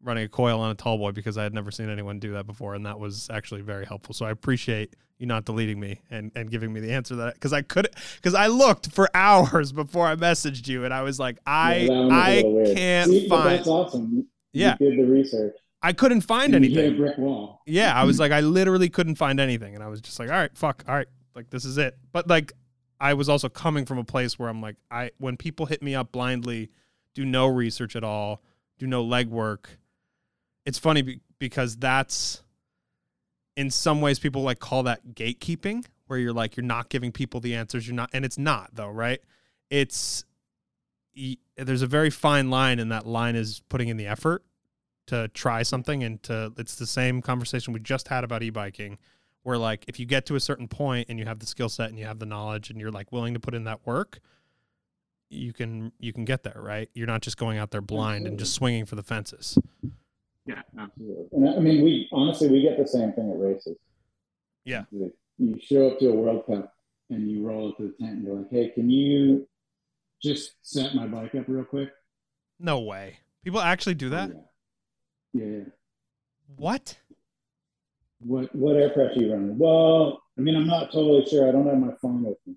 running 0.04 0.24
a 0.24 0.28
coil 0.28 0.60
on 0.60 0.70
a 0.70 0.74
tall 0.74 0.98
boy 0.98 1.10
because 1.12 1.36
I 1.38 1.42
had 1.42 1.54
never 1.54 1.70
seen 1.70 1.88
anyone 1.88 2.18
do 2.20 2.32
that 2.34 2.46
before, 2.46 2.74
and 2.74 2.86
that 2.86 3.00
was 3.00 3.28
actually 3.30 3.62
very 3.62 3.84
helpful. 3.86 4.14
So 4.14 4.26
I 4.26 4.30
appreciate 4.30 4.94
you 5.18 5.26
not 5.26 5.44
deleting 5.44 5.78
me 5.80 6.00
and, 6.10 6.30
and 6.34 6.50
giving 6.50 6.72
me 6.72 6.80
the 6.80 6.92
answer 6.92 7.16
that 7.16 7.34
because 7.34 7.52
I 7.52 7.62
could 7.62 7.88
because 8.16 8.34
I 8.34 8.48
looked 8.48 8.92
for 8.92 9.08
hours 9.14 9.72
before 9.72 10.06
I 10.06 10.14
messaged 10.16 10.68
you, 10.68 10.84
and 10.84 10.92
I 10.94 11.02
was 11.02 11.18
like, 11.18 11.38
I 11.46 11.88
yeah, 11.90 12.08
I 12.10 12.42
can't 12.74 13.10
See, 13.10 13.28
find. 13.28 13.58
That's 13.58 13.68
awesome. 13.68 14.26
yeah, 14.52 14.76
you 14.80 14.90
did 14.90 14.98
the 14.98 15.10
research. 15.10 15.56
I 15.82 15.92
couldn't 15.92 16.22
find 16.22 16.54
And 16.54 16.64
you 16.64 16.70
hit 16.70 16.78
a 16.78 16.82
anything. 16.86 16.98
brick 17.02 17.18
wall. 17.18 17.60
Yeah, 17.66 17.94
I 17.94 18.04
was 18.04 18.18
like, 18.20 18.32
I 18.32 18.40
literally 18.40 18.88
couldn't 18.88 19.16
find 19.16 19.38
anything, 19.38 19.74
and 19.74 19.84
I 19.84 19.88
was 19.88 20.00
just 20.00 20.18
like, 20.18 20.30
all 20.30 20.36
right, 20.36 20.56
fuck, 20.56 20.82
all 20.88 20.94
right, 20.94 21.08
like 21.34 21.50
this 21.50 21.64
is 21.64 21.76
it. 21.78 21.96
But 22.12 22.26
like, 22.28 22.52
I 23.00 23.14
was 23.14 23.28
also 23.28 23.48
coming 23.48 23.84
from 23.84 23.98
a 23.98 24.04
place 24.04 24.38
where 24.38 24.48
I'm 24.48 24.60
like, 24.62 24.76
I 24.90 25.10
when 25.18 25.36
people 25.36 25.66
hit 25.66 25.82
me 25.82 25.94
up 25.94 26.10
blindly, 26.12 26.70
do 27.14 27.24
no 27.24 27.46
research 27.46 27.96
at 27.96 28.04
all, 28.04 28.42
do 28.78 28.86
no 28.86 29.04
legwork. 29.04 29.66
It's 30.64 30.78
funny 30.78 31.02
be- 31.02 31.20
because 31.38 31.76
that's 31.76 32.42
in 33.56 33.70
some 33.70 34.00
ways 34.00 34.18
people 34.18 34.42
like 34.42 34.58
call 34.58 34.84
that 34.84 35.14
gatekeeping, 35.14 35.84
where 36.06 36.18
you're 36.18 36.32
like 36.32 36.56
you're 36.56 36.64
not 36.64 36.88
giving 36.88 37.12
people 37.12 37.40
the 37.40 37.54
answers, 37.54 37.86
you're 37.86 37.96
not, 37.96 38.10
and 38.12 38.24
it's 38.24 38.38
not 38.38 38.70
though, 38.74 38.90
right? 38.90 39.20
It's 39.70 40.24
y- 41.16 41.36
there's 41.56 41.82
a 41.82 41.86
very 41.86 42.10
fine 42.10 42.50
line, 42.50 42.78
and 42.78 42.90
that 42.92 43.06
line 43.06 43.36
is 43.36 43.62
putting 43.68 43.88
in 43.88 43.96
the 43.96 44.06
effort 44.06 44.44
to 45.06 45.28
try 45.28 45.62
something 45.62 46.02
and 46.02 46.22
to 46.22 46.52
it's 46.56 46.76
the 46.76 46.86
same 46.86 47.20
conversation 47.20 47.72
we 47.72 47.80
just 47.80 48.08
had 48.08 48.24
about 48.24 48.42
e-biking 48.42 48.98
where 49.42 49.58
like 49.58 49.84
if 49.86 50.00
you 50.00 50.06
get 50.06 50.26
to 50.26 50.34
a 50.34 50.40
certain 50.40 50.66
point 50.66 51.06
and 51.08 51.18
you 51.18 51.26
have 51.26 51.38
the 51.38 51.46
skill 51.46 51.68
set 51.68 51.90
and 51.90 51.98
you 51.98 52.06
have 52.06 52.18
the 52.18 52.26
knowledge 52.26 52.70
and 52.70 52.80
you're 52.80 52.90
like 52.90 53.12
willing 53.12 53.34
to 53.34 53.40
put 53.40 53.54
in 53.54 53.64
that 53.64 53.86
work 53.86 54.20
you 55.28 55.52
can 55.52 55.92
you 55.98 56.12
can 56.12 56.24
get 56.24 56.42
there 56.42 56.56
right? 56.56 56.88
You're 56.94 57.06
not 57.06 57.20
just 57.20 57.36
going 57.36 57.58
out 57.58 57.70
there 57.70 57.82
blind 57.82 58.26
and 58.26 58.38
just 58.38 58.52
mm-hmm. 58.52 58.58
swinging 58.58 58.86
for 58.86 58.96
the 58.96 59.02
fences 59.02 59.58
Yeah, 60.46 60.62
absolutely. 60.78 61.26
And 61.32 61.48
I 61.48 61.58
mean, 61.58 61.82
we 61.82 62.08
honestly 62.12 62.48
we 62.48 62.62
get 62.62 62.78
the 62.78 62.86
same 62.86 63.12
thing 63.12 63.30
at 63.30 63.38
races. 63.38 63.76
Yeah. 64.64 64.84
You 64.90 65.58
show 65.60 65.88
up 65.88 65.98
to 65.98 66.08
a 66.10 66.14
World 66.14 66.44
Cup 66.46 66.74
and 67.10 67.30
you 67.30 67.42
roll 67.46 67.70
up 67.70 67.76
to 67.78 67.84
the 67.84 68.04
tent 68.04 68.18
and 68.18 68.24
you're 68.24 68.36
like, 68.36 68.50
"Hey, 68.50 68.70
can 68.70 68.90
you 68.90 69.48
just 70.22 70.56
set 70.62 70.94
my 70.94 71.06
bike 71.06 71.34
up 71.34 71.44
real 71.48 71.64
quick?" 71.64 71.90
no 72.60 72.78
way 72.80 73.18
people 73.42 73.60
actually 73.60 73.94
do 73.94 74.10
that 74.10 74.30
oh, 74.32 74.48
Yeah. 75.32 75.44
Yeah. 75.44 75.56
yeah. 75.58 75.64
what 76.56 76.96
What 78.20 78.54
what 78.54 78.76
air 78.76 78.90
pressure 78.90 79.20
you 79.20 79.32
running? 79.32 79.58
Well, 79.58 80.22
I 80.38 80.40
mean, 80.40 80.56
I'm 80.56 80.66
not 80.66 80.92
totally 80.92 81.26
sure. 81.26 81.48
I 81.48 81.52
don't 81.52 81.66
have 81.66 81.78
my 81.78 81.94
phone 82.00 82.22
with 82.22 82.38
me. 82.46 82.54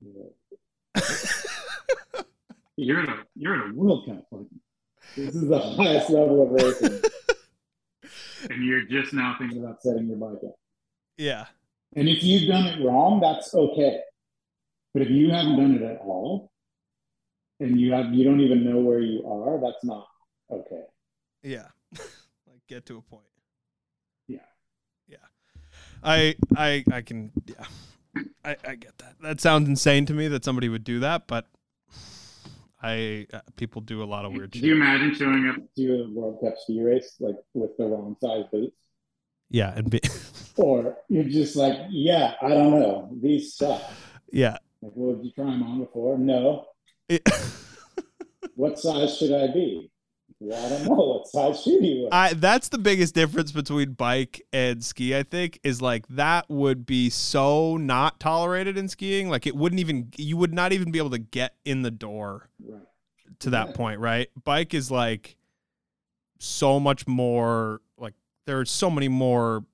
Yeah. 0.00 1.02
You're 2.76 3.00
in 3.04 3.08
a 3.08 3.24
you're 3.36 3.54
at 3.54 3.70
a 3.70 3.74
World 3.74 4.06
Cup. 4.06 4.26
Like, 4.32 4.46
this 5.16 5.34
is 5.34 5.48
the 5.48 5.58
highest 5.58 6.10
level 6.10 6.42
of 6.46 6.50
racing. 6.52 7.00
and 8.50 8.64
you're 8.64 8.82
just 8.82 9.12
now 9.14 9.36
thinking 9.38 9.58
Thinking 9.58 9.64
about 9.64 9.82
setting 9.82 10.06
your 10.08 10.16
bike 10.18 10.38
up. 10.44 10.54
yeah 11.16 11.46
And 11.96 12.08
if 12.08 12.22
you've 12.22 12.48
done 12.48 12.66
it 12.66 12.84
wrong, 12.84 13.20
that's 13.20 13.54
okay. 13.54 14.00
But 14.92 15.02
if 15.02 15.10
you 15.10 15.30
haven't 15.30 15.56
done 15.56 15.74
it 15.74 15.82
at 15.82 15.98
all, 16.00 16.50
and 17.60 17.78
you 17.80 17.92
have 17.92 18.12
you 18.12 18.24
don't 18.24 18.40
even 18.40 18.64
know 18.64 18.78
where 18.80 19.00
you 19.00 19.24
are, 19.26 19.60
that's 19.60 19.84
not 19.84 20.06
okay. 20.50 20.82
yeah 21.42 21.66
like 22.46 22.60
get 22.68 22.84
to 22.86 22.98
a 22.98 23.02
point 23.02 23.24
Yeah. 24.28 24.38
yeah 25.08 25.16
i 26.02 26.34
i 26.56 26.84
i 26.92 27.00
can 27.00 27.30
yeah 27.46 27.64
i 28.44 28.56
i 28.68 28.74
get 28.74 28.98
that 28.98 29.14
that 29.22 29.40
sounds 29.40 29.68
insane 29.68 30.04
to 30.06 30.12
me 30.14 30.28
that 30.28 30.44
somebody 30.44 30.68
would 30.68 30.84
do 30.84 31.00
that 31.00 31.26
but 31.26 31.46
i 32.84 33.26
uh, 33.32 33.40
people 33.56 33.80
do 33.80 34.02
a 34.02 34.08
lot 34.14 34.24
of 34.26 34.32
weird 34.32 34.54
shit 34.54 34.62
you 34.64 34.74
imagine 34.74 35.14
showing 35.14 35.48
up? 35.48 35.56
to 35.76 35.84
a 36.04 36.10
World 36.10 36.38
Cup 36.42 36.54
ski 36.58 36.82
race 36.82 37.10
like 37.20 37.36
with 37.54 37.76
the 37.78 37.86
wrong 37.86 38.14
size 38.22 38.44
boots, 38.52 38.76
yeah 39.50 39.72
and 39.76 39.90
be 39.90 40.00
or 40.56 40.98
you're 41.08 41.24
just 41.24 41.56
like, 41.56 41.78
yeah, 41.90 42.34
I 42.40 42.48
don't 42.50 42.78
know, 42.78 43.10
these 43.22 43.54
suck. 43.56 43.82
yeah 44.30 44.56
Like, 44.82 44.92
well, 44.94 45.16
did 45.16 45.24
you 45.26 45.32
try 45.32 45.46
them 45.50 45.62
on 45.62 45.78
before? 45.80 46.18
No. 46.18 46.66
It- 47.08 47.28
What 48.56 48.78
size 48.78 49.16
should 49.18 49.32
I 49.32 49.48
be? 49.52 49.90
Well, 50.44 50.66
I 50.66 50.68
don't 50.68 50.84
know. 50.84 50.94
What 50.94 51.26
size 51.26 51.62
should 51.62 51.84
you 51.84 52.02
wear? 52.02 52.08
I 52.12 52.34
that's 52.34 52.68
the 52.68 52.78
biggest 52.78 53.14
difference 53.14 53.50
between 53.52 53.92
bike 53.92 54.42
and 54.52 54.84
ski. 54.84 55.16
I 55.16 55.22
think 55.22 55.58
is 55.62 55.80
like 55.80 56.06
that 56.08 56.48
would 56.50 56.84
be 56.86 57.08
so 57.10 57.76
not 57.76 58.20
tolerated 58.20 58.76
in 58.76 58.88
skiing. 58.88 59.28
Like 59.30 59.46
it 59.46 59.56
wouldn't 59.56 59.80
even 59.80 60.12
you 60.16 60.36
would 60.36 60.52
not 60.52 60.72
even 60.72 60.90
be 60.90 60.98
able 60.98 61.10
to 61.10 61.18
get 61.18 61.54
in 61.64 61.82
the 61.82 61.90
door 61.90 62.50
right. 62.62 62.82
to 63.40 63.50
that 63.50 63.68
Yeah. 63.68 63.72
point, 63.74 64.00
right? 64.00 64.28
Bike 64.44 64.74
is 64.74 64.90
like 64.90 65.36
so 66.38 66.78
much 66.78 67.06
more 67.06 67.80
like 67.96 68.14
there 68.46 68.60
are 68.60 68.64
so 68.66 68.90
many 68.90 69.08
more 69.08 69.64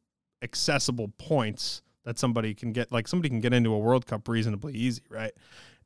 accessible 0.43 1.09
points 1.19 1.83
that 2.05 2.19
somebody 2.19 2.55
can 2.55 2.73
get 2.73 2.93
like 2.93 3.09
somebody 3.09 3.29
can 3.29 3.41
get 3.41 3.53
into 3.53 3.73
a 3.73 3.79
World 3.79 4.07
Cup 4.07 4.29
reasonably 4.29 4.75
easy, 4.75 5.03
right? 5.09 5.33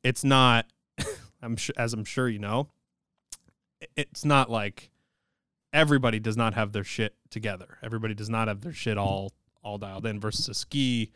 It's 0.03 0.23
not 0.23 0.67
I'm 1.41 1.55
sure 1.55 1.75
as 1.77 1.93
I'm 1.93 2.05
sure 2.05 2.29
you 2.29 2.39
know, 2.39 2.69
it's 3.95 4.25
not 4.25 4.49
like 4.49 4.91
everybody 5.73 6.19
does 6.19 6.37
not 6.37 6.53
have 6.53 6.71
their 6.71 6.83
shit 6.83 7.15
together. 7.29 7.77
Everybody 7.83 8.13
does 8.13 8.29
not 8.29 8.47
have 8.47 8.61
their 8.61 8.73
shit 8.73 8.97
mm-hmm. 8.97 9.07
all 9.07 9.33
all 9.63 9.77
dialed 9.77 10.05
in 10.05 10.19
versus 10.19 10.47
a 10.47 10.53
ski 10.53 11.11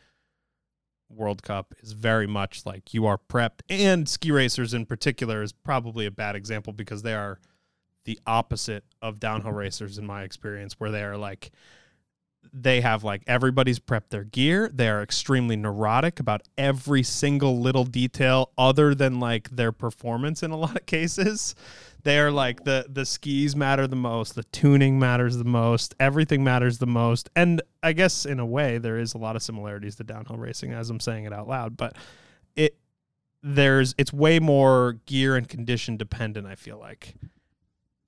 World 1.09 1.41
Cup 1.43 1.73
is 1.81 1.93
very 1.93 2.27
much 2.27 2.65
like 2.65 2.93
you 2.93 3.05
are 3.07 3.17
prepped, 3.17 3.61
and 3.69 4.07
ski 4.07 4.31
racers 4.31 4.73
in 4.73 4.85
particular 4.85 5.41
is 5.41 5.51
probably 5.51 6.05
a 6.05 6.11
bad 6.11 6.35
example 6.35 6.71
because 6.71 7.01
they 7.01 7.15
are 7.15 7.39
the 8.05 8.19
opposite 8.27 8.83
of 9.01 9.19
downhill 9.19 9.51
mm-hmm. 9.51 9.59
racers 9.59 9.97
in 9.97 10.05
my 10.05 10.23
experience, 10.23 10.79
where 10.79 10.91
they 10.91 11.03
are 11.03 11.17
like 11.17 11.51
they 12.53 12.81
have 12.81 13.03
like 13.03 13.23
everybody's 13.27 13.79
prepped 13.79 14.09
their 14.09 14.23
gear. 14.23 14.69
They 14.73 14.87
are 14.87 15.01
extremely 15.01 15.55
neurotic 15.55 16.19
about 16.19 16.41
every 16.57 17.03
single 17.03 17.59
little 17.59 17.83
detail 17.83 18.51
other 18.57 18.95
than 18.95 19.19
like 19.19 19.49
their 19.49 19.71
performance 19.71 20.43
in 20.43 20.51
a 20.51 20.57
lot 20.57 20.75
of 20.75 20.85
cases. 20.85 21.55
They 22.03 22.19
are 22.19 22.31
like 22.31 22.63
the 22.63 22.85
the 22.87 23.05
skis 23.05 23.55
matter 23.55 23.85
the 23.85 23.95
most, 23.95 24.35
the 24.35 24.43
tuning 24.45 24.99
matters 24.99 25.37
the 25.37 25.43
most, 25.43 25.95
everything 25.99 26.43
matters 26.43 26.77
the 26.77 26.87
most. 26.87 27.29
And 27.35 27.61
I 27.83 27.93
guess 27.93 28.25
in 28.25 28.39
a 28.39 28.45
way 28.45 28.77
there 28.77 28.97
is 28.97 29.13
a 29.13 29.17
lot 29.17 29.35
of 29.35 29.43
similarities 29.43 29.95
to 29.97 30.03
downhill 30.03 30.37
racing 30.37 30.71
as 30.71 30.89
I'm 30.89 30.99
saying 30.99 31.25
it 31.25 31.33
out 31.33 31.47
loud, 31.47 31.75
but 31.75 31.95
it 32.55 32.77
there's 33.43 33.95
it's 33.97 34.13
way 34.13 34.39
more 34.39 34.99
gear 35.05 35.35
and 35.35 35.47
condition 35.47 35.97
dependent, 35.97 36.47
I 36.47 36.55
feel 36.55 36.79
like. 36.79 37.15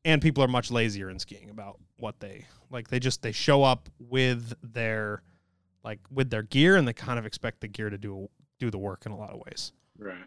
And 0.03 0.21
people 0.21 0.43
are 0.43 0.47
much 0.47 0.71
lazier 0.71 1.09
in 1.09 1.19
skiing 1.19 1.49
about 1.49 1.79
what 1.97 2.19
they 2.19 2.45
like 2.69 2.87
they 2.87 2.99
just 2.99 3.21
they 3.21 3.31
show 3.31 3.63
up 3.63 3.89
with 3.99 4.53
their 4.63 5.21
like 5.83 5.99
with 6.09 6.29
their 6.29 6.43
gear 6.43 6.77
and 6.77 6.87
they 6.87 6.93
kind 6.93 7.19
of 7.19 7.25
expect 7.25 7.61
the 7.61 7.67
gear 7.67 7.89
to 7.89 7.97
do 7.97 8.29
do 8.59 8.71
the 8.71 8.77
work 8.77 9.05
in 9.05 9.11
a 9.11 9.17
lot 9.17 9.31
of 9.31 9.41
ways. 9.45 9.73
Right. 9.97 10.25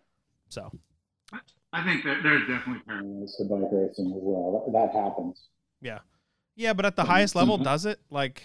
So 0.48 0.70
I 1.74 1.82
think 1.82 2.04
that 2.04 2.22
there's 2.22 2.46
definitely 2.46 2.82
parallels. 2.86 3.34
To 3.36 3.44
bike 3.44 3.68
racing 3.72 4.06
as 4.06 4.22
well. 4.22 4.64
That, 4.72 4.92
that 4.92 4.98
happens. 4.98 5.48
yeah, 5.80 5.98
yeah, 6.54 6.72
but 6.72 6.86
at 6.86 6.94
the 6.94 7.04
highest 7.04 7.34
level, 7.34 7.58
does 7.58 7.84
it? 7.84 8.00
Like 8.10 8.44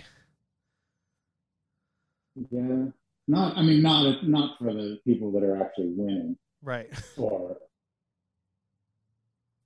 Yeah. 2.49 2.85
Not. 3.27 3.55
I 3.55 3.61
mean, 3.61 3.83
not 3.83 4.27
not 4.27 4.57
for 4.57 4.73
the 4.73 4.99
people 5.05 5.31
that 5.33 5.43
are 5.43 5.61
actually 5.61 5.93
winning 5.95 6.35
right. 6.63 6.89
or 7.17 7.57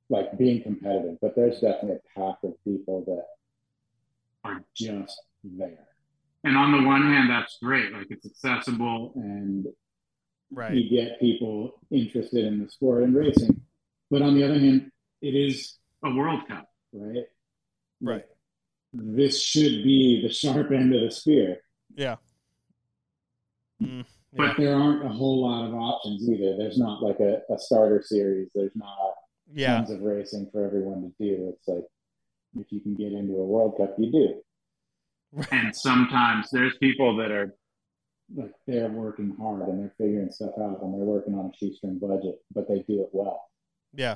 like 0.10 0.38
being 0.38 0.62
competitive, 0.62 1.18
but 1.22 1.34
there's 1.34 1.62
definitely 1.62 1.96
a 1.96 2.20
pack 2.20 2.36
of 2.44 2.54
people 2.66 3.06
that 3.08 3.26
are 4.44 4.62
just 4.76 5.22
there, 5.46 5.88
And 6.44 6.58
on 6.58 6.74
the 6.74 6.86
one 6.86 7.04
hand, 7.04 7.30
that's 7.30 7.58
great. 7.64 7.94
Like 7.94 8.08
it's 8.10 8.26
accessible. 8.26 9.14
and 9.16 9.68
Right. 10.54 10.74
you 10.76 10.90
get 10.90 11.20
people 11.20 11.80
interested 11.92 12.46
in 12.46 12.64
the 12.64 12.70
sport 12.70 13.04
and 13.04 13.16
racing. 13.16 13.62
But 14.12 14.22
on 14.22 14.36
the 14.36 14.44
other 14.44 14.60
hand, 14.60 14.92
it 15.22 15.36
is 15.36 15.78
A 16.06 16.14
World 16.14 16.48
Cup. 16.48 16.70
right. 16.94 17.26
Right. 18.02 18.26
This 18.94 19.42
should 19.42 19.84
be 19.84 20.22
the 20.22 20.32
sharp 20.32 20.72
end 20.72 20.94
of 20.94 21.02
the 21.02 21.10
spear, 21.10 21.58
Yeah. 21.96 22.18
Mm, 23.82 24.06
but 24.36 24.56
there 24.58 24.76
aren't 24.76 25.06
a 25.06 25.10
whole 25.10 25.42
lot 25.42 25.66
of 25.68 25.74
options 25.74 26.28
either. 26.30 26.56
There's 26.58 26.78
not 26.78 27.02
like 27.02 27.20
a, 27.20 27.42
a 27.52 27.58
starter 27.58 28.02
series. 28.06 28.50
There's 28.54 28.76
not 28.76 29.14
Yeah. 29.54 29.78
tons 29.78 29.90
of 29.92 30.02
racing 30.02 30.50
for 30.52 30.64
everyone 30.66 31.02
to 31.02 31.14
do. 31.20 31.50
It's 31.56 31.68
like 31.68 31.86
if 32.60 32.72
you 32.72 32.82
can 32.82 32.94
get 32.96 33.14
into 33.14 33.34
a 33.38 33.46
World 33.46 33.78
Cup, 33.78 33.96
you 33.98 34.12
do. 34.12 34.42
And 35.52 35.76
sometimes 35.76 36.50
there's 36.52 36.78
people 36.78 37.18
that 37.18 37.32
are 37.32 37.56
Like 38.36 38.54
they're 38.68 38.90
working 38.90 39.36
hard 39.40 39.68
and 39.70 39.80
they're 39.80 39.94
figuring 39.98 40.32
stuff 40.32 40.52
out 40.60 40.82
and 40.82 40.94
they're 40.94 41.06
working 41.06 41.36
on 41.36 41.52
a 41.54 41.58
shoestring 41.58 42.00
budget, 42.00 42.40
but 42.54 42.68
they 42.68 42.80
do 42.88 43.02
it 43.02 43.10
well. 43.12 43.50
Yeah. 43.94 44.16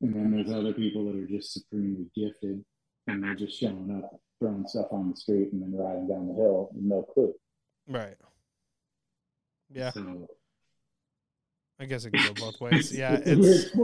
And 0.00 0.14
then 0.14 0.30
there's 0.32 0.50
other 0.50 0.72
people 0.72 1.04
that 1.06 1.16
are 1.16 1.26
just 1.26 1.52
supremely 1.52 2.06
gifted 2.16 2.64
and 3.06 3.22
they're 3.22 3.34
just 3.34 3.58
showing 3.58 4.02
up, 4.02 4.20
throwing 4.40 4.66
stuff 4.66 4.86
on 4.90 5.10
the 5.10 5.16
street, 5.16 5.52
and 5.52 5.62
then 5.62 5.72
riding 5.76 6.08
down 6.08 6.26
the 6.28 6.34
hill 6.34 6.70
with 6.72 6.82
no 6.84 7.02
clue. 7.02 7.32
Right. 7.86 8.16
Yeah. 9.72 9.90
So 9.90 10.28
I 11.78 11.84
guess 11.84 12.04
it 12.04 12.12
could 12.12 12.34
go 12.36 12.46
both 12.46 12.60
ways. 12.60 12.92
Yeah. 12.96 13.20
it's, 13.24 13.74
It's 13.74 13.76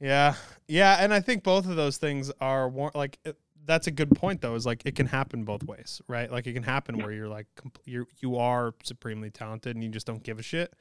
yeah. 0.00 0.34
Yeah, 0.68 0.96
and 1.00 1.14
I 1.14 1.20
think 1.20 1.42
both 1.44 1.66
of 1.68 1.76
those 1.76 1.96
things 1.96 2.30
are 2.40 2.68
war- 2.68 2.92
like 2.94 3.18
it, 3.24 3.36
that's 3.66 3.86
a 3.86 3.90
good 3.90 4.10
point 4.10 4.40
though. 4.40 4.54
Is 4.54 4.66
like 4.66 4.82
it 4.84 4.94
can 4.96 5.06
happen 5.06 5.44
both 5.44 5.64
ways, 5.64 6.00
right? 6.08 6.30
Like 6.30 6.46
it 6.46 6.52
can 6.52 6.62
happen 6.62 6.98
where 6.98 7.12
you're 7.12 7.28
like 7.28 7.46
you're 7.84 8.06
you 8.20 8.36
are 8.36 8.74
supremely 8.82 9.30
talented 9.30 9.76
and 9.76 9.84
you 9.84 9.90
just 9.90 10.06
don't 10.06 10.22
give 10.22 10.38
a 10.38 10.42
shit, 10.42 10.74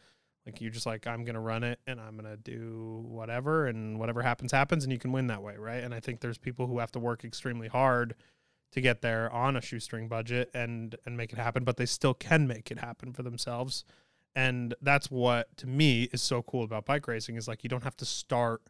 Like 0.46 0.62
you're 0.62 0.72
just 0.72 0.86
like 0.86 1.08
I'm 1.08 1.24
gonna 1.24 1.40
run 1.42 1.64
it 1.64 1.80
and 1.88 2.00
I'm 2.00 2.16
gonna 2.16 2.38
do 2.38 3.06
whatever 3.08 3.68
and 3.68 4.00
whatever 4.00 4.22
happens 4.22 4.52
happens 4.52 4.84
and 4.84 4.92
you 4.92 5.00
can 5.00 5.12
win 5.12 5.28
that 5.28 5.42
way, 5.42 5.56
right? 5.58 5.84
And 5.84 5.94
I 5.94 6.00
think 6.00 6.20
there's 6.22 6.38
people 6.38 6.68
who 6.68 6.80
have 6.80 6.92
to 6.94 7.00
work 7.00 7.24
extremely 7.24 7.68
hard 7.68 8.16
to 8.72 8.82
get 8.82 9.02
there 9.02 9.32
on 9.32 9.56
a 9.56 9.62
shoestring 9.62 10.08
budget 10.08 10.50
and 10.54 10.96
and 11.06 11.16
make 11.18 11.32
it 11.32 11.40
happen, 11.40 11.64
but 11.64 11.78
they 11.78 11.86
still 11.86 12.14
can 12.14 12.48
make 12.48 12.72
it 12.72 12.80
happen 12.80 13.14
for 13.14 13.24
themselves. 13.24 13.86
And 14.36 14.74
that's 14.82 15.12
what 15.12 15.56
to 15.58 15.68
me 15.68 16.10
is 16.12 16.22
so 16.22 16.42
cool 16.42 16.64
about 16.64 16.86
bike 16.86 17.08
racing 17.08 17.36
is 17.36 17.48
like 17.48 17.64
you 17.64 17.70
don't 17.70 17.84
have 17.84 17.98
to 17.98 18.06
start 18.06 18.62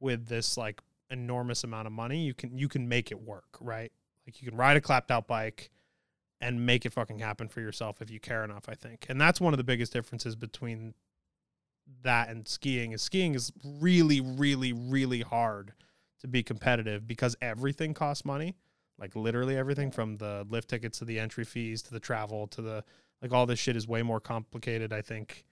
with 0.00 0.26
this 0.26 0.56
like 0.56 0.80
enormous 1.10 1.64
amount 1.64 1.86
of 1.86 1.92
money. 1.92 2.24
You 2.24 2.34
can 2.34 2.56
you 2.56 2.68
can 2.68 2.88
make 2.88 3.10
it 3.10 3.22
work, 3.22 3.56
right? 3.60 3.92
Like 4.26 4.40
you 4.40 4.48
can 4.48 4.56
ride 4.56 4.76
a 4.76 4.80
clapped 4.80 5.10
out 5.10 5.26
bike 5.26 5.70
and 6.40 6.66
make 6.66 6.84
it 6.84 6.92
fucking 6.92 7.18
happen 7.18 7.48
for 7.48 7.60
yourself 7.60 8.02
if 8.02 8.10
you 8.10 8.20
care 8.20 8.44
enough, 8.44 8.64
I 8.68 8.74
think. 8.74 9.06
And 9.08 9.20
that's 9.20 9.40
one 9.40 9.52
of 9.52 9.58
the 9.58 9.64
biggest 9.64 9.92
differences 9.92 10.36
between 10.36 10.94
that 12.02 12.28
and 12.28 12.46
skiing 12.46 12.92
is 12.92 13.02
skiing 13.02 13.34
is 13.34 13.52
really 13.64 14.20
really 14.20 14.72
really 14.72 15.20
hard 15.20 15.72
to 16.20 16.28
be 16.28 16.42
competitive 16.42 17.06
because 17.06 17.36
everything 17.42 17.94
costs 17.94 18.24
money 18.24 18.54
like 18.98 19.14
literally 19.14 19.56
everything 19.56 19.90
from 19.90 20.16
the 20.16 20.46
lift 20.48 20.68
tickets 20.68 20.98
to 20.98 21.04
the 21.04 21.18
entry 21.18 21.44
fees 21.44 21.82
to 21.82 21.92
the 21.92 22.00
travel 22.00 22.46
to 22.46 22.62
the 22.62 22.84
like 23.20 23.32
all 23.32 23.46
this 23.46 23.58
shit 23.58 23.76
is 23.76 23.86
way 23.86 24.02
more 24.02 24.20
complicated 24.20 24.92
i 24.92 25.02
think 25.02 25.44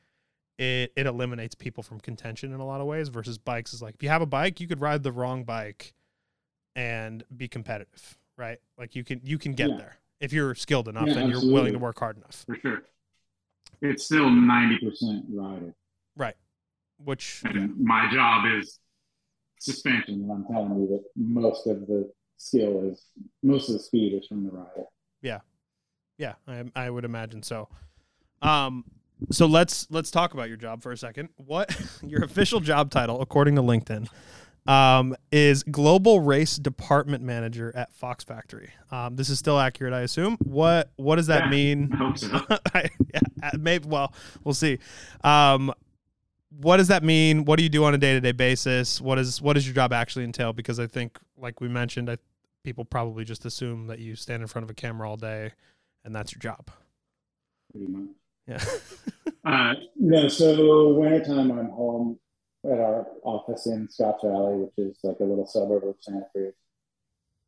it 0.59 0.93
it 0.97 1.07
eliminates 1.07 1.55
people 1.55 1.83
from 1.83 1.99
contention 2.01 2.53
in 2.53 2.61
a 2.61 2.65
lot 2.67 2.81
of 2.81 2.87
ways 2.87 3.09
versus 3.09 3.39
bikes 3.39 3.73
is 3.73 3.81
like 3.83 3.95
if 3.95 4.03
you 4.03 4.09
have 4.09 4.23
a 4.23 4.27
bike 4.27 4.61
you 4.61 4.69
could 4.69 4.81
ride 4.81 5.03
the 5.03 5.13
wrong 5.13 5.45
bike 5.45 5.95
and 6.77 7.25
be 7.37 7.49
competitive 7.49 8.17
right 8.37 8.59
like 8.79 8.95
you 8.95 9.05
can 9.05 9.21
you 9.25 9.39
can 9.39 9.53
get 9.53 9.71
Yeah. 9.71 9.77
there 9.79 9.97
if 10.21 10.33
you're 10.33 10.55
skilled 10.55 10.89
enough 10.89 11.09
Yeah, 11.09 11.19
and 11.19 11.31
you're 11.31 11.41
willing 11.53 11.73
to 11.73 11.79
work 11.79 11.99
hard 11.99 12.17
enough 12.17 12.45
for 12.47 12.57
sure. 12.57 12.83
It's 13.81 14.05
still 14.05 14.27
90%. 14.27 14.81
percent 14.89 15.25
rider. 15.31 15.75
right 16.17 16.37
which 16.99 17.43
And 17.45 17.77
my 17.81 18.09
job 18.13 18.45
is 18.59 18.79
suspension. 19.59 20.23
And 20.23 20.31
I'm 20.31 20.45
telling 20.47 20.79
you 20.81 20.87
that 20.89 21.05
most 21.17 21.67
of 21.67 21.87
the 21.87 22.11
skill 22.37 22.85
is 22.91 23.07
most 23.43 23.69
of 23.69 23.75
the 23.75 23.79
speed 23.81 24.15
is 24.15 24.27
from 24.27 24.45
the 24.45 24.51
rider. 24.51 24.85
Yeah 25.23 25.41
yeah, 26.19 26.35
I, 26.47 26.65
I 26.77 26.91
would 26.91 27.05
imagine 27.05 27.43
so. 27.43 27.69
Um, 28.43 28.85
so 29.31 29.47
let's 29.47 29.87
let's 29.91 30.11
talk 30.11 30.35
about 30.35 30.49
your 30.49 30.57
job 30.57 30.83
for 30.83 30.93
a 30.93 30.97
second. 30.97 31.29
What 31.37 31.75
your 32.03 32.25
official 32.25 32.61
job 32.61 32.91
title, 32.91 33.21
according 33.21 33.57
to 33.57 33.63
LinkedIn, 33.63 34.09
um, 34.67 35.15
is 35.31 35.63
Global 35.65 36.21
Race 36.21 36.57
Department 36.57 37.23
Manager 37.25 37.73
at 37.75 37.93
Fox 37.93 38.25
Factory. 38.25 38.71
Um, 38.91 39.17
this 39.17 39.29
is 39.29 39.39
still 39.39 39.59
accurate, 39.59 39.93
I 39.93 40.01
assume. 40.01 40.37
What 40.45 40.91
what 40.97 41.17
does 41.17 41.27
that 41.29 41.45
Yeah. 41.45 41.51
mean? 41.51 41.91
I 41.93 41.97
hope 41.97 42.19
so. 42.19 42.29
I, 42.75 42.91
yeah, 43.13 43.21
uh, 43.43 43.51
maybe. 43.59 43.89
Well, 43.89 44.13
we'll 44.45 44.55
see. 44.55 44.79
Um, 45.25 45.73
what 46.61 46.77
does 46.77 46.89
that 46.89 47.03
mean? 47.03 47.45
What 47.47 47.57
do 47.57 47.63
you 47.63 47.71
do 47.71 47.83
on 47.85 47.95
a 47.95 47.99
day 47.99 48.13
to 48.13 48.21
day 48.21 48.33
basis? 48.33 49.01
What 49.01 49.19
is 49.19 49.41
what 49.41 49.55
does 49.55 49.67
your 49.67 49.75
job 49.75 49.93
actually 49.93 50.25
entail? 50.25 50.53
Because 50.53 50.79
I 50.79 50.87
think, 50.87 51.19
like 51.37 51.61
we 51.61 51.69
mentioned, 51.69 52.11
I, 52.11 52.19
people 52.63 52.85
probably 52.85 53.25
just 53.25 53.45
assume 53.47 53.87
that 53.87 53.99
you 54.01 54.15
stand 54.15 54.43
in 54.43 54.49
front 54.49 54.65
of 54.65 54.71
a 54.71 54.75
camera 54.75 55.09
all 55.09 55.17
day, 55.17 55.53
and 56.05 56.15
that's 56.15 56.33
your 56.33 56.41
job. 56.41 56.71
Pretty 57.73 57.87
much. 57.87 58.11
Yeah. 58.53 58.65
Uh, 59.45 59.75
No, 59.97 60.29
so 60.29 60.95
wintertime 60.95 61.51
I'm 61.51 61.71
home 61.71 62.17
at 62.65 62.79
our 62.79 63.09
office 63.25 63.67
in 63.67 63.89
Scotts 63.89 64.23
Valley, 64.23 64.55
which 64.55 64.73
is 64.79 64.99
like 65.03 65.17
a 65.19 65.25
little 65.25 65.47
suburb 65.47 65.83
of 65.85 65.97
Santa 65.99 66.27
Cruz. 66.33 66.55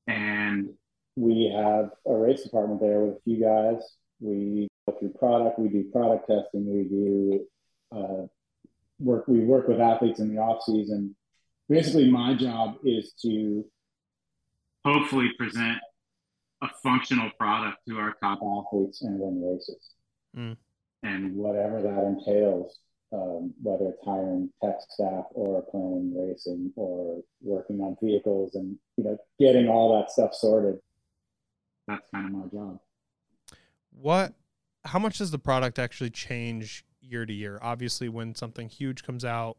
and 0.09 0.71
We 1.15 1.53
have 1.55 1.91
a 2.05 2.15
race 2.17 2.43
department 2.43 2.81
there 2.81 2.99
with 3.01 3.19
a 3.19 3.21
few 3.23 3.41
guys. 3.41 3.81
We 4.19 4.67
go 4.89 4.99
through 4.99 5.11
product, 5.11 5.61
we 5.61 5.69
do 5.69 5.85
product 5.93 6.29
testing, 6.29 6.67
we 6.67 6.83
do 6.85 7.47
uh, 7.97 8.27
work. 8.99 9.29
We 9.29 9.41
work 9.41 9.69
with 9.69 9.81
athletes 9.81 10.19
in 10.19 10.35
the 10.35 10.41
off 10.41 10.65
season. 10.65 11.15
Basically, 11.69 12.11
my 12.11 12.35
job 12.35 12.79
is 12.85 13.13
to 13.23 13.65
hopefully 14.85 15.31
present 15.39 15.79
a 16.63 16.69
functional 16.83 17.31
product 17.39 17.79
to 17.89 17.99
our 17.99 18.15
top 18.21 18.41
athletes 18.43 19.03
and 19.03 19.19
win 19.19 19.43
races. 19.43 19.95
Mm. 20.37 20.57
And 21.05 21.37
whatever 21.37 21.83
that 21.83 22.03
entails, 22.03 22.79
um, 23.13 23.53
whether 23.63 23.91
it's 23.91 24.05
hiring 24.05 24.51
tech 24.63 24.77
staff 24.89 25.27
or 25.33 25.63
planning 25.63 26.13
racing 26.17 26.73
or 26.75 27.23
working 27.41 27.81
on 27.81 27.97
vehicles 28.03 28.57
and 28.57 28.77
you 28.97 29.05
know 29.05 29.17
getting 29.39 29.69
all 29.69 29.97
that 29.97 30.11
stuff 30.11 30.35
sorted. 30.35 30.81
that's 31.87 32.09
kind 32.11 32.27
of 32.27 32.33
my 32.33 32.47
job. 32.47 32.81
What? 33.93 34.33
How 34.87 34.99
much 34.99 35.19
does 35.19 35.31
the 35.31 35.39
product 35.39 35.79
actually 35.79 36.11
change 36.11 36.85
year 37.01 37.25
to 37.25 37.33
year? 37.33 37.59
Obviously, 37.63 38.09
when 38.09 38.35
something 38.35 38.69
huge 38.69 39.05
comes 39.05 39.25
out, 39.25 39.59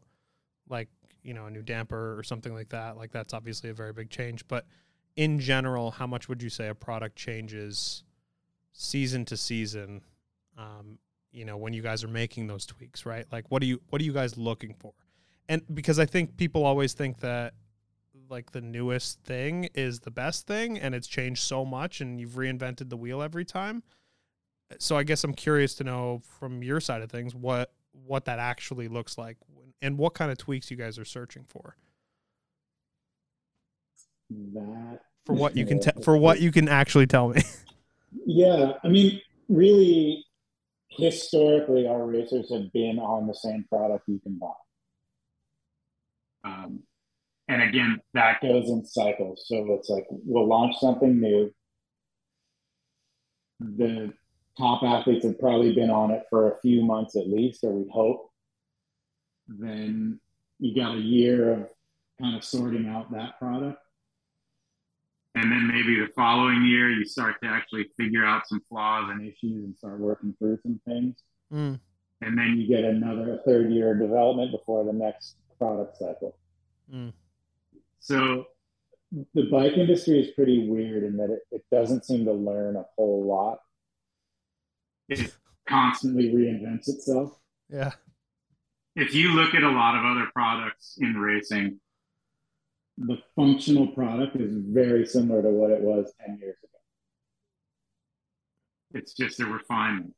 like 0.68 0.88
you 1.22 1.32
know 1.32 1.46
a 1.46 1.50
new 1.50 1.62
damper 1.62 2.18
or 2.18 2.24
something 2.24 2.52
like 2.52 2.68
that, 2.70 2.96
like 2.96 3.12
that's 3.12 3.32
obviously 3.32 3.70
a 3.70 3.74
very 3.74 3.92
big 3.92 4.10
change. 4.10 4.46
But 4.48 4.66
in 5.14 5.38
general, 5.38 5.92
how 5.92 6.06
much 6.06 6.28
would 6.28 6.42
you 6.42 6.50
say 6.50 6.68
a 6.68 6.74
product 6.74 7.16
changes 7.16 8.02
season 8.72 9.24
to 9.26 9.36
season? 9.36 10.02
Um, 10.58 10.98
you 11.36 11.44
know, 11.44 11.56
when 11.56 11.72
you 11.72 11.82
guys 11.82 12.02
are 12.02 12.08
making 12.08 12.46
those 12.46 12.64
tweaks, 12.64 13.04
right? 13.04 13.26
Like, 13.30 13.44
what 13.50 13.60
do 13.60 13.66
you 13.66 13.80
what 13.90 14.00
are 14.00 14.04
you 14.04 14.12
guys 14.12 14.36
looking 14.36 14.74
for? 14.78 14.92
And 15.48 15.62
because 15.72 15.98
I 15.98 16.06
think 16.06 16.36
people 16.36 16.64
always 16.64 16.94
think 16.94 17.20
that 17.20 17.54
like 18.28 18.50
the 18.50 18.60
newest 18.60 19.20
thing 19.20 19.68
is 19.74 20.00
the 20.00 20.10
best 20.10 20.46
thing 20.46 20.78
and 20.78 20.94
it's 20.94 21.06
changed 21.06 21.42
so 21.42 21.64
much 21.64 22.00
and 22.00 22.18
you've 22.18 22.32
reinvented 22.32 22.88
the 22.88 22.96
wheel 22.96 23.22
every 23.22 23.44
time 23.44 23.84
so 24.80 24.96
i 24.96 25.04
guess 25.04 25.22
i'm 25.22 25.32
curious 25.32 25.76
to 25.76 25.84
know 25.84 26.20
from 26.40 26.60
your 26.60 26.80
side 26.80 27.02
of 27.02 27.08
things 27.08 27.36
what 27.36 27.72
what 27.92 28.24
that 28.24 28.40
actually 28.40 28.88
looks 28.88 29.16
like 29.16 29.36
and 29.80 29.96
what 29.96 30.12
kind 30.12 30.32
of 30.32 30.38
tweaks 30.38 30.72
you 30.72 30.76
guys 30.76 30.98
are 30.98 31.04
searching 31.04 31.44
for 31.46 31.76
That 34.28 35.02
for 35.24 35.34
what 35.34 35.56
you 35.56 35.64
can 35.64 35.78
te- 35.78 36.02
for 36.02 36.16
what 36.16 36.40
you 36.40 36.50
can 36.50 36.68
actually 36.68 37.06
tell 37.06 37.28
me 37.28 37.42
Yeah, 38.24 38.72
I 38.82 38.88
mean, 38.88 39.20
really, 39.48 40.24
historically, 40.96 41.86
our 41.86 42.06
racers 42.06 42.52
have 42.52 42.72
been 42.72 42.98
on 42.98 43.26
the 43.26 43.34
same 43.34 43.64
product 43.68 44.04
you 44.08 44.20
can 44.20 44.38
buy. 44.38 44.52
Um, 46.44 46.80
and 47.48 47.62
again, 47.62 48.00
that 48.14 48.40
goes 48.40 48.68
in 48.68 48.84
cycles, 48.84 49.44
so 49.46 49.74
it's 49.74 49.88
like 49.88 50.06
we'll 50.10 50.48
launch 50.48 50.76
something 50.80 51.20
new. 51.20 51.52
The 53.60 54.12
top 54.58 54.82
athletes 54.82 55.24
have 55.24 55.38
probably 55.38 55.74
been 55.74 55.90
on 55.90 56.10
it 56.10 56.24
for 56.28 56.50
a 56.50 56.60
few 56.60 56.84
months 56.84 57.16
at 57.16 57.28
least, 57.28 57.62
or 57.62 57.70
we 57.70 57.88
hope. 57.92 58.30
Then 59.48 60.20
you 60.58 60.74
got 60.74 60.96
a 60.96 61.00
year 61.00 61.52
of 61.52 61.68
kind 62.20 62.36
of 62.36 62.44
sorting 62.44 62.88
out 62.88 63.12
that 63.12 63.38
product. 63.38 63.80
And 65.36 65.52
then 65.52 65.68
maybe 65.68 66.00
the 66.00 66.08
following 66.16 66.64
year 66.64 66.90
you 66.90 67.04
start 67.04 67.36
to 67.42 67.48
actually 67.48 67.84
figure 67.96 68.24
out 68.24 68.48
some 68.48 68.60
flaws 68.68 69.10
and 69.10 69.20
issues 69.20 69.64
and 69.64 69.76
start 69.76 70.00
working 70.00 70.34
through 70.38 70.58
some 70.62 70.80
things. 70.88 71.14
mm, 71.52 71.78
And 72.22 72.38
then 72.38 72.56
you 72.56 72.66
get 72.66 72.84
another 72.84 73.40
third 73.44 73.70
year 73.70 73.92
of 73.92 74.00
development 74.00 74.50
before 74.50 74.84
the 74.84 74.94
next 74.94 75.36
product 75.58 75.98
cycle. 75.98 76.38
mm, 76.92 77.12
so 78.00 78.46
The 79.34 79.48
bike 79.50 79.74
industry 79.74 80.20
is 80.20 80.30
pretty 80.34 80.68
weird 80.68 81.04
in 81.04 81.18
that 81.18 81.30
it, 81.30 81.42
it 81.50 81.64
doesn't 81.70 82.06
seem 82.06 82.24
to 82.24 82.32
learn 82.32 82.76
a 82.76 82.86
whole 82.96 83.24
lot, 83.26 83.58
it 85.08 85.32
constantly 85.68 86.32
reinvents 86.32 86.88
itself. 86.88 87.38
yeah 87.68 87.92
if 88.96 89.14
you 89.14 89.34
look 89.34 89.54
at 89.54 89.62
a 89.62 89.68
lot 89.68 89.94
of 89.94 90.04
other 90.06 90.26
products 90.34 90.96
in 90.98 91.14
racing, 91.18 91.78
The 92.98 93.18
functional 93.34 93.88
product 93.88 94.36
is 94.36 94.52
very 94.54 95.06
similar 95.06 95.42
to 95.42 95.50
what 95.50 95.70
it 95.70 95.82
was 95.82 96.12
10 96.24 96.38
years 96.40 96.56
ago. 96.62 96.70
it's 98.94 99.12
just 99.14 99.40
a 99.40 99.46
refinement. 99.46 100.14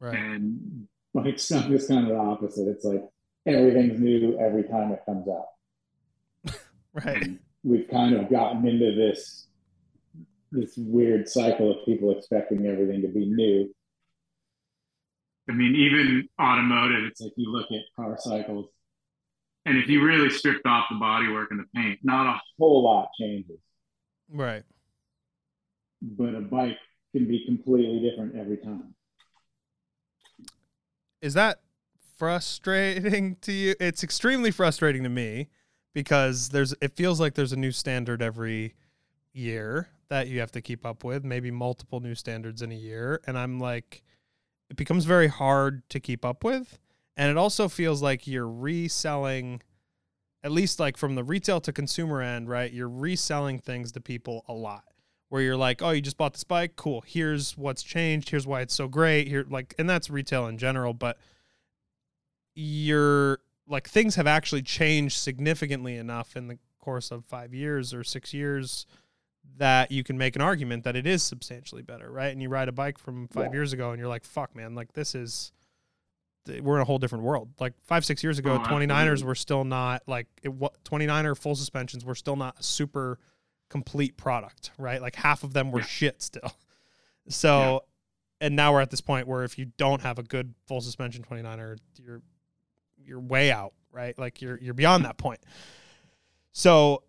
right 0.00 0.16
And 0.18 0.86
Bike 1.14 1.38
stuff 1.38 1.68
is 1.70 1.88
kind 1.88 2.04
of 2.06 2.08
the 2.08 2.16
opposite. 2.16 2.68
It's 2.68 2.84
like 2.84 3.04
everything's 3.46 4.00
new 4.00 4.38
every 4.38 4.62
time 4.64 4.92
it 4.92 5.00
comes 5.04 5.26
out. 5.28 6.54
right 6.94 7.22
and 7.22 7.38
We've 7.64 7.88
kind 7.88 8.14
of 8.16 8.28
gotten 8.30 8.66
into 8.66 8.94
this 8.94 9.46
this 10.50 10.74
weird 10.76 11.28
cycle 11.28 11.70
of 11.70 11.84
people 11.86 12.16
expecting 12.16 12.66
everything 12.66 13.02
to 13.02 13.08
be 13.08 13.26
new. 13.26 13.74
I 15.48 15.52
mean, 15.52 15.74
even 15.74 16.28
automotive, 16.40 17.04
It's 17.04 17.20
like 17.20 17.32
you 17.36 17.50
look 17.50 17.70
at 17.72 17.80
car 17.96 18.16
cycles, 18.18 18.68
and 19.66 19.78
if 19.78 19.88
you 19.88 20.02
really 20.04 20.30
stripped 20.30 20.66
off 20.66 20.86
the 20.90 20.96
bodywork 20.96 21.46
and 21.50 21.60
the 21.60 21.66
paint, 21.74 22.00
not 22.02 22.26
a 22.36 22.40
whole 22.58 22.82
lot 22.84 23.08
changes, 23.20 23.58
right. 24.28 24.64
But 26.02 26.34
a 26.34 26.40
bike 26.40 26.78
can 27.12 27.26
be 27.28 27.44
completely 27.46 28.00
different 28.00 28.36
every 28.36 28.56
time. 28.58 28.94
is 31.20 31.34
that 31.34 31.60
frustrating 32.16 33.36
to 33.42 33.52
you? 33.52 33.74
It's 33.80 34.02
extremely 34.02 34.50
frustrating 34.50 35.02
to 35.04 35.08
me 35.08 35.48
because 35.94 36.48
there's 36.50 36.74
it 36.80 36.96
feels 36.96 37.20
like 37.20 37.34
there's 37.34 37.52
a 37.52 37.56
new 37.56 37.72
standard 37.72 38.22
every 38.22 38.74
year 39.32 39.88
that 40.08 40.28
you 40.28 40.40
have 40.40 40.52
to 40.52 40.60
keep 40.60 40.84
up 40.84 41.04
with 41.04 41.24
maybe 41.24 41.50
multiple 41.50 42.00
new 42.00 42.14
standards 42.14 42.62
in 42.62 42.70
a 42.72 42.74
year. 42.74 43.20
And 43.26 43.38
i'm 43.38 43.58
like 43.60 44.02
it 44.70 44.76
becomes 44.76 45.04
very 45.04 45.28
hard 45.28 45.88
to 45.90 46.00
keep 46.00 46.24
up 46.24 46.44
with 46.44 46.78
And 47.16 47.30
it 47.30 47.36
also 47.36 47.68
feels 47.68 48.02
like 48.02 48.26
you're 48.26 48.48
reselling 48.48 49.60
at 50.44 50.50
least 50.50 50.80
like 50.80 50.96
from 50.96 51.14
the 51.14 51.22
retail 51.22 51.60
to 51.60 51.72
consumer 51.72 52.20
end, 52.20 52.48
right? 52.48 52.72
You're 52.72 52.88
reselling 52.88 53.58
things 53.60 53.92
to 53.92 54.00
people 54.00 54.44
a 54.48 54.52
lot. 54.52 54.84
Where 55.28 55.40
you're 55.40 55.56
like, 55.56 55.80
"Oh, 55.82 55.90
you 55.90 56.00
just 56.02 56.16
bought 56.18 56.34
this 56.34 56.44
bike? 56.44 56.76
Cool. 56.76 57.02
Here's 57.06 57.56
what's 57.56 57.82
changed. 57.82 58.28
Here's 58.30 58.46
why 58.46 58.60
it's 58.60 58.74
so 58.74 58.86
great." 58.88 59.28
Here 59.28 59.46
like 59.48 59.74
and 59.78 59.88
that's 59.88 60.10
retail 60.10 60.46
in 60.46 60.58
general, 60.58 60.92
but 60.94 61.16
you're 62.54 63.38
like 63.66 63.88
things 63.88 64.16
have 64.16 64.26
actually 64.26 64.62
changed 64.62 65.16
significantly 65.18 65.96
enough 65.96 66.36
in 66.36 66.48
the 66.48 66.58
course 66.80 67.10
of 67.10 67.24
5 67.24 67.54
years 67.54 67.94
or 67.94 68.04
6 68.04 68.34
years 68.34 68.86
that 69.56 69.90
you 69.92 70.02
can 70.04 70.18
make 70.18 70.36
an 70.36 70.42
argument 70.42 70.84
that 70.84 70.96
it 70.96 71.06
is 71.06 71.22
substantially 71.22 71.82
better, 71.82 72.10
right? 72.10 72.32
And 72.32 72.42
you 72.42 72.48
ride 72.48 72.68
a 72.68 72.72
bike 72.72 72.98
from 72.98 73.28
5 73.28 73.46
Yeah. 73.46 73.52
years 73.52 73.72
ago 73.72 73.90
and 73.92 73.98
you're 73.98 74.08
like, 74.08 74.24
"Fuck, 74.24 74.54
man, 74.56 74.74
like 74.74 74.92
this 74.92 75.14
is 75.14 75.52
we're 76.46 76.76
in 76.76 76.82
a 76.82 76.84
whole 76.84 76.98
different 76.98 77.24
world. 77.24 77.50
Like 77.60 77.74
five, 77.84 78.04
six 78.04 78.22
years 78.22 78.38
ago, 78.38 78.54
Oh, 78.54 78.58
29ers 78.58 78.90
absolutely. 78.90 79.24
were 79.26 79.34
still 79.34 79.64
not 79.64 80.02
like 80.06 80.26
it, 80.42 80.52
what 80.52 80.82
29er 80.84 81.36
full 81.36 81.54
suspensions 81.54 82.04
were 82.04 82.14
still 82.14 82.36
not 82.36 82.58
a 82.58 82.62
super 82.62 83.18
complete 83.68 84.16
product, 84.16 84.70
right? 84.78 85.00
Like 85.00 85.14
half 85.16 85.44
of 85.44 85.52
them 85.52 85.70
were 85.70 85.80
Yeah. 85.80 85.86
shit 85.86 86.22
still. 86.22 86.52
So, 87.28 87.84
and 88.40 88.56
now 88.56 88.72
we're 88.72 88.80
at 88.80 88.90
this 88.90 89.00
point 89.00 89.28
where 89.28 89.44
if 89.44 89.56
you 89.56 89.66
don't 89.76 90.02
have 90.02 90.18
a 90.18 90.24
good 90.24 90.54
full 90.66 90.80
suspension 90.80 91.22
29er, 91.22 91.78
you're 92.02 92.20
you're 93.04 93.20
way 93.20 93.52
out, 93.52 93.72
right? 93.92 94.18
Like 94.18 94.42
you're 94.42 94.58
you're 94.60 94.74
beyond 94.74 95.04
that 95.04 95.18
point. 95.18 95.38
So, 96.50 97.04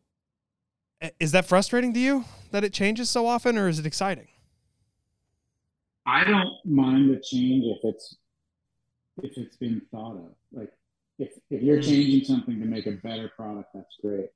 is 1.20 1.32
that 1.32 1.46
frustrating 1.46 1.94
to 1.96 2.00
you 2.00 2.26
that 2.52 2.64
it 2.64 2.74
changes 2.74 3.10
so 3.10 3.26
often, 3.26 3.58
or 3.58 3.68
is 3.68 3.80
it 3.80 3.86
exciting? 3.88 4.28
I 6.06 6.24
don't 6.24 6.50
mind 6.66 7.10
the 7.10 7.20
change 7.22 7.64
if 7.66 7.80
it's 7.84 8.18
if 9.22 9.38
it's 9.38 9.58
been 9.58 9.82
thought 9.92 10.16
of. 10.18 10.36
Like 10.52 10.72
if 11.20 11.32
if 11.50 11.62
you're 11.62 11.78
Mm. 11.80 11.84
changing 11.88 12.24
something 12.26 12.60
to 12.60 12.66
make 12.66 12.88
a 12.88 12.94
better 12.94 13.30
product, 13.36 13.70
that's 13.74 13.96
great. 14.02 14.30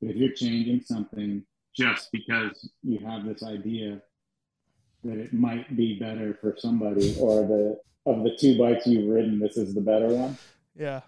But 0.00 0.10
if 0.10 0.16
you're 0.16 0.32
changing 0.32 0.82
something 0.82 1.44
just 1.74 2.10
because 2.12 2.68
you 2.82 2.98
have 2.98 3.24
this 3.24 3.42
idea 3.42 4.02
that 5.04 5.18
it 5.18 5.32
might 5.32 5.76
be 5.76 5.98
better 5.98 6.34
for 6.40 6.54
somebody, 6.58 7.16
or 7.18 7.46
the 7.46 7.80
of 8.06 8.22
the 8.24 8.36
two 8.36 8.56
bikes 8.58 8.86
you've 8.86 9.08
ridden, 9.08 9.38
this 9.38 9.56
is 9.56 9.74
the 9.74 9.80
better 9.80 10.08
one, 10.08 10.36
Yeah. 10.74 11.02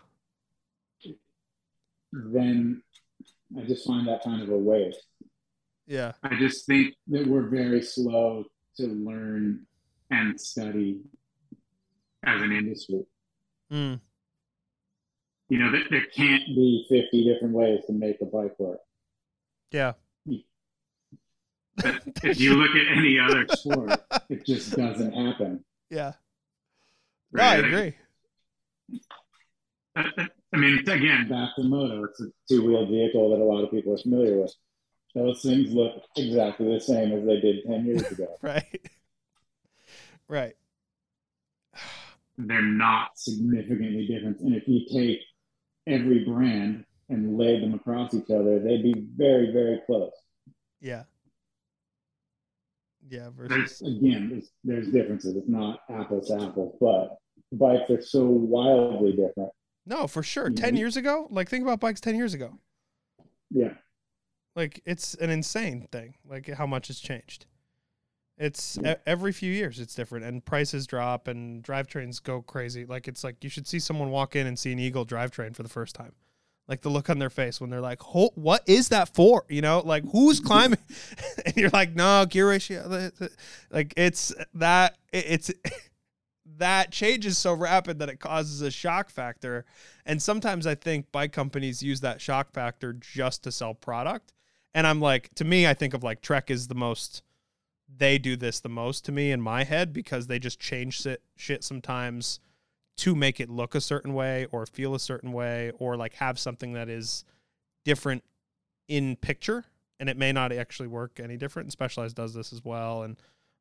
then 2.13 2.83
I 3.57 3.63
just 3.63 3.87
find 3.87 4.07
that 4.09 4.23
kind 4.23 4.43
of 4.43 4.49
a 4.51 4.57
waste. 4.59 5.07
Yeah. 5.87 6.13
I 6.23 6.37
just 6.39 6.67
think 6.67 6.95
That 7.09 7.27
we're 7.27 7.49
very 7.49 7.83
slow 7.83 8.45
to 8.77 8.87
learn 8.87 9.67
and 10.11 10.41
study 10.41 11.01
as 12.25 12.43
an 12.43 12.53
industry. 12.53 13.05
Mm. 13.73 14.01
you 15.49 15.59
know, 15.59 15.73
there, 15.73 15.85
there 15.91 16.07
can't 16.15 16.45
Be 16.47 16.85
50 16.89 17.25
different 17.25 17.55
ways 17.55 17.81
to 17.87 17.93
make 17.93 18.21
a 18.21 18.27
bike 18.27 18.59
work. 18.59 18.81
Yeah. 19.71 19.93
if 21.83 22.39
you 22.39 22.55
look 22.55 22.77
at 22.77 22.99
any 22.99 23.19
other 23.19 23.47
Sport, 23.57 23.99
it 24.29 24.45
just 24.45 24.77
doesn't 24.77 25.13
happen. 25.13 25.65
Yeah. 25.89 26.13
No, 27.33 27.43
I 27.43 27.57
Right. 27.61 27.65
agree. 27.65 27.95
I 29.97 30.29
I 30.55 30.57
mean, 30.59 30.79
again, 30.81 31.29
Back 31.31 31.57
to 31.57 31.63
moto, 31.63 32.05
it's 32.05 32.21
a 32.21 32.27
two-wheeled 32.49 32.91
vehicle 32.91 33.31
that 33.31 33.43
a 33.43 33.45
lot 33.45 33.65
of 33.65 33.71
people 33.71 33.95
are 33.95 33.99
familiar 33.99 34.39
with. 34.43 34.55
Those 35.15 35.41
things 35.43 35.73
look 35.73 35.95
exactly 36.17 36.75
the 36.75 36.81
same 36.81 37.13
as 37.13 37.25
they 37.25 37.41
did 37.41 37.65
10 37.65 37.87
years 37.87 38.03
ago. 38.13 38.37
Right. 38.43 38.91
right. 40.29 40.57
They're 42.39 42.63
not. 42.63 43.11
Significantly 43.17 44.07
different. 44.07 44.41
And 44.41 44.55
if 44.55 44.67
you 44.67 44.87
take 44.93 45.21
every 45.87 46.25
brand 46.25 46.85
and 47.09 47.37
lay 47.37 47.61
them 47.61 47.75
across 47.75 48.15
each 48.15 48.31
other, 48.31 48.59
they'd 48.59 48.83
be 48.83 49.07
very, 49.17 49.53
very 49.53 49.81
close. 49.87 50.13
Yeah. 50.81 51.05
Yeah. 53.09 53.31
Versus. 53.37 53.81
There's 53.81 53.97
Again, 53.97 54.29
there's, 54.31 54.51
there's 54.65 54.93
differences. 54.93 55.37
It's 55.37 55.49
not 55.49 55.81
apples 55.91 56.29
to 56.29 56.43
apples, 56.43 56.77
but 56.81 57.19
bikes 57.53 57.91
are 57.91 58.03
so 58.03 58.25
wildly 58.25 59.13
different. 59.13 59.51
No, 59.85 60.07
for 60.07 60.23
sure. 60.23 60.49
Mhm. 60.49 60.57
10 60.57 60.77
years 60.77 60.97
ago, 60.97 61.27
like 61.31 61.49
think 61.49 61.63
about 61.63 61.81
bikes 61.81 62.01
10 62.01 62.15
years 62.15 62.35
ago. 62.35 62.59
Yeah. 63.51 63.75
Like 64.55 64.81
it's 64.87 65.15
an 65.15 65.31
insane 65.31 65.89
thing, 65.91 66.15
like 66.25 66.47
how 66.49 66.67
much 66.67 66.89
has 66.89 67.01
changed. 67.01 67.47
It's 68.43 68.77
e- 68.79 68.95
every 69.07 69.33
few 69.33 69.53
years 69.53 69.79
it's 69.79 69.95
different 69.95 70.25
and 70.25 70.45
prices 70.45 70.87
drop 70.87 71.29
and 71.29 71.63
drivetrains 71.63 72.23
go 72.23 72.43
crazy. 72.43 72.85
Like 72.85 73.07
it's 73.07 73.23
like 73.23 73.43
you 73.45 73.49
should 73.51 73.69
see 73.69 73.79
someone 73.79 74.11
walk 74.11 74.35
in 74.35 74.47
and 74.47 74.59
see 74.59 74.73
an 74.73 74.79
Eagle 74.79 75.07
drivetrain 75.07 75.55
for 75.55 75.63
the 75.63 75.69
first 75.69 75.95
time. 75.95 76.13
Like 76.67 76.81
the 76.81 76.89
look 76.89 77.09
on 77.09 77.19
their 77.19 77.31
face 77.31 77.61
when 77.61 77.71
they're 77.71 77.81
like, 77.81 78.01
"What 78.03 78.63
is 78.67 78.89
that 78.89 79.15
for?" 79.15 79.45
You 79.49 79.63
know, 79.63 79.81
like 79.85 80.05
who's 80.11 80.41
climbing? 80.41 80.79
and 81.47 81.57
you're 81.57 81.71
like, 81.71 81.95
"No, 81.95 82.27
gear 82.27 82.49
ratio." 82.49 82.89
the- 82.89 83.13
the-" 83.19 83.31
Like 83.71 83.95
it's 83.97 84.35
that 84.55 84.97
it's 85.13 85.51
that 86.59 86.91
change 86.91 87.27
is 87.27 87.39
so 87.39 87.53
rapid 87.55 87.99
that 88.01 88.09
it 88.09 88.21
causes 88.21 88.61
a 88.63 88.71
shock 88.71 89.11
factor. 89.11 89.65
And 90.07 90.21
sometimes 90.21 90.67
I 90.67 90.75
think 90.75 91.13
bike 91.13 91.33
companies 91.33 91.83
use 91.83 92.01
that 92.01 92.21
shock 92.21 92.53
factor 92.53 92.93
just 92.93 93.45
to 93.45 93.53
sell 93.53 93.75
product. 93.75 94.33
And 94.75 94.87
I'm 94.87 95.01
like, 95.01 95.33
to 95.35 95.45
me, 95.45 95.67
I 95.67 95.75
think 95.75 95.95
of 95.95 96.03
like 96.03 96.23
Trek 96.23 96.51
is 96.51 96.69
the 96.69 96.75
most, 96.75 97.23
they 97.99 98.19
do 98.19 98.37
this 98.37 98.61
the 98.61 98.69
most 98.69 99.05
to 99.07 99.13
me 99.13 99.31
in 99.33 99.41
my 99.41 99.65
head 99.65 99.93
because 99.93 100.27
they 100.27 100.39
just 100.39 100.59
change 100.59 101.07
shit, 101.37 101.65
sometimes 101.65 102.41
to 102.99 103.15
make 103.15 103.41
it 103.41 103.49
look 103.49 103.75
a 103.75 103.81
certain 103.81 104.15
way 104.15 104.47
or 104.53 104.67
feel 104.67 104.95
a 104.95 105.01
certain 105.01 105.33
way 105.33 105.73
or 105.79 105.97
like 105.97 106.15
have 106.15 106.39
something 106.39 106.73
that 106.75 106.89
is 106.89 107.25
different 107.85 108.23
in 108.89 109.17
picture. 109.17 109.65
And 109.99 110.09
it 110.09 110.17
may 110.17 110.33
not 110.33 110.53
actually 110.53 110.89
work 110.89 111.21
any 111.23 111.37
different. 111.37 111.67
And 111.67 111.73
Specialized 111.73 112.17
does 112.17 112.35
this 112.35 112.53
as 112.53 112.65
well. 112.65 113.03
And 113.03 113.17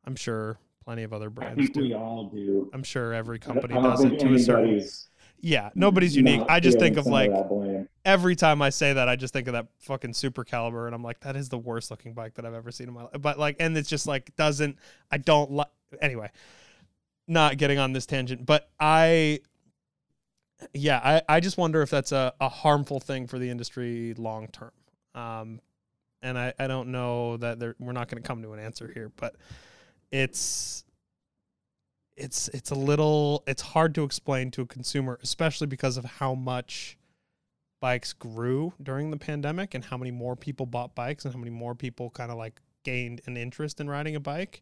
I'm 0.05 0.15
sure 0.15 0.57
plenty 0.83 1.03
of 1.03 1.13
other 1.13 1.27
I 1.27 1.29
brands 1.29 1.57
think 1.57 1.73
do. 1.73 1.81
we 1.81 1.93
all 1.93 2.25
do. 2.25 2.69
I'm 2.73 2.83
sure 2.83 3.13
every 3.13 3.39
company 3.39 3.75
does 3.75 4.03
it 4.03 4.19
to 4.19 4.33
a 4.33 4.39
certain. 4.39 4.81
Yeah, 5.41 5.71
nobody's 5.73 6.15
unique. 6.15 6.39
not 6.39 6.51
I 6.51 6.59
just 6.59 6.79
think 6.79 6.97
of 6.97 7.07
like 7.07 7.31
every 8.05 8.35
time 8.35 8.61
I 8.61 8.69
say 8.69 8.93
that, 8.93 9.09
I 9.09 9.15
just 9.15 9.33
think 9.33 9.47
of 9.47 9.53
that 9.53 9.67
fucking 9.79 10.11
Supercaliber, 10.11 10.85
and 10.85 10.93
I'm 10.93 11.03
like, 11.03 11.19
that 11.21 11.35
is 11.35 11.49
the 11.49 11.57
worst 11.57 11.89
looking 11.89 12.13
bike 12.13 12.35
that 12.35 12.45
I've 12.45 12.53
ever 12.53 12.71
seen 12.71 12.87
in 12.87 12.93
my 12.93 13.03
life. 13.03 13.19
But 13.19 13.39
like, 13.39 13.57
and 13.59 13.75
it's 13.77 13.89
just 13.89 14.07
like 14.07 14.35
doesn't. 14.35 14.77
I 15.11 15.17
don't 15.17 15.51
like. 15.51 15.67
Anyway, 16.01 16.29
not 17.27 17.57
getting 17.57 17.79
on 17.79 17.93
this 17.93 18.05
tangent, 18.05 18.45
but 18.45 18.69
I. 18.79 19.39
Yeah, 20.75 20.99
I, 21.03 21.21
I 21.37 21.39
just 21.39 21.57
wonder 21.57 21.81
if 21.81 21.89
that's 21.89 22.11
a, 22.11 22.33
a 22.39 22.47
harmful 22.47 22.99
thing 22.99 23.25
for 23.25 23.39
the 23.39 23.49
industry 23.49 24.13
long 24.15 24.47
term. 24.47 24.71
Um, 25.15 25.59
and 26.21 26.37
I, 26.37 26.53
I 26.59 26.67
don't 26.67 26.91
know 26.91 27.37
that 27.37 27.59
there, 27.59 27.75
we're 27.79 27.93
not 27.93 28.09
going 28.09 28.21
to 28.21 28.27
come 28.27 28.43
to 28.43 28.53
an 28.53 28.59
answer 28.59 28.89
here, 28.93 29.11
but 29.15 29.35
it's 30.11 30.83
it's 32.21 32.49
it's 32.49 32.69
a 32.69 32.75
little 32.75 33.43
it's 33.47 33.61
hard 33.61 33.95
to 33.95 34.03
explain 34.03 34.51
to 34.51 34.61
a 34.61 34.65
consumer, 34.65 35.19
especially 35.23 35.67
because 35.67 35.97
of 35.97 36.05
how 36.05 36.35
much 36.35 36.97
bikes 37.81 38.13
grew 38.13 38.73
during 38.81 39.09
the 39.09 39.17
pandemic 39.17 39.73
and 39.73 39.83
how 39.83 39.97
many 39.97 40.11
more 40.11 40.35
people 40.35 40.67
bought 40.67 40.93
bikes 40.93 41.25
and 41.25 41.33
how 41.33 41.39
many 41.39 41.49
more 41.49 41.73
people 41.73 42.11
kind 42.11 42.31
of 42.31 42.37
like 42.37 42.61
gained 42.83 43.21
an 43.25 43.37
interest 43.37 43.81
in 43.81 43.89
riding 43.89 44.15
a 44.15 44.19
bike. 44.19 44.61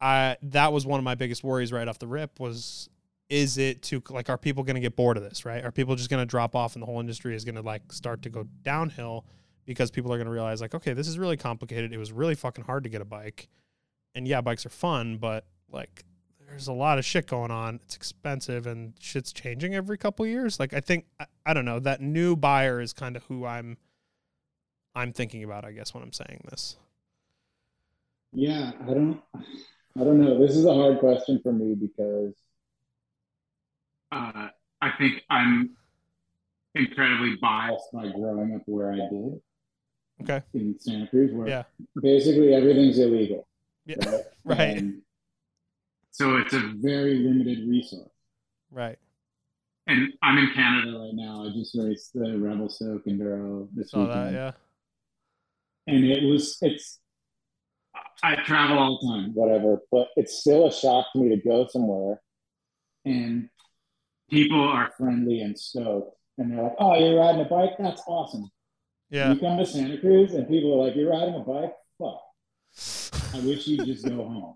I 0.00 0.36
that 0.42 0.72
was 0.72 0.84
one 0.84 0.98
of 0.98 1.04
my 1.04 1.14
biggest 1.14 1.44
worries 1.44 1.72
right 1.72 1.86
off 1.86 2.00
the 2.00 2.08
rip 2.08 2.40
was 2.40 2.90
is 3.30 3.56
it 3.56 3.80
too 3.82 4.02
like 4.10 4.28
are 4.28 4.36
people 4.36 4.64
going 4.64 4.74
to 4.74 4.80
get 4.80 4.96
bored 4.96 5.16
of 5.16 5.22
this, 5.22 5.44
right? 5.44 5.64
Are 5.64 5.70
people 5.70 5.94
just 5.94 6.10
going 6.10 6.20
to 6.20 6.26
drop 6.26 6.56
off 6.56 6.74
and 6.74 6.82
the 6.82 6.86
whole 6.86 6.98
industry 6.98 7.36
is 7.36 7.44
going 7.44 7.54
to 7.54 7.62
like 7.62 7.92
start 7.92 8.22
to 8.22 8.28
go 8.28 8.44
downhill 8.62 9.24
because 9.66 9.92
people 9.92 10.12
are 10.12 10.16
going 10.16 10.26
to 10.26 10.32
realize 10.32 10.60
like 10.60 10.74
okay, 10.74 10.94
this 10.94 11.06
is 11.06 11.16
really 11.16 11.36
complicated. 11.36 11.92
It 11.92 11.98
was 11.98 12.10
really 12.10 12.34
fucking 12.34 12.64
hard 12.64 12.82
to 12.82 12.90
get 12.90 13.00
a 13.00 13.04
bike. 13.04 13.48
And 14.16 14.26
yeah, 14.26 14.40
bikes 14.40 14.66
are 14.66 14.70
fun, 14.70 15.18
but 15.18 15.46
like 15.70 16.04
there's 16.48 16.68
a 16.68 16.72
lot 16.72 16.98
of 16.98 17.04
shit 17.04 17.26
going 17.26 17.50
on. 17.50 17.76
It's 17.84 17.96
expensive 17.96 18.66
and 18.66 18.94
shit's 19.00 19.32
changing 19.32 19.74
every 19.74 19.98
couple 19.98 20.26
years. 20.26 20.60
Like 20.60 20.72
I 20.74 20.80
think 20.80 21.06
I, 21.18 21.26
I 21.46 21.54
don't 21.54 21.64
know, 21.64 21.80
that 21.80 22.00
new 22.00 22.36
buyer 22.36 22.80
is 22.80 22.92
kind 22.92 23.16
of 23.16 23.24
who 23.24 23.44
I'm 23.46 23.76
I'm 24.94 25.12
thinking 25.12 25.42
about, 25.42 25.64
I 25.64 25.72
guess, 25.72 25.92
when 25.92 26.02
I'm 26.02 26.12
saying 26.12 26.44
this. 26.50 26.76
Yeah, 28.32 28.72
I 28.82 28.86
don't, 28.86 29.20
I 29.34 30.04
don't 30.04 30.20
know. 30.20 30.38
This 30.44 30.56
is 30.56 30.64
a 30.66 30.74
hard 30.74 30.98
question 31.00 31.40
for 31.42 31.52
me 31.52 31.74
because 31.74 32.34
Uh, 34.12 34.48
I 34.80 34.90
think 34.98 35.22
I'm 35.30 35.70
incredibly 36.74 37.36
biased. 37.40 37.90
by 37.92 38.08
growing 38.12 38.54
up 38.54 38.62
where 38.66 38.92
I 38.92 38.96
did 38.96 39.40
Okay. 40.22 40.42
in 40.54 40.78
Santa 40.78 41.06
Cruz, 41.08 41.32
where 41.32 41.48
Yeah. 41.48 41.62
basically 42.00 42.54
everything's 42.54 42.98
illegal. 42.98 43.46
Yeah. 43.86 43.96
Right. 44.46 44.58
Right. 44.58 44.84
So 46.14 46.36
it's 46.36 46.54
a, 46.54 46.72
very 46.76 47.14
limited 47.18 47.68
resource. 47.68 48.08
Right. 48.70 48.98
and 49.88 50.12
I'm 50.22 50.38
in 50.38 50.52
Canada. 50.54 50.96
Right 50.96 51.10
now. 51.12 51.44
I 51.44 51.50
just 51.52 51.76
raced 51.76 52.12
the 52.14 52.38
Rebel 52.38 52.68
Stoke 52.68 53.04
Enduro 53.06 53.68
this 53.74 53.90
Saw 53.90 54.06
weekend, 54.06 54.28
that, 54.28 54.32
yeah. 54.32 55.92
and 55.92 56.04
it 56.04 56.22
was 56.22 56.56
it's 56.62 57.00
I 58.22 58.36
travel 58.44 58.78
all 58.78 58.98
the 59.00 59.08
time. 59.08 59.34
whatever, 59.34 59.80
but 59.90 60.08
it's 60.16 60.38
still 60.38 60.68
a 60.68 60.72
shock 60.72 61.06
to 61.12 61.18
me 61.18 61.28
to 61.34 61.42
go 61.42 61.66
somewhere 61.66 62.20
and 63.04 63.48
people 64.30 64.60
are 64.62 64.92
friendly 64.96 65.40
and 65.40 65.58
stoked, 65.58 66.16
and 66.38 66.52
they're 66.52 66.62
like, 66.62 66.76
"Oh, 66.78 66.94
you're 66.96 67.18
riding 67.18 67.40
a 67.40 67.44
bike? 67.44 67.72
That's 67.78 68.02
awesome." 68.06 68.48
Yeah. 69.10 69.32
You 69.32 69.40
come 69.40 69.58
to 69.58 69.66
Santa 69.66 69.98
Cruz, 69.98 70.32
and 70.32 70.48
people 70.48 70.74
are 70.74 70.86
like, 70.86 70.94
"You're 70.96 71.10
riding 71.10 71.34
a 71.34 71.40
bike? 71.40 71.74
Fuck! 71.98 72.20
I 73.34 73.40
wish 73.40 73.66
you'd 73.66 73.84
just 73.84 74.06
go 74.08 74.16
home." 74.28 74.54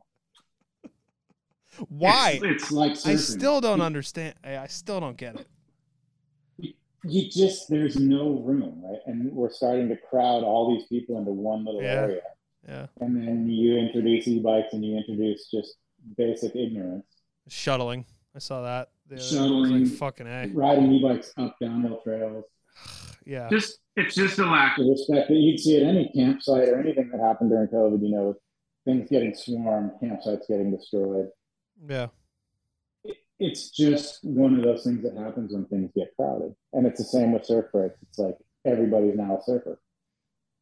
Why? 1.88 2.40
It's, 2.42 2.62
It's 2.64 2.72
like 2.72 2.92
I 3.06 3.16
still 3.16 3.60
don't 3.60 3.80
understand. 3.80 4.34
I 4.44 4.66
still 4.66 5.00
don't 5.00 5.16
get 5.16 5.36
it. 5.36 5.46
you 7.04 7.30
just 7.30 7.68
there's 7.68 7.96
no 7.96 8.40
room, 8.40 8.82
right? 8.84 8.98
And 9.06 9.32
we're 9.32 9.50
starting 9.50 9.88
to 9.88 9.96
crowd 9.96 10.42
all 10.42 10.74
these 10.74 10.86
people 10.88 11.18
into 11.18 11.30
one 11.30 11.64
little 11.64 11.82
Yeah. 11.82 11.88
area, 11.92 12.22
Yeah. 12.66 12.86
and 13.00 13.16
then 13.16 13.48
you 13.48 13.76
introduce 13.78 14.26
e-bikes 14.26 14.72
and 14.72 14.84
you 14.84 14.96
introduce 14.96 15.48
just 15.50 15.76
basic 16.16 16.56
ignorance. 16.56 17.06
Shuttling. 17.48 18.04
I 18.34 18.40
saw 18.40 18.62
that. 18.62 18.90
The 19.06 19.14
other- 19.14 19.20
I 19.20 19.22
was 19.22 19.30
Shuttling. 19.30 19.84
like, 19.84 19.92
fucking 19.92 20.26
A. 20.26 20.46
Riding 20.52 20.92
e-bikes 20.92 21.32
up 21.36 21.56
downhill 21.60 22.00
trails. 22.02 22.44
Yeah. 23.26 23.46
just 23.50 23.80
it's 23.94 24.14
just 24.14 24.38
a 24.38 24.46
lack 24.46 24.78
of 24.78 24.86
respect 24.86 25.28
that 25.28 25.34
you'd 25.34 25.60
see 25.60 25.76
at 25.76 25.82
any 25.82 26.08
campsite 26.14 26.66
or 26.70 26.80
anything 26.80 27.10
that 27.10 27.20
happened 27.20 27.50
during 27.50 27.68
COVID, 27.68 28.00
you 28.00 28.08
know, 28.10 28.34
things 28.86 29.10
getting 29.10 29.34
swarmed, 29.34 29.90
campsites 30.02 30.48
getting 30.48 30.70
destroyed. 30.74 31.28
Yeah. 31.86 32.08
It's 33.38 33.70
just 33.70 34.24
one 34.24 34.56
of 34.56 34.64
those 34.64 34.82
things 34.82 35.02
that 35.04 35.16
happens 35.16 35.52
when 35.52 35.64
things 35.66 35.92
get 35.94 36.14
crowded. 36.16 36.54
And 36.72 36.86
it's 36.86 36.98
the 36.98 37.04
same 37.04 37.32
with 37.32 37.46
surf 37.46 37.66
breaks. 37.72 37.96
It's 38.02 38.18
like 38.18 38.36
everybody's 38.64 39.16
now 39.16 39.38
a 39.38 39.42
surfer. 39.44 39.80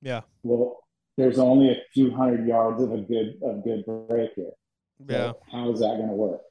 Yeah. 0.02 0.22
Well, 0.42 0.84
there's 1.16 1.38
only 1.38 1.70
a 1.70 1.82
few 1.94 2.14
hundred 2.14 2.46
yards 2.46 2.82
of 2.82 2.92
a 2.92 2.98
good 2.98 3.38
of 3.42 3.64
good 3.64 3.84
break 3.86 4.32
here. 4.36 4.52
So 4.98 5.04
Yeah. 5.08 5.32
How 5.50 5.70
is 5.70 5.80
that 5.80 5.96
going 5.96 6.08
to 6.08 6.14
work? 6.14 6.42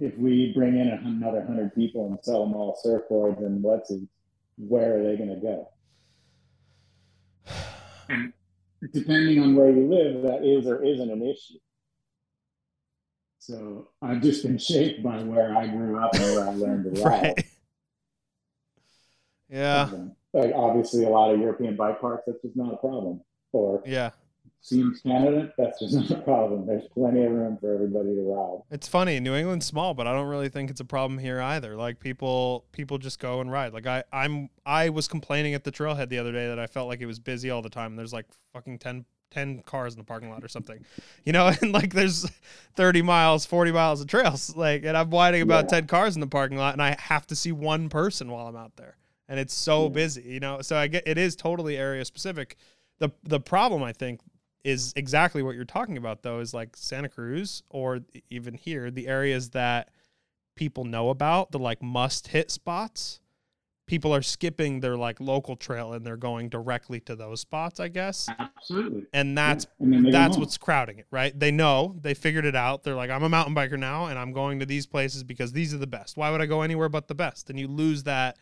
If 0.00 0.16
we 0.16 0.52
bring 0.54 0.78
in 0.78 0.88
another 0.88 1.44
hundred 1.44 1.74
people 1.74 2.06
and 2.06 2.18
sell 2.22 2.46
them 2.46 2.54
all 2.54 2.78
surfboards 2.84 3.38
and 3.44 3.62
wetsuits, 3.62 4.08
where 4.56 4.98
are 4.98 5.04
they 5.04 5.16
going 5.16 5.28
to 5.28 5.36
go? 5.36 5.68
and 8.08 8.32
Depending 8.92 9.40
on 9.40 9.54
where 9.54 9.70
you 9.70 9.86
live, 9.86 10.22
that 10.22 10.44
is 10.44 10.66
or 10.66 10.82
isn't 10.82 11.10
an 11.10 11.22
issue. 11.22 11.58
So 13.42 13.88
I've 14.00 14.22
just 14.22 14.44
been 14.44 14.56
shaped 14.56 15.02
by 15.02 15.20
where 15.20 15.56
I 15.56 15.66
grew 15.66 15.98
up 15.98 16.14
and 16.14 16.22
where 16.22 16.48
I 16.48 16.52
learned 16.52 16.94
to 16.94 17.02
ride. 17.02 17.22
Right. 17.22 17.46
Yeah. 19.48 19.90
Um, 19.92 20.12
like 20.32 20.52
obviously, 20.54 21.04
a 21.04 21.08
lot 21.08 21.34
of 21.34 21.40
European 21.40 21.74
bike 21.74 22.00
parks, 22.00 22.22
that's 22.24 22.40
just 22.40 22.56
not 22.56 22.72
a 22.72 22.76
problem. 22.76 23.20
Or 23.50 23.82
Yeah. 23.84 24.10
Seems 24.60 25.00
Canada, 25.00 25.52
that's 25.58 25.80
just 25.80 25.92
not 26.10 26.10
a 26.12 26.22
problem. 26.22 26.68
There's 26.68 26.86
plenty 26.94 27.24
of 27.24 27.32
room 27.32 27.58
for 27.60 27.74
everybody 27.74 28.14
to 28.14 28.32
ride. 28.32 28.62
It's 28.70 28.86
funny. 28.86 29.18
New 29.18 29.34
England's 29.34 29.66
small, 29.66 29.92
but 29.92 30.06
I 30.06 30.12
don't 30.12 30.28
really 30.28 30.48
think 30.48 30.70
it's 30.70 30.80
a 30.80 30.84
problem 30.84 31.18
here 31.18 31.40
either. 31.40 31.74
Like 31.74 31.98
people, 31.98 32.64
people 32.70 32.96
just 32.96 33.18
go 33.18 33.40
and 33.40 33.50
ride. 33.50 33.72
Like 33.72 33.88
I, 33.88 34.04
I'm, 34.12 34.50
I 34.64 34.90
was 34.90 35.08
complaining 35.08 35.54
at 35.54 35.64
the 35.64 35.72
trailhead 35.72 36.10
the 36.10 36.18
other 36.18 36.30
day 36.30 36.46
that 36.46 36.60
I 36.60 36.68
felt 36.68 36.86
like 36.86 37.00
it 37.00 37.06
was 37.06 37.18
busy 37.18 37.50
all 37.50 37.60
the 37.60 37.68
time. 37.68 37.96
There's 37.96 38.12
like 38.12 38.26
fucking 38.52 38.78
10, 38.78 39.04
10 39.32 39.62
cars 39.62 39.94
in 39.94 39.98
the 39.98 40.04
parking 40.04 40.30
lot 40.30 40.44
or 40.44 40.48
something, 40.48 40.84
you 41.24 41.32
know. 41.32 41.50
And 41.62 41.72
like 41.72 41.92
there's 41.94 42.26
thirty 42.76 43.02
miles, 43.02 43.44
forty 43.46 43.72
miles 43.72 44.00
of 44.00 44.06
trails. 44.06 44.54
Like, 44.56 44.84
and 44.84 44.96
I'm 44.96 45.10
whining 45.10 45.42
about 45.42 45.64
Yeah. 45.64 45.80
ten 45.80 45.86
cars 45.86 46.14
in 46.14 46.20
the 46.20 46.26
parking 46.26 46.58
lot, 46.58 46.74
and 46.74 46.82
I 46.82 46.96
have 46.98 47.26
to 47.28 47.36
see 47.36 47.52
one 47.52 47.88
person 47.88 48.30
while 48.30 48.46
I'm 48.46 48.56
out 48.56 48.76
there, 48.76 48.96
and 49.28 49.38
it's 49.40 49.54
so 49.54 49.84
Yeah. 49.84 49.88
busy, 49.90 50.22
you 50.22 50.40
know. 50.40 50.62
So 50.62 50.76
I 50.76 50.86
get 50.88 51.02
it 51.06 51.18
is 51.18 51.36
totally 51.36 51.76
area 51.76 52.04
specific. 52.04 52.56
The 52.98 53.10
the 53.24 53.40
problem 53.40 53.82
I 53.82 53.92
think 53.92 54.20
is 54.64 54.92
exactly 54.94 55.42
what 55.42 55.56
you're 55.56 55.64
talking 55.64 55.96
about 55.96 56.22
though 56.22 56.38
is 56.38 56.54
like 56.54 56.76
Santa 56.76 57.08
Cruz 57.08 57.62
or 57.68 58.00
even 58.30 58.54
here 58.54 58.92
the 58.92 59.08
areas 59.08 59.50
that 59.50 59.88
people 60.54 60.84
know 60.84 61.10
about 61.10 61.50
the 61.50 61.58
like 61.58 61.82
must 61.82 62.28
hit 62.28 62.48
spots 62.50 63.18
people 63.92 64.14
are 64.14 64.22
skipping 64.22 64.80
their 64.80 64.96
like 64.96 65.20
local 65.20 65.54
trail 65.54 65.92
and 65.92 66.02
they're 66.06 66.16
going 66.16 66.48
directly 66.48 66.98
to 66.98 67.14
those 67.14 67.40
spots 67.42 67.78
I 67.78 67.88
guess 67.88 68.26
absolutely. 68.38 69.04
and 69.12 69.36
that's 69.36 69.66
Yeah, 69.66 69.84
and 69.84 69.92
then 69.92 70.02
they 70.04 70.10
go 70.10 70.16
that's 70.16 70.38
what's 70.38 70.56
crowding 70.56 70.98
it 70.98 71.04
right 71.10 71.38
they 71.38 71.50
know 71.50 71.94
they 72.00 72.14
figured 72.14 72.46
it 72.46 72.56
out 72.56 72.84
they're 72.84 72.94
like 72.94 73.10
I'm 73.10 73.22
a 73.22 73.28
mountain 73.28 73.54
biker 73.54 73.78
now 73.78 74.06
and 74.06 74.18
I'm 74.18 74.32
going 74.32 74.60
to 74.60 74.64
these 74.64 74.86
places 74.86 75.22
because 75.24 75.52
these 75.52 75.74
are 75.74 75.76
the 75.76 75.86
best 75.86 76.16
why 76.16 76.30
would 76.30 76.40
I 76.40 76.46
go 76.46 76.62
anywhere 76.62 76.88
but 76.88 77.06
the 77.06 77.14
best 77.14 77.50
and 77.50 77.60
you 77.60 77.68
lose 77.68 78.04
that 78.04 78.38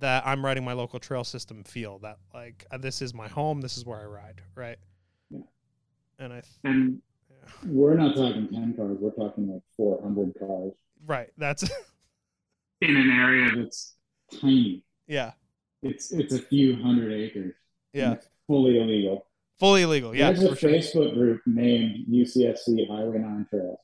that 0.00 0.26
I'm 0.26 0.44
riding 0.44 0.64
my 0.64 0.72
local 0.72 0.98
trail 0.98 1.22
system 1.22 1.62
feel 1.62 2.00
that 2.00 2.16
like 2.34 2.66
uh, 2.72 2.78
this 2.78 3.02
is 3.02 3.14
my 3.14 3.28
home 3.28 3.60
this 3.60 3.76
is 3.76 3.86
where 3.86 4.00
I 4.00 4.04
ride 4.06 4.40
right 4.56 4.78
Yeah. 5.30 5.42
and 6.18 6.32
I 6.32 6.40
th- 6.40 6.54
And 6.64 7.00
We're 7.64 7.94
not 7.94 8.16
talking 8.16 8.48
10 8.48 8.74
cars, 8.76 8.96
we're 9.00 9.10
talking 9.12 9.48
like 9.52 9.62
400 9.76 10.34
cars. 10.40 10.72
Right. 11.06 11.30
That's 11.38 11.62
in 12.80 12.96
an 12.96 13.10
area 13.10 13.52
It's 13.64 13.94
tiny. 14.40 14.84
yeah. 15.06 15.32
It's 15.82 16.12
it's 16.12 16.34
a 16.34 16.42
few 16.42 16.76
hundred 16.82 17.12
acres. 17.12 17.54
Yeah. 17.94 18.16
Fully 18.46 18.78
illegal. 18.78 19.26
Fully 19.58 19.82
illegal. 19.82 20.14
Yeah. 20.14 20.32
There's 20.32 20.52
a 20.52 20.56
sure. 20.56 20.70
Facebook 20.70 21.14
group 21.14 21.40
named 21.46 22.06
UCSC 22.10 22.86
Highway 22.88 23.18
9 23.18 23.46
Trails. 23.48 23.78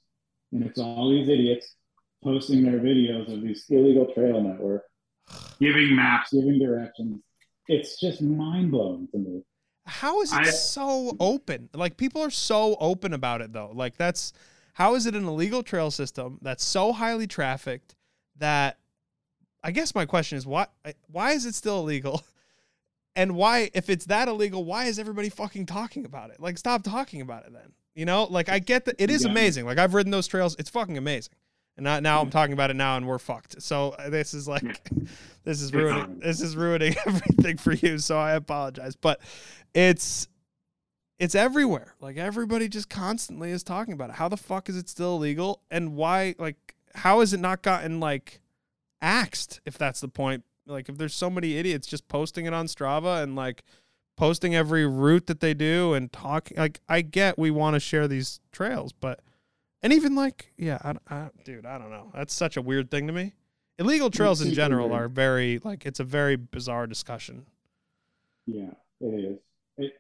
And 0.53 0.63
it's 0.65 0.79
all 0.79 1.11
these 1.11 1.29
idiots 1.29 1.75
posting 2.23 2.65
their 2.65 2.81
videos 2.81 3.33
of 3.33 3.41
these 3.43 3.65
illegal 3.71 4.13
trail 4.15 4.43
network, 4.43 4.83
giving 5.61 5.97
maps. 5.97 6.33
giving 6.35 6.59
directions. 6.59 7.23
It's 7.69 7.99
just 7.99 8.21
mind 8.21 8.71
blowing 8.73 9.09
to 9.13 9.19
me. 9.19 9.43
How 9.87 10.21
is 10.21 10.33
it 10.35 10.41
I- 10.41 10.51
so 10.51 11.17
open? 11.19 11.71
Like 11.73 11.97
people 11.97 12.21
are 12.23 12.31
so 12.31 12.77
open 12.79 13.15
about 13.15 13.41
it 13.41 13.55
though. 13.55 13.71
Like 13.73 13.97
that's 13.97 14.35
how 14.75 14.95
is 14.97 15.07
it 15.07 15.15
an 15.15 15.27
illegal 15.27 15.63
trail 15.63 15.91
system 15.91 16.39
that's 16.43 16.63
so 16.65 16.93
highly 16.93 17.27
trafficked 17.27 17.95
that 18.37 18.77
I 19.67 19.73
guess 19.73 19.95
my 19.95 20.07
question 20.07 20.39
is 20.39 20.47
why 20.47 20.69
why 21.11 21.33
is 21.33 21.45
it 21.45 21.55
still 21.55 21.81
illegal? 21.81 22.23
And 23.19 23.35
why 23.35 23.71
if 23.73 23.89
it's 23.89 24.05
that 24.07 24.29
illegal, 24.29 24.63
why 24.63 24.85
is 24.85 24.99
everybody 24.99 25.31
fucking 25.31 25.65
talking 25.65 26.05
about 26.05 26.29
it? 26.29 26.39
Like 26.39 26.59
stop 26.59 26.83
talking 26.83 27.23
about 27.23 27.47
it 27.47 27.53
then. 27.55 27.73
You 27.95 28.05
know? 28.05 28.25
Like 28.25 28.51
I 28.51 28.59
get 28.59 28.85
that 28.85 28.97
it 28.99 29.09
is 29.11 29.25
Yeah. 29.25 29.31
amazing. 29.31 29.65
Like 29.65 29.79
I've 29.79 29.95
ridden 29.95 30.13
those 30.13 30.27
trails. 30.27 30.55
It's 30.59 30.69
fucking 30.69 30.99
amazing. 30.99 31.33
And 31.79 31.85
now, 31.85 31.99
now 32.01 32.21
I'm 32.21 32.29
talking 32.29 32.53
about 32.53 32.69
it 32.71 32.77
now 32.77 32.99
and 32.99 33.07
we're 33.07 33.19
fucked. 33.19 33.63
So 33.63 33.97
uh, 33.99 34.11
this 34.11 34.35
is 34.35 34.47
like 34.47 34.63
Yeah. 34.63 35.05
this 35.45 35.63
is 35.63 35.73
ruining 35.73 36.19
this 36.19 36.43
is 36.43 36.57
ruining 36.57 36.95
everything 37.07 37.57
for 37.57 37.73
you. 37.73 37.97
So 37.99 38.19
I 38.19 38.33
apologize. 38.33 38.97
But 38.97 39.23
it's 39.73 40.29
it's 41.19 41.35
everywhere. 41.35 41.95
Like 42.01 42.19
everybody 42.19 42.69
just 42.69 42.91
constantly 42.91 43.51
is 43.51 43.63
talking 43.63 43.95
about 43.95 44.11
it. 44.11 44.17
How 44.17 44.29
the 44.29 44.37
fuck 44.37 44.69
is 44.69 44.77
it 44.77 44.91
still 44.91 45.17
illegal? 45.17 45.63
And 45.71 45.97
why 45.97 46.35
like 46.39 46.75
how 46.95 47.21
has 47.21 47.33
it 47.33 47.41
not 47.41 47.63
gotten 47.63 47.99
like 47.99 48.43
axed 49.01 49.61
if 49.65 49.77
that's 49.79 50.01
the 50.01 50.09
point? 50.09 50.45
Like 50.67 50.89
if 50.89 50.99
there's 50.99 51.15
so 51.15 51.31
many 51.31 51.57
idiots 51.57 51.87
just 51.87 52.09
posting 52.09 52.47
it 52.47 52.53
on 52.53 52.67
Strava 52.67 53.23
and 53.23 53.37
like 53.37 53.63
posting 54.17 54.55
every 54.55 54.87
route 54.87 55.27
that 55.27 55.41
they 55.41 55.55
do 55.55 55.95
and 55.95 56.13
talking 56.13 56.57
like 56.57 56.81
I 56.89 57.03
get 57.03 57.39
we 57.39 57.51
want 57.51 57.75
to 57.75 57.81
share 57.81 58.09
these 58.09 58.41
trails, 58.53 58.93
but 58.93 59.21
and 59.83 59.93
even 59.93 60.15
like 60.15 60.53
yeah, 60.57 60.79
I, 60.83 61.15
I, 61.15 61.29
dude, 61.45 61.67
I 61.67 61.79
don't 61.79 61.91
know. 61.91 62.11
That's 62.15 62.35
such 62.35 62.57
a 62.57 62.63
weird 62.63 62.91
thing 62.91 63.07
to 63.07 63.13
me. 63.13 63.35
Illegal 63.79 64.11
trails 64.11 64.41
in 64.41 64.55
general 64.55 64.93
are 64.93 65.09
very 65.09 65.61
like 65.63 65.85
it's 65.85 66.01
a 66.01 66.05
very 66.05 66.37
bizarre 66.37 66.87
discussion. 66.87 67.47
Yeah, 68.47 68.71
it 69.01 69.07
is. 69.07 69.39
It, 69.77 69.93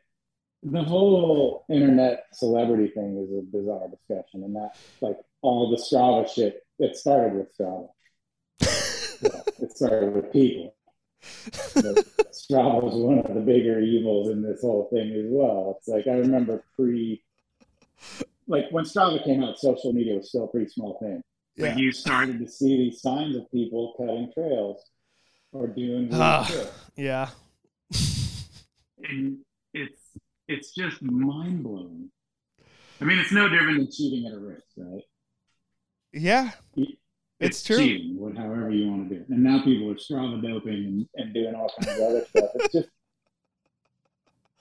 the 0.62 0.82
whole 0.82 1.64
internet 1.68 2.24
celebrity 2.32 2.88
thing 2.88 3.16
is 3.18 3.38
a 3.38 3.42
bizarre 3.42 3.88
discussion, 3.88 4.44
and 4.44 4.56
that 4.56 4.76
like 5.00 5.18
all 5.42 5.70
the 5.70 5.76
Strava 5.76 6.28
shit. 6.28 6.62
It 6.78 6.96
started 6.96 7.34
with 7.34 7.56
Strava. 7.56 7.88
Well, 9.22 9.44
it 9.60 9.72
started 9.76 10.14
with 10.14 10.32
people. 10.32 10.74
But 11.74 12.04
Strava 12.32 12.82
was 12.82 12.94
one 12.94 13.18
of 13.18 13.34
the 13.34 13.40
bigger 13.40 13.80
evils 13.80 14.30
in 14.30 14.42
this 14.42 14.60
whole 14.60 14.88
thing 14.92 15.10
as 15.12 15.24
well. 15.28 15.76
It's 15.78 15.88
like 15.88 16.06
I 16.06 16.18
remember 16.18 16.62
pre, 16.76 17.22
like 18.46 18.66
when 18.70 18.84
Strava 18.84 19.24
came 19.24 19.42
out, 19.42 19.58
social 19.58 19.92
media 19.92 20.16
was 20.16 20.28
still 20.28 20.44
a 20.44 20.48
pretty 20.48 20.68
small 20.70 20.98
thing. 21.00 21.22
Yeah. 21.56 21.70
But 21.70 21.78
you 21.78 21.90
Started 21.92 22.28
started 22.36 22.46
to 22.46 22.52
see 22.52 22.76
these 22.76 23.00
signs 23.00 23.34
of 23.36 23.50
people 23.50 23.94
cutting 23.96 24.30
trails 24.34 24.84
or 25.52 25.66
doing 25.68 26.08
weird 26.10 26.12
Ah. 26.20 26.70
Yeah. 26.96 27.30
and 29.02 29.38
it's 29.72 30.00
it's 30.48 30.74
just 30.74 31.00
Mind 31.02 31.62
blowing. 31.62 32.10
I 33.00 33.04
mean 33.04 33.18
it's 33.18 33.32
no 33.32 33.48
different 33.48 33.78
than 33.78 33.90
Cheating 33.90 34.26
at 34.26 34.34
a 34.34 34.38
race, 34.38 34.60
right? 34.76 35.02
Yeah. 36.12 36.50
You- 36.74 36.96
It's 37.38 37.58
it's 37.58 37.66
true. 37.66 37.76
cheating, 37.76 38.18
what, 38.18 38.36
however 38.36 38.70
you 38.70 38.88
want 38.88 39.08
to 39.08 39.14
do 39.14 39.20
it. 39.20 39.28
And 39.28 39.42
now 39.42 39.62
people 39.62 39.90
are 39.90 39.94
Strava 39.94 40.42
doping 40.42 40.72
and, 40.74 41.08
and 41.16 41.34
doing 41.34 41.54
all 41.54 41.70
kinds 41.78 41.98
of 41.98 42.04
other 42.04 42.24
stuff. 42.24 42.50
It's 42.54 42.72
just, 42.72 42.88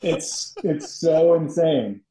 it's 0.02 0.54
it's 0.64 1.00
so 1.00 1.36
insane. 1.36 2.02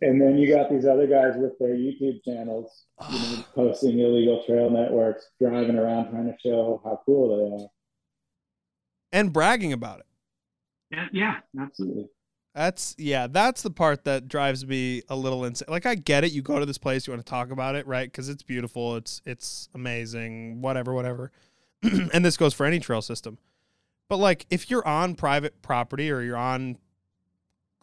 And 0.00 0.20
then 0.20 0.38
you 0.38 0.52
got 0.54 0.70
these 0.70 0.86
other 0.86 1.06
guys 1.06 1.34
with 1.36 1.58
their 1.58 1.74
YouTube 1.76 2.24
channels, 2.24 2.86
you 3.10 3.18
know, 3.18 3.44
posting 3.54 3.98
illegal 3.98 4.42
trail 4.46 4.70
networks, 4.70 5.28
driving 5.40 5.76
around 5.76 6.10
trying 6.10 6.26
to 6.26 6.36
show 6.42 6.80
how 6.82 7.00
cool 7.04 7.36
they 7.36 7.64
are. 7.64 7.68
And 9.12 9.32
bragging 9.32 9.72
about 9.72 10.00
it. 10.00 10.06
yeah, 10.90 11.08
yeah 11.12 11.36
absolutely. 11.60 12.08
That's 12.56 12.94
yeah, 12.96 13.26
that's 13.26 13.60
the 13.60 13.70
part 13.70 14.04
that 14.04 14.28
drives 14.28 14.66
me 14.66 15.02
a 15.10 15.14
little 15.14 15.44
insane. 15.44 15.66
Like 15.68 15.84
I 15.84 15.94
get 15.94 16.24
it, 16.24 16.32
you 16.32 16.40
go 16.40 16.58
to 16.58 16.64
this 16.64 16.78
place, 16.78 17.06
you 17.06 17.12
want 17.12 17.24
to 17.24 17.28
talk 17.30 17.50
about 17.50 17.74
it, 17.74 17.86
right? 17.86 18.10
Because 18.10 18.30
it's 18.30 18.42
beautiful, 18.42 18.96
it's 18.96 19.20
it's 19.26 19.68
amazing, 19.74 20.62
whatever, 20.62 20.94
whatever. 20.94 21.32
and 21.82 22.24
this 22.24 22.38
goes 22.38 22.54
for 22.54 22.64
any 22.64 22.80
trail 22.80 23.02
system. 23.02 23.36
But 24.08 24.16
like 24.16 24.46
if 24.48 24.70
you're 24.70 24.86
on 24.88 25.16
private 25.16 25.60
property 25.60 26.10
or 26.10 26.22
you're 26.22 26.38
on 26.38 26.78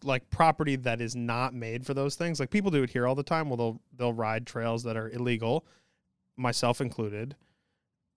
like 0.03 0.27
property 0.31 0.75
that 0.77 1.01
is 1.01 1.15
not 1.15 1.53
made 1.53 1.85
for 1.85 1.93
those 1.93 2.15
things, 2.15 2.39
like 2.39 2.49
people 2.49 2.71
do 2.71 2.81
it 2.81 2.89
here 2.89 3.05
all 3.05 3.13
the 3.13 3.21
time. 3.21 3.49
Well, 3.49 3.57
they'll 3.57 3.81
they'll 3.95 4.13
ride 4.13 4.47
trails 4.47 4.81
that 4.85 4.97
are 4.97 5.07
illegal, 5.07 5.67
myself 6.35 6.81
included, 6.81 7.35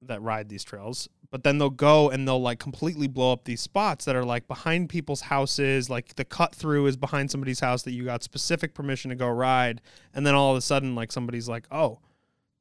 that 0.03 0.21
ride 0.23 0.49
these 0.49 0.63
trails 0.65 1.09
but 1.31 1.43
then 1.43 1.59
they'll 1.59 1.71
go 1.71 2.11
and 2.11 2.27
they'll 2.27 2.41
like 2.41 2.59
completely 2.59 3.07
blow 3.07 3.33
up 3.33 3.45
these 3.45 3.61
spots 3.61 4.05
that 4.05 4.15
are 4.15 4.25
like 4.25 4.47
behind 4.47 4.89
people's 4.89 5.23
houses 5.23 5.91
like 5.91 6.15
the 6.17 6.25
cut 6.25 6.55
through 6.55 6.87
is 6.87 6.97
behind 6.97 7.31
somebody's 7.31 7.61
house 7.61 7.83
that 7.83 7.93
you 7.93 8.05
got 8.05 8.23
specific 8.23 8.75
permission 8.75 9.09
to 9.09 9.15
go 9.15 9.29
ride 9.29 9.81
and 10.15 10.27
then 10.27 10.35
all 10.35 10.53
of 10.53 10.57
a 10.57 10.61
sudden 10.61 10.95
like 10.95 11.11
somebody's 11.11 11.49
like 11.49 11.67
oh 11.71 11.99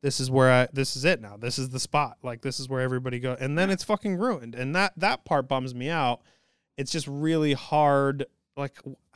this 0.05 0.19
is 0.19 0.29
where 0.29 0.51
I, 0.51 0.67
this 0.71 0.95
is 0.95 1.03
it 1.03 1.19
now. 1.19 1.35
This 1.35 1.57
is 1.57 1.69
the 1.69 1.79
spot. 1.79 2.17
Like 2.21 2.41
this 2.41 2.59
is 2.59 2.69
where 2.69 2.81
everybody 2.81 3.19
go 3.19 3.35
and 3.39 3.57
then 3.57 3.71
it's 3.71 3.83
fucking 3.83 4.17
ruined 4.17 4.53
and 4.53 4.75
that 4.75 4.93
that 4.97 5.25
part 5.25 5.47
bums 5.47 5.73
me 5.73 5.89
out. 5.89 6.21
It's 6.77 6.91
just 6.91 7.07
really 7.07 7.53
hard 7.53 8.27
like 8.55 8.77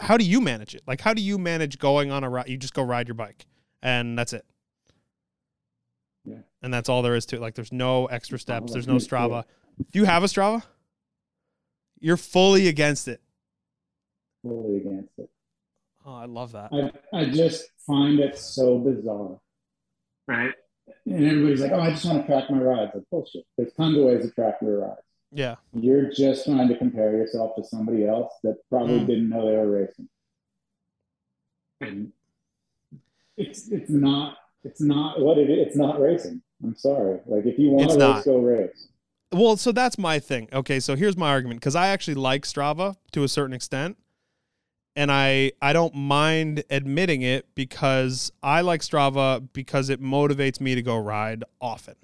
how 0.00 0.16
do 0.16 0.24
you 0.24 0.40
manage 0.40 0.76
it? 0.76 0.82
Like 0.86 1.00
how 1.00 1.14
do 1.14 1.20
you 1.20 1.36
manage 1.36 1.80
going 1.80 2.12
on 2.12 2.22
a 2.22 2.30
ride? 2.30 2.48
You 2.48 2.56
just 2.56 2.74
go 2.74 2.82
ride 2.84 3.08
your 3.08 3.16
bike 3.16 3.46
and 3.82 4.16
that's 4.16 4.32
it 4.32 4.44
yeah. 6.28 6.38
And 6.62 6.72
that's 6.72 6.88
all 6.88 7.02
there 7.02 7.14
is 7.14 7.26
to 7.26 7.36
it. 7.36 7.40
Like 7.40 7.54
there's 7.54 7.72
no 7.72 8.06
extra 8.06 8.38
steps. 8.38 8.72
There's 8.72 8.86
no 8.86 8.96
Strava. 8.96 9.44
Do 9.92 9.98
you 9.98 10.04
have 10.04 10.22
a 10.22 10.26
Strava? 10.26 10.62
You're 12.00 12.16
fully 12.16 12.68
against 12.68 13.08
it. 13.08 13.20
Fully 14.42 14.78
against 14.78 15.18
it. 15.18 15.30
Oh, 16.04 16.14
I 16.14 16.26
love 16.26 16.52
that. 16.52 16.70
I, 16.72 17.18
I 17.18 17.24
just 17.26 17.66
find 17.86 18.18
it 18.20 18.38
so 18.38 18.78
bizarre. 18.78 19.38
Right. 20.26 20.54
And 21.06 21.26
everybody's 21.26 21.60
like, 21.60 21.72
oh, 21.72 21.80
I 21.80 21.90
just 21.90 22.04
want 22.04 22.22
to 22.22 22.26
track 22.26 22.50
my 22.50 22.58
rides. 22.58 22.92
Like, 22.94 23.04
bullshit. 23.10 23.44
There's 23.56 23.72
tons 23.74 23.96
of 23.96 24.04
ways 24.04 24.22
to 24.24 24.30
track 24.30 24.56
your 24.62 24.80
rides. 24.80 25.00
Yeah. 25.32 25.56
You're 25.74 26.10
just 26.10 26.46
trying 26.46 26.68
to 26.68 26.76
compare 26.76 27.12
yourself 27.12 27.56
to 27.56 27.64
somebody 27.64 28.06
else 28.06 28.32
that 28.42 28.56
probably 28.70 29.00
mm. 29.00 29.06
didn't 29.06 29.28
know 29.28 29.46
they 29.46 29.56
were 29.56 29.70
racing. 29.70 30.08
And 31.80 32.12
it's 33.36 33.68
it's 33.68 33.90
not 33.90 34.36
it's 34.68 34.80
not 34.82 35.20
what 35.20 35.38
it 35.38 35.48
is. 35.48 35.68
It's 35.68 35.76
not 35.76 36.00
racing. 36.00 36.42
I'm 36.62 36.76
sorry. 36.76 37.20
Like 37.26 37.46
if 37.46 37.58
you 37.58 37.70
want 37.70 37.90
to 37.90 37.98
race, 37.98 38.24
go 38.24 38.38
race. 38.38 38.88
Well, 39.32 39.56
so 39.56 39.72
that's 39.72 39.98
my 39.98 40.18
thing. 40.18 40.48
Okay, 40.52 40.80
so 40.80 40.94
here's 40.94 41.16
my 41.16 41.30
argument 41.30 41.60
because 41.60 41.74
I 41.74 41.88
actually 41.88 42.14
like 42.14 42.44
Strava 42.44 42.96
to 43.12 43.24
a 43.24 43.28
certain 43.28 43.54
extent, 43.54 43.96
and 44.94 45.10
I 45.10 45.52
I 45.62 45.72
don't 45.72 45.94
mind 45.94 46.64
admitting 46.70 47.22
it 47.22 47.46
because 47.54 48.30
I 48.42 48.60
like 48.60 48.82
Strava 48.82 49.46
because 49.52 49.88
it 49.88 50.02
motivates 50.02 50.60
me 50.60 50.74
to 50.74 50.82
go 50.82 50.98
ride 50.98 51.44
often. 51.60 51.94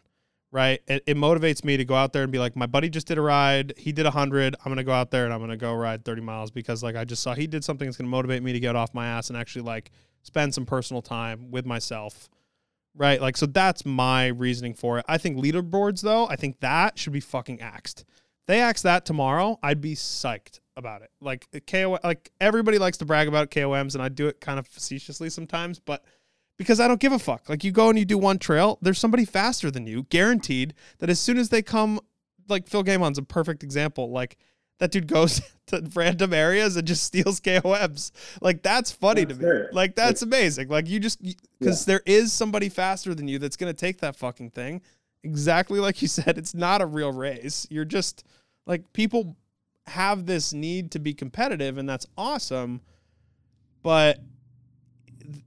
Right? 0.51 0.81
It, 0.87 1.03
it 1.09 1.17
motivates 1.17 1.65
me 1.65 1.77
to 1.77 1.85
go 1.85 1.97
out 1.97 2.13
there 2.13 2.23
and 2.23 2.31
be 2.31 2.39
like, 2.39 2.55
my 2.55 2.67
buddy 2.67 2.89
just 2.89 3.09
did 3.09 3.19
a 3.19 3.21
ride. 3.21 3.75
He 3.77 3.91
did 3.91 4.07
a 4.07 4.13
hundred. 4.13 4.55
I'm 4.65 4.71
gonna 4.71 4.85
go 4.85 4.93
out 4.93 5.11
there 5.11 5.25
and 5.25 5.35
I'm 5.35 5.41
gonna 5.41 5.57
go 5.57 5.75
ride 5.75 6.05
30 6.05 6.23
miles 6.23 6.53
because 6.53 6.81
like 6.81 6.95
I 6.95 7.05
just 7.05 7.25
saw 7.25 7.35
he 7.35 7.49
did 7.49 7.65
something 7.65 7.87
that's 7.89 7.97
gonna 7.97 8.09
motivate 8.09 8.43
me 8.43 8.53
to 8.53 8.61
get 8.61 8.77
off 8.77 8.95
my 8.95 9.09
ass 9.09 9.31
and 9.31 9.37
actually 9.37 9.63
like 9.63 9.91
spend 10.23 10.55
some 10.55 10.65
personal 10.65 11.03
time 11.03 11.51
with 11.51 11.67
myself 11.67 12.29
right? 12.97 13.21
Like, 13.21 13.37
so 13.37 13.47
that's 13.47 13.85
my 13.85 14.29
reasoning 14.29 14.75
for 14.75 14.99
it. 14.99 15.05
I 15.09 15.19
think 15.19 15.37
leaderboards, 15.39 16.03
though, 16.03 16.27
I 16.29 16.37
think 16.37 16.61
that 16.61 16.99
should 16.99 17.13
be 17.13 17.21
fucking 17.21 17.61
axed. 17.61 18.01
If 18.01 18.47
they 18.47 18.61
axe 18.61 18.83
that 18.83 19.05
tomorrow, 19.05 19.59
I'd 19.63 19.81
be 19.81 19.95
psyched 19.95 20.61
about 20.77 21.03
it. 21.03 21.11
Like 21.21 21.47
uh, 21.55 21.61
KO, 21.67 21.99
like 22.05 22.31
everybody 22.41 22.79
likes 22.79 22.99
to 22.99 23.05
brag 23.05 23.29
about 23.29 23.51
KOMs, 23.51 23.95
and 23.95 24.03
I 24.03 24.09
do 24.09 24.27
it 24.27 24.41
kind 24.41 24.59
of 24.59 24.67
facetiously 24.67 25.31
sometimes, 25.31 25.79
but 25.79 26.05
because 26.57 26.81
I 26.81 26.89
don't 26.89 27.01
give 27.01 27.13
a 27.13 27.19
fuck. 27.19 27.49
Like 27.49 27.65
you 27.65 27.73
go 27.73 27.89
and 27.89 27.99
you 27.99 28.05
do 28.05 28.19
one 28.19 28.39
trail, 28.39 28.79
there's 28.81 28.99
somebody 28.99 29.25
faster 29.25 29.71
than 29.71 29.87
you, 29.87 30.05
guaranteed. 30.05 30.75
That 30.99 31.11
as 31.11 31.21
soon 31.21 31.39
as 31.39 31.49
they 31.49 31.63
come, 31.63 32.01
like 32.49 32.69
Phil 32.69 32.85
Gaimon's 32.85 33.19
a 33.19 33.23
perfect 33.23 33.63
example. 33.63 34.11
Like 34.11 34.37
that 34.79 34.91
dude 34.91 35.07
goes 35.07 35.41
to 35.67 35.89
random 35.95 36.33
areas 36.33 36.77
and 36.77 36.87
just 36.87 37.05
steals 37.05 37.41
KOMs. 37.41 38.11
Like 38.41 38.63
that's 38.63 38.91
funny 38.91 39.25
that's 39.25 39.39
to 39.39 39.45
me. 39.45 39.63
Like 39.73 39.95
that's 39.95 40.23
amazing. 40.23 40.69
Like 40.69 40.89
you 40.89 41.01
just 41.01 41.23
because 41.23 41.87
yeah. 41.87 41.95
there 41.95 42.03
is 42.07 42.33
somebody 42.33 42.69
faster 42.69 43.15
than 43.15 43.29
you 43.29 43.39
that's 43.39 43.57
gonna 43.57 43.73
take 43.73 43.99
that 44.01 44.17
fucking 44.17 44.51
thing. 44.51 44.83
Exactly 45.23 45.81
like 45.81 46.03
you 46.03 46.09
said, 46.09 46.39
it's 46.39 46.55
not 46.55 46.83
a 46.83 46.87
real 46.87 47.13
race. 47.13 47.67
You're 47.71 47.85
just 47.85 48.25
like 48.67 48.93
people 48.93 49.37
have 49.87 50.27
this 50.27 50.53
need 50.53 50.91
to 50.93 50.99
be 50.99 51.15
competitive, 51.15 51.79
and 51.79 51.89
that's 51.89 52.07
awesome. 52.17 52.81
But 53.83 54.19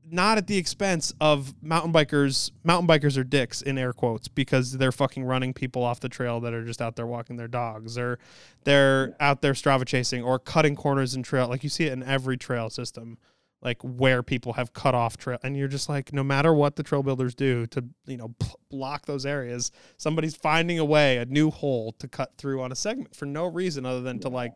not 0.09 0.37
at 0.37 0.47
the 0.47 0.57
expense 0.57 1.13
of 1.19 1.53
mountain 1.61 1.91
bikers. 1.91 2.51
Mountain 2.63 2.87
bikers 2.87 3.17
are 3.17 3.23
dicks 3.23 3.61
in 3.61 3.77
air 3.77 3.93
quotes 3.93 4.27
because 4.27 4.77
they're 4.77 4.91
fucking 4.91 5.23
running 5.23 5.53
people 5.53 5.83
off 5.83 5.99
the 5.99 6.09
trail 6.09 6.39
that 6.41 6.53
are 6.53 6.63
just 6.63 6.81
out 6.81 6.95
there 6.95 7.07
walking 7.07 7.35
their 7.35 7.47
dogs, 7.47 7.97
or 7.97 8.19
they're 8.63 9.15
out 9.19 9.41
there 9.41 9.53
Strava 9.53 9.85
chasing, 9.85 10.23
or 10.23 10.39
cutting 10.39 10.75
corners 10.75 11.15
in 11.15 11.23
trail. 11.23 11.47
Like 11.47 11.63
you 11.63 11.69
see 11.69 11.85
it 11.85 11.93
in 11.93 12.03
every 12.03 12.37
trail 12.37 12.69
system, 12.69 13.17
like 13.61 13.81
where 13.81 14.23
people 14.23 14.53
have 14.53 14.73
cut 14.73 14.95
off 14.95 15.17
trail, 15.17 15.39
and 15.43 15.57
you're 15.57 15.67
just 15.67 15.89
like, 15.89 16.13
no 16.13 16.23
matter 16.23 16.53
what 16.53 16.75
the 16.75 16.83
trail 16.83 17.03
builders 17.03 17.35
do 17.35 17.65
to 17.67 17.83
you 18.05 18.17
know 18.17 18.33
block 18.69 19.05
those 19.05 19.25
areas, 19.25 19.71
somebody's 19.97 20.35
finding 20.35 20.79
a 20.79 20.85
way, 20.85 21.17
a 21.17 21.25
new 21.25 21.51
hole 21.51 21.93
to 21.99 22.07
cut 22.07 22.37
through 22.37 22.61
on 22.61 22.71
a 22.71 22.75
segment 22.75 23.15
for 23.15 23.25
no 23.25 23.45
reason 23.45 23.85
other 23.85 24.01
than 24.01 24.19
to 24.19 24.29
like 24.29 24.53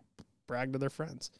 brag 0.47 0.73
to 0.73 0.79
their 0.79 0.89
friends. 0.89 1.31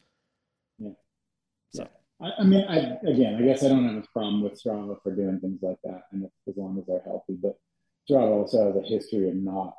Yeah. 2.22 2.28
So. 2.28 2.34
Yeah. 2.34 2.34
I, 2.38 2.40
I 2.40 2.44
mean, 2.44 2.64
I 2.68 3.10
again, 3.10 3.36
I 3.36 3.42
guess 3.42 3.64
I 3.64 3.68
don't 3.68 3.84
have 3.86 4.04
a 4.04 4.06
problem 4.12 4.42
with 4.42 4.62
Strava 4.62 4.96
for 5.02 5.14
doing 5.14 5.40
things 5.40 5.60
like 5.62 5.78
that, 5.84 6.02
and 6.12 6.24
as 6.48 6.56
long 6.56 6.78
as 6.78 6.86
they're 6.86 7.02
healthy. 7.04 7.36
But 7.40 7.58
Strava 8.08 8.30
also 8.30 8.72
has 8.72 8.76
a 8.76 8.86
history 8.86 9.28
of 9.28 9.36
not 9.36 9.74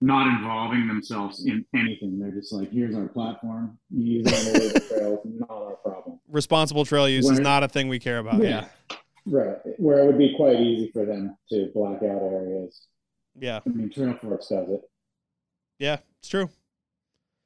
not 0.00 0.26
involving 0.26 0.86
themselves 0.86 1.46
in 1.46 1.64
anything. 1.74 2.18
They're 2.18 2.30
just 2.30 2.52
like, 2.52 2.70
here's 2.70 2.94
our 2.94 3.08
platform. 3.08 3.78
You 3.90 4.18
use 4.18 4.26
it 4.26 4.34
on 4.34 4.72
the 4.72 4.80
trails, 4.80 5.20
not 5.24 5.50
our 5.50 5.76
problem. 5.76 6.20
Responsible 6.28 6.84
trail 6.84 7.08
use 7.08 7.24
Where, 7.24 7.34
is 7.34 7.40
not 7.40 7.62
a 7.62 7.68
thing 7.68 7.88
we 7.88 7.98
care 7.98 8.18
about. 8.18 8.42
Yeah. 8.42 8.66
yeah. 8.90 8.96
Right. 9.26 9.56
Where 9.78 10.00
it 10.00 10.06
would 10.06 10.18
be 10.18 10.34
quite 10.36 10.60
easy 10.60 10.90
for 10.92 11.06
them 11.06 11.36
to 11.50 11.70
black 11.74 12.02
out 12.02 12.20
areas. 12.20 12.86
Yeah. 13.38 13.60
I 13.66 13.70
mean, 13.70 13.88
Trailforks 13.88 14.50
does 14.50 14.68
it. 14.68 14.82
Yeah, 15.78 15.98
it's 16.18 16.28
true. 16.28 16.50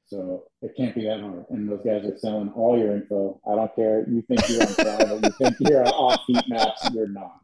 So 0.09 0.45
it 0.63 0.73
can't 0.75 0.95
be 0.95 1.03
that 1.03 1.21
hard. 1.21 1.45
And 1.51 1.69
those 1.69 1.81
guys 1.85 2.03
are 2.03 2.17
selling 2.17 2.49
all 2.55 2.77
your 2.77 2.95
info. 2.95 3.39
I 3.47 3.55
don't 3.55 3.75
care. 3.75 4.09
You 4.09 4.23
think 4.23 4.49
you're 4.49 4.63
on 4.63 4.73
travel. 4.73 5.19
you 5.23 5.29
think 5.29 5.55
you're 5.59 5.87
off 5.87 6.21
heat 6.25 6.45
maps. 6.47 6.89
You're 6.91 7.07
not. 7.07 7.41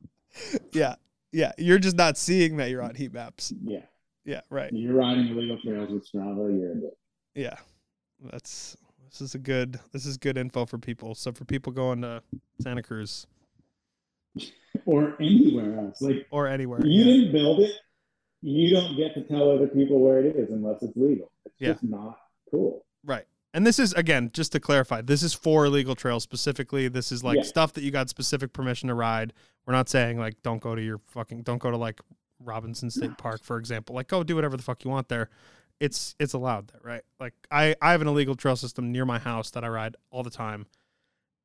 Yeah. 0.72 0.96
Yeah. 1.32 1.52
You're 1.60 1.78
just 1.78 1.96
not 1.96 2.18
seeing 2.18 2.58
that 2.58 2.72
you're 2.72 2.82
on 2.82 2.96
heat 2.96 3.14
maps. 3.14 3.54
Yeah. 3.64 3.84
Yeah. 4.26 4.42
Right. 4.50 4.72
You're 4.74 4.96
riding 4.96 5.28
illegal 5.28 5.60
trails 5.60 5.92
with 5.92 6.12
Strava. 6.12 6.58
You're 6.58 6.72
in 6.72 6.84
it. 6.86 6.98
Yeah. 7.36 7.56
That's, 8.32 8.76
this 9.12 9.22
is 9.22 9.36
a 9.36 9.40
good, 9.40 9.80
this 9.92 10.08
is 10.08 10.18
good 10.18 10.38
info 10.38 10.66
for 10.66 10.80
people. 10.80 11.14
So 11.14 11.32
for 11.32 11.46
people 11.46 11.72
going 11.72 12.02
to 12.02 12.24
Santa 12.62 12.82
Cruz 12.82 13.28
or 14.88 15.16
anywhere 15.20 15.80
else, 15.80 16.02
like, 16.02 16.26
or 16.32 16.48
anywhere, 16.48 16.84
you 16.84 17.04
yeah. 17.04 17.06
didn't 17.06 17.32
build 17.32 17.60
it. 17.60 17.72
You 18.42 18.76
don't 18.76 18.96
get 18.96 19.14
to 19.16 19.22
tell 19.24 19.52
other 19.52 19.68
people 19.68 20.00
where 20.00 20.20
it 20.20 20.36
is 20.36 20.50
unless 20.50 20.82
it's 20.82 20.96
legal. 20.96 21.32
It's 21.46 21.56
yeah. 21.60 21.72
just 21.74 21.84
not 21.84 22.18
cool. 22.56 22.86
Right. 23.04 23.26
And 23.54 23.66
this 23.66 23.80
is 23.80 23.94
again, 23.94 24.32
just 24.34 24.52
to 24.52 24.60
clarify, 24.60 25.02
this 25.02 25.24
is 25.24 25.34
for 25.34 25.66
illegal 25.66 25.96
trails 25.96 26.24
specifically. 26.24 26.88
This 26.88 27.12
is 27.12 27.24
like 27.24 27.38
yeah. 27.38 27.44
stuff 27.44 27.74
that 27.74 27.84
you 27.84 27.92
got 27.92 28.10
specific 28.10 28.52
permission 28.52 28.90
to 28.90 28.94
ride. 28.94 29.34
We're 29.66 29.74
not 29.74 29.90
saying 29.90 30.20
like 30.20 30.42
don't 30.44 30.62
go 30.62 30.76
to 30.76 30.82
your 30.82 31.00
fucking 31.08 31.44
don't 31.44 31.60
go 31.60 31.72
to 31.72 31.78
like 31.78 32.02
Robinson 32.40 32.90
State 32.90 33.18
Park, 33.18 33.44
for 33.44 33.58
example. 33.58 33.96
Like 33.96 34.08
go 34.08 34.24
do 34.24 34.36
whatever 34.36 34.58
the 34.58 34.64
fuck 34.64 34.84
you 34.84 34.92
want 34.92 35.08
there. 35.08 35.30
It's 35.80 36.16
it's 36.20 36.34
allowed 36.34 36.68
there, 36.68 36.82
right? 36.84 37.02
Like 37.20 37.34
I 37.50 37.76
I 37.82 37.92
have 37.92 38.02
an 38.02 38.08
illegal 38.08 38.36
trail 38.36 38.56
system 38.56 38.92
near 38.92 39.06
my 39.06 39.20
house 39.20 39.52
that 39.52 39.64
I 39.64 39.70
ride 39.70 39.96
all 40.12 40.24
the 40.24 40.30
time, 40.30 40.66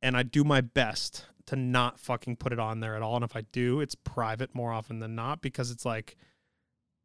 and 0.03 0.17
I 0.17 0.25
do 0.25 0.43
my 0.43 0.61
best 0.61 1.27
to 1.47 1.57
not 1.57 1.99
fucking 1.99 2.37
put 2.37 2.53
it 2.53 2.59
on 2.59 2.81
there 2.81 2.97
at 2.97 3.03
all. 3.03 3.17
And 3.17 3.25
if 3.25 3.35
I 3.35 3.43
do, 3.53 3.81
it's 3.81 3.95
private 3.95 4.55
more 4.55 4.73
often 4.73 4.99
than 4.99 5.15
not 5.15 5.41
because 5.43 5.71
it's 5.71 5.85
like 5.85 6.17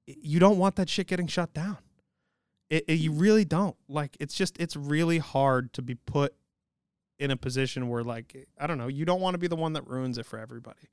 you 0.05 0.39
don't 0.39 0.57
want 0.57 0.75
that 0.75 0.89
shit 0.89 1.07
getting 1.07 1.27
shut 1.27 1.53
down. 1.53 1.77
It, 2.69 2.85
it, 2.87 2.93
you 2.93 3.11
really 3.11 3.45
don't. 3.45 3.75
Like 3.87 4.17
it's 4.19 4.35
just 4.35 4.59
it's 4.59 4.75
really 4.75 5.19
hard 5.19 5.73
to 5.73 5.81
be 5.81 5.95
put 5.95 6.33
in 7.19 7.31
a 7.31 7.37
position 7.37 7.89
where 7.89 8.03
like 8.03 8.47
I 8.59 8.67
don't 8.67 8.77
know, 8.77 8.87
you 8.87 9.05
don't 9.05 9.21
want 9.21 9.35
to 9.35 9.37
be 9.37 9.47
the 9.47 9.55
one 9.55 9.73
that 9.73 9.87
ruins 9.87 10.17
it 10.17 10.25
for 10.25 10.39
everybody. 10.39 10.89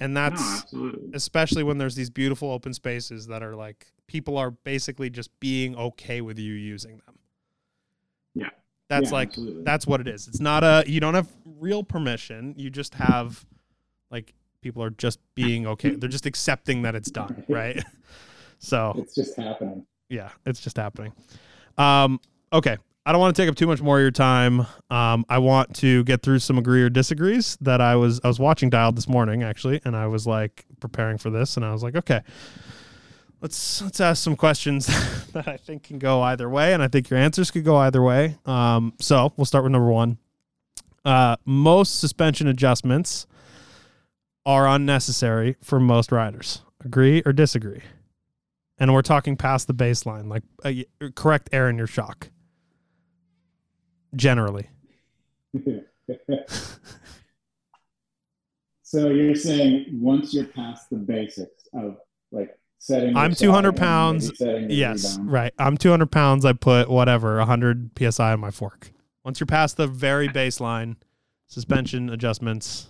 And 0.00 0.16
that's 0.16 0.72
no, 0.72 0.92
especially 1.14 1.64
when 1.64 1.78
there's 1.78 1.96
these 1.96 2.10
beautiful 2.10 2.50
open 2.50 2.72
spaces 2.74 3.26
that 3.26 3.42
are 3.42 3.56
like 3.56 3.86
people 4.06 4.38
are 4.38 4.52
basically 4.52 5.10
just 5.10 5.30
being 5.40 5.76
okay 5.76 6.20
with 6.20 6.38
you 6.38 6.52
using 6.52 7.00
them. 7.06 7.18
Yeah. 8.34 8.50
That's 8.88 9.10
yeah, 9.10 9.16
like 9.16 9.28
absolutely. 9.30 9.64
that's 9.64 9.86
what 9.86 10.00
it 10.00 10.06
is. 10.06 10.28
It's 10.28 10.40
not 10.40 10.62
a 10.62 10.84
you 10.86 11.00
don't 11.00 11.14
have 11.14 11.28
real 11.44 11.82
permission. 11.82 12.54
You 12.56 12.70
just 12.70 12.94
have 12.94 13.44
like 14.12 14.32
people 14.60 14.82
are 14.82 14.90
just 14.90 15.18
being 15.34 15.66
okay. 15.66 15.90
They're 15.90 16.08
just 16.08 16.26
accepting 16.26 16.82
that 16.82 16.94
it's 16.94 17.10
done, 17.10 17.44
right? 17.48 17.82
so 18.60 18.94
it's 18.96 19.14
just 19.14 19.36
happening 19.36 19.86
yeah, 20.10 20.30
it's 20.44 20.60
just 20.60 20.76
happening. 20.76 21.12
Um, 21.78 22.20
okay. 22.52 22.76
I 23.06 23.12
don't 23.12 23.20
want 23.20 23.34
to 23.34 23.42
take 23.42 23.48
up 23.48 23.56
too 23.56 23.66
much 23.66 23.80
more 23.80 23.96
of 23.96 24.02
your 24.02 24.10
time. 24.10 24.66
Um, 24.90 25.24
I 25.28 25.38
want 25.38 25.74
to 25.76 26.04
get 26.04 26.22
through 26.22 26.40
some 26.40 26.58
agree 26.58 26.82
or 26.82 26.90
disagrees 26.90 27.56
that 27.62 27.80
I 27.80 27.96
was 27.96 28.20
I 28.22 28.28
was 28.28 28.38
watching 28.38 28.68
Dialed 28.68 28.94
this 28.94 29.08
morning 29.08 29.42
actually, 29.42 29.80
and 29.86 29.96
I 29.96 30.06
was 30.06 30.26
like 30.26 30.66
preparing 30.80 31.16
for 31.16 31.30
this, 31.30 31.56
and 31.56 31.64
I 31.64 31.72
was 31.72 31.82
like, 31.82 31.96
okay, 31.96 32.20
let's 33.40 33.80
let's 33.80 34.00
ask 34.00 34.22
some 34.22 34.36
questions 34.36 34.86
that 35.32 35.48
I 35.48 35.56
think 35.56 35.84
can 35.84 35.98
go 35.98 36.20
either 36.22 36.48
way, 36.48 36.74
and 36.74 36.82
I 36.82 36.88
think 36.88 37.08
your 37.08 37.18
answers 37.18 37.50
could 37.50 37.64
go 37.64 37.76
either 37.76 38.02
way. 38.02 38.36
Um, 38.44 38.92
so 39.00 39.32
we'll 39.36 39.46
start 39.46 39.64
with 39.64 39.72
number 39.72 39.90
one. 39.90 40.18
Uh, 41.02 41.36
most 41.46 42.00
suspension 42.00 42.48
adjustments 42.48 43.26
are 44.44 44.68
unnecessary 44.68 45.56
for 45.62 45.80
most 45.80 46.12
riders. 46.12 46.62
Agree 46.84 47.22
or 47.24 47.32
disagree? 47.32 47.80
And 48.80 48.92
we're 48.94 49.02
talking 49.02 49.36
past 49.36 49.66
the 49.66 49.74
baseline, 49.74 50.28
like 50.28 50.42
uh, 50.64 50.72
correct 51.14 51.50
air 51.52 51.68
in 51.68 51.76
your 51.76 51.86
shock 51.86 52.30
generally. 54.14 54.70
so 58.82 59.08
you're 59.08 59.34
saying 59.34 59.86
once 59.92 60.32
you're 60.34 60.46
past 60.46 60.90
the 60.90 60.96
basics 60.96 61.68
of 61.74 61.98
like 62.32 62.58
setting, 62.78 63.16
I'm 63.16 63.34
200 63.34 63.76
pounds. 63.76 64.32
Yes, 64.40 65.12
rebound. 65.18 65.32
right. 65.32 65.54
I'm 65.58 65.76
200 65.76 66.10
pounds. 66.10 66.44
I 66.44 66.52
put 66.52 66.88
whatever 66.88 67.36
100 67.38 67.90
psi 67.98 68.32
on 68.32 68.40
my 68.40 68.50
fork. 68.50 68.92
Once 69.24 69.38
you're 69.40 69.46
past 69.46 69.76
the 69.76 69.86
very 69.86 70.28
baseline, 70.28 70.96
suspension 71.46 72.08
adjustments. 72.10 72.88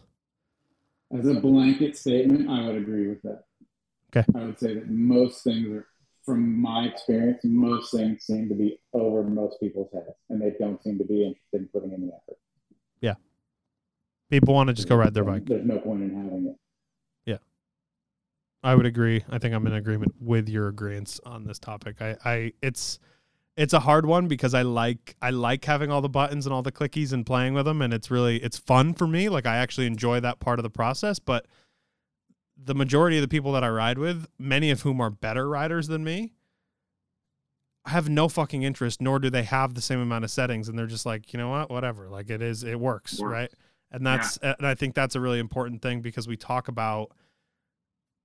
As 1.12 1.26
a 1.26 1.34
blanket 1.34 1.96
statement, 1.96 2.48
I 2.48 2.64
would 2.66 2.76
agree 2.76 3.08
with 3.08 3.20
that. 3.22 3.44
Okay. 4.14 4.24
I 4.34 4.44
would 4.44 4.58
say 4.58 4.74
that 4.74 4.90
most 4.90 5.44
things 5.44 5.68
are 5.68 5.86
from 6.24 6.60
my 6.60 6.84
experience, 6.84 7.40
most 7.44 7.92
things 7.92 8.24
seem 8.24 8.48
to 8.48 8.54
be 8.54 8.78
over 8.92 9.22
most 9.22 9.58
people's 9.58 9.88
heads, 9.92 10.16
and 10.28 10.40
they 10.40 10.52
don't 10.58 10.82
seem 10.82 10.98
to 10.98 11.04
be 11.04 11.24
interested 11.24 11.62
in 11.62 11.68
putting 11.72 11.92
in 11.92 12.06
the 12.06 12.12
effort. 12.12 12.38
Yeah, 13.00 13.14
people 14.28 14.54
want 14.54 14.68
to 14.68 14.74
just 14.74 14.88
go 14.88 14.96
ride 14.96 15.14
their 15.14 15.24
bike. 15.24 15.46
There's 15.46 15.64
no 15.64 15.78
point 15.78 16.02
in 16.02 16.14
having 16.14 16.46
it. 16.48 16.56
Yeah, 17.24 17.38
I 18.62 18.74
would 18.74 18.84
agree. 18.84 19.24
I 19.30 19.38
think 19.38 19.54
I'm 19.54 19.66
in 19.66 19.72
agreement 19.72 20.14
with 20.20 20.48
your 20.48 20.68
agreement 20.68 21.18
on 21.24 21.44
this 21.44 21.58
topic. 21.58 22.02
I, 22.02 22.16
I, 22.24 22.52
it's, 22.62 22.98
it's 23.56 23.72
a 23.72 23.80
hard 23.80 24.04
one 24.04 24.28
because 24.28 24.52
I 24.52 24.62
like, 24.62 25.16
I 25.22 25.30
like 25.30 25.64
having 25.64 25.90
all 25.90 26.02
the 26.02 26.08
buttons 26.08 26.46
and 26.46 26.52
all 26.52 26.62
the 26.62 26.72
clickies 26.72 27.12
and 27.12 27.24
playing 27.24 27.54
with 27.54 27.64
them, 27.64 27.80
and 27.80 27.94
it's 27.94 28.10
really, 28.10 28.36
it's 28.42 28.58
fun 28.58 28.92
for 28.92 29.06
me. 29.06 29.28
Like 29.30 29.46
I 29.46 29.56
actually 29.56 29.86
enjoy 29.86 30.20
that 30.20 30.38
part 30.40 30.58
of 30.58 30.64
the 30.64 30.70
process, 30.70 31.18
but 31.18 31.46
the 32.62 32.74
majority 32.74 33.16
of 33.16 33.22
the 33.22 33.28
people 33.28 33.52
that 33.52 33.64
I 33.64 33.68
ride 33.68 33.98
with, 33.98 34.26
many 34.38 34.70
of 34.70 34.82
whom 34.82 35.00
are 35.00 35.10
better 35.10 35.48
riders 35.48 35.88
than 35.88 36.04
me, 36.04 36.32
have 37.86 38.08
no 38.08 38.28
fucking 38.28 38.62
interest, 38.62 39.00
nor 39.00 39.18
do 39.18 39.30
they 39.30 39.44
have 39.44 39.74
the 39.74 39.80
same 39.80 40.00
amount 40.00 40.24
of 40.24 40.30
settings. 40.30 40.68
And 40.68 40.78
they're 40.78 40.86
just 40.86 41.06
like, 41.06 41.32
you 41.32 41.38
know 41.38 41.48
what, 41.48 41.70
whatever. 41.70 42.08
Like 42.08 42.28
it 42.30 42.42
is, 42.42 42.62
it 42.62 42.78
works, 42.78 43.18
works. 43.18 43.32
right? 43.32 43.50
And 43.90 44.06
that's, 44.06 44.38
yeah. 44.42 44.54
and 44.58 44.66
I 44.66 44.74
think 44.74 44.94
that's 44.94 45.14
a 45.14 45.20
really 45.20 45.38
important 45.38 45.82
thing 45.82 46.00
because 46.00 46.28
we 46.28 46.36
talk 46.36 46.68
about 46.68 47.12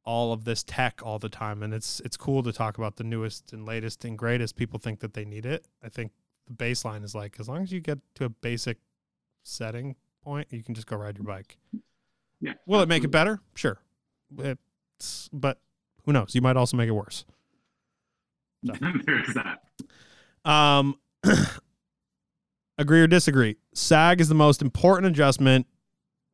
all 0.04 0.34
of 0.34 0.44
this 0.44 0.64
tech 0.64 1.02
all 1.04 1.18
the 1.18 1.30
time, 1.30 1.64
and 1.64 1.74
it's 1.74 2.00
it's 2.02 2.16
cool 2.16 2.44
to 2.44 2.54
talk 2.54 2.78
about 2.78 2.98
the 2.98 3.04
newest 3.04 3.54
and 3.54 3.66
latest 3.66 4.06
and 4.06 4.16
greatest. 4.16 4.56
People 4.56 4.78
think 4.78 5.00
that 5.00 5.16
they 5.16 5.26
need 5.26 5.48
it. 5.48 5.66
I 5.84 5.90
think 5.90 6.12
the 6.46 6.54
baseline 6.54 7.04
is 7.04 7.16
like 7.16 7.40
as 7.40 7.50
long 7.50 7.64
as 7.64 7.72
you 7.72 7.80
get 7.80 7.98
to 8.14 8.26
a 8.26 8.30
basic 8.30 8.78
setting 9.42 9.96
point, 10.24 10.48
you 10.52 10.62
can 10.62 10.76
just 10.76 10.86
go 10.86 10.96
ride 10.96 11.18
your 11.18 11.26
bike. 11.26 11.58
Yeah. 12.40 12.54
Will 12.68 12.82
it 12.82 12.88
make 12.88 13.04
it 13.04 13.08
better? 13.08 13.40
Sure 13.56 13.80
it's, 14.40 15.30
but 15.32 15.60
who 16.06 16.14
knows? 16.14 16.36
You 16.36 16.42
might 16.42 16.58
also 16.58 16.78
make 16.78 16.88
it 16.88 16.94
worse. 16.94 17.26
So. 18.66 18.74
There's 19.06 19.36
that. 19.36 20.50
Um, 20.50 21.00
agree 22.78 23.02
or 23.02 23.08
disagree? 23.08 23.58
Sag 23.74 24.22
is 24.22 24.30
the 24.30 24.36
most 24.36 24.62
important 24.62 25.08
adjustment 25.08 25.68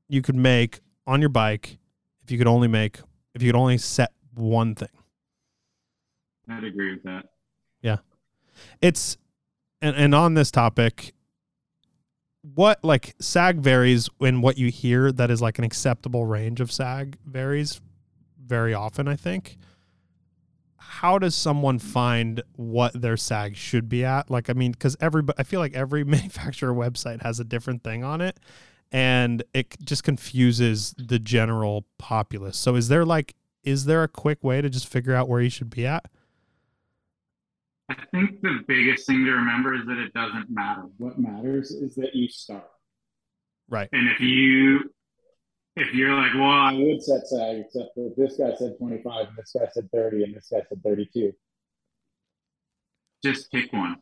you 0.07 0.21
could 0.21 0.35
make 0.35 0.81
on 1.07 1.21
your 1.21 1.29
bike 1.29 1.77
if 2.23 2.31
you 2.31 2.37
could 2.37 2.47
only 2.47 2.67
make 2.67 2.99
if 3.33 3.41
you 3.41 3.51
could 3.51 3.57
only 3.57 3.77
set 3.77 4.11
one 4.33 4.75
thing. 4.75 4.89
I'd 6.49 6.63
agree 6.63 6.93
with 6.93 7.03
that. 7.03 7.25
Yeah, 7.81 7.97
it's 8.81 9.17
and 9.81 9.95
and 9.95 10.13
on 10.13 10.33
this 10.33 10.51
topic, 10.51 11.13
what 12.41 12.83
like 12.83 13.15
sag 13.19 13.59
varies 13.59 14.09
in 14.19 14.41
what 14.41 14.57
you 14.57 14.69
hear 14.69 15.11
that 15.11 15.31
is 15.31 15.41
like 15.41 15.57
an 15.57 15.63
acceptable 15.63 16.25
range 16.25 16.59
of 16.59 16.71
sag 16.71 17.17
varies 17.25 17.79
very 18.51 18.73
often 18.73 19.07
i 19.07 19.15
think 19.15 19.57
how 20.75 21.17
does 21.17 21.33
someone 21.33 21.79
find 21.79 22.43
what 22.57 22.91
their 23.01 23.15
sag 23.15 23.55
should 23.55 23.87
be 23.87 24.03
at 24.03 24.29
like 24.29 24.49
i 24.49 24.53
mean 24.53 24.73
because 24.73 24.97
every 24.99 25.23
i 25.37 25.43
feel 25.43 25.61
like 25.61 25.73
every 25.73 26.03
manufacturer 26.17 26.73
website 26.73 27.21
has 27.21 27.39
a 27.39 27.45
different 27.45 27.81
thing 27.81 28.03
on 28.03 28.19
it 28.19 28.37
and 28.91 29.41
it 29.53 29.73
just 29.85 30.03
confuses 30.03 30.93
the 30.97 31.17
general 31.17 31.85
populace 31.97 32.57
so 32.57 32.75
is 32.75 32.89
there 32.89 33.05
like 33.05 33.35
is 33.63 33.85
there 33.85 34.03
a 34.03 34.07
quick 34.09 34.43
way 34.43 34.61
to 34.61 34.69
just 34.69 34.85
figure 34.85 35.15
out 35.15 35.29
where 35.29 35.39
you 35.39 35.49
should 35.49 35.69
be 35.69 35.87
at 35.87 36.05
I 37.89 37.95
think 38.11 38.41
the 38.41 38.59
biggest 38.67 39.07
thing 39.07 39.23
to 39.23 39.31
remember 39.31 39.75
is 39.75 39.85
that 39.85 39.97
it 39.97 40.13
doesn't 40.13 40.49
matter. 40.49 40.83
What 40.97 41.19
matters 41.19 41.71
is 41.71 41.93
that 41.95 42.15
you 42.15 42.29
start. 42.29 42.63
Right. 43.67 43.89
And 43.91 44.07
if 44.07 44.21
you 44.21 44.91
if 45.75 45.93
you're 45.93 46.13
like, 46.13 46.33
well, 46.33 46.49
I 46.49 46.73
would 46.73 47.01
set 47.01 47.27
sag, 47.27 47.57
except 47.65 47.95
for 47.95 48.11
this 48.17 48.37
guy 48.37 48.53
said 48.57 48.77
25 48.77 49.27
and 49.27 49.37
this 49.37 49.55
guy 49.57 49.67
said 49.71 49.89
30 49.91 50.23
and 50.23 50.35
this 50.35 50.49
guy 50.51 50.61
said 50.67 50.83
32. 50.83 51.33
Just 53.23 53.51
pick 53.51 53.71
one. 53.71 53.97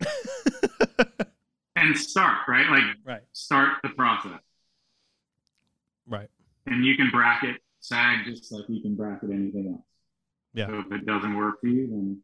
and 1.76 1.96
start, 1.96 2.38
right? 2.48 2.68
Like 2.68 2.84
right. 3.04 3.22
start 3.32 3.78
the 3.82 3.90
process. 3.90 4.40
Right. 6.06 6.28
And 6.66 6.84
you 6.84 6.96
can 6.96 7.10
bracket 7.10 7.56
sag 7.80 8.24
just 8.26 8.52
like 8.52 8.64
you 8.68 8.82
can 8.82 8.94
bracket 8.94 9.30
anything 9.30 9.74
else. 9.74 9.84
Yeah. 10.52 10.66
So 10.66 10.80
if 10.80 10.92
it 10.92 11.06
doesn't 11.06 11.36
work 11.36 11.60
for 11.60 11.68
you, 11.68 11.86
then 11.86 12.22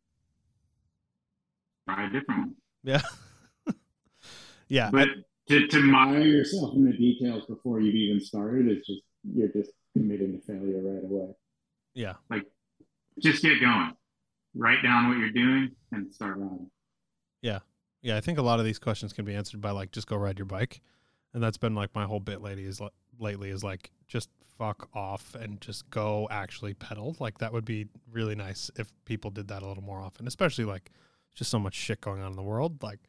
try 1.88 2.07
a 2.07 2.11
different 2.11 2.40
one. 2.40 2.55
Yeah. 2.82 3.03
yeah. 4.68 4.90
But 4.90 5.09
to, 5.51 5.66
to 5.66 5.82
mire 5.82 6.20
yourself 6.20 6.74
in 6.76 6.84
the 6.84 6.92
details 6.92 7.44
before 7.46 7.80
you've 7.80 7.96
even 7.96 8.20
started 8.20 8.70
is 8.70 8.86
just 8.86 9.03
you're 9.34 9.48
just 9.48 9.72
committing 9.92 10.32
to 10.32 10.46
failure 10.46 10.80
right 10.80 11.05
away. 11.05 11.34
Yeah. 11.94 12.14
Like 12.30 12.46
just 13.18 13.42
get 13.42 13.61
going. 13.61 13.92
Write 14.55 14.82
down 14.82 15.09
what 15.09 15.18
you're 15.18 15.32
doing 15.32 15.70
and 15.90 16.12
start 16.14 16.36
riding. 16.38 16.70
Yeah. 17.42 17.59
Yeah. 18.01 18.16
I 18.16 18.20
think 18.20 18.38
a 18.38 18.42
lot 18.42 18.61
of 18.61 18.64
these 18.64 18.78
questions 18.78 19.12
can 19.12 19.24
be 19.24 19.34
answered 19.34 19.61
by 19.61 19.72
like 19.72 19.90
just 19.90 20.07
go 20.07 20.16
ride 20.16 20.38
your 20.38 20.46
bike. 20.46 20.80
And 21.34 21.42
that's 21.42 21.59
been 21.59 21.74
like 21.74 21.94
my 21.94 22.05
whole 22.05 22.20
bit 22.20 22.40
lady 22.40 22.64
is 22.64 22.80
like 22.80 22.92
lately 23.18 23.51
is 23.51 23.64
like 23.64 23.90
just 24.07 24.30
fuck 24.57 24.88
off 24.94 25.34
and 25.34 25.61
just 25.61 25.90
go 25.90 26.28
actually 26.30 26.74
pedal. 26.74 27.16
Like 27.18 27.38
that 27.38 27.53
would 27.53 27.64
be 27.64 27.86
really 28.11 28.36
nice 28.36 28.70
if 28.78 28.92
people 29.05 29.32
did 29.32 29.48
that 29.48 29.62
a 29.62 29.66
little 29.66 29.82
more 29.82 30.01
often, 30.01 30.28
especially 30.28 30.64
like 30.64 30.92
just 31.34 31.51
so 31.51 31.59
much 31.59 31.74
shit 31.74 32.01
going 32.01 32.22
on 32.22 32.30
in 32.30 32.36
the 32.36 32.42
world. 32.42 32.82
Like 32.84 33.01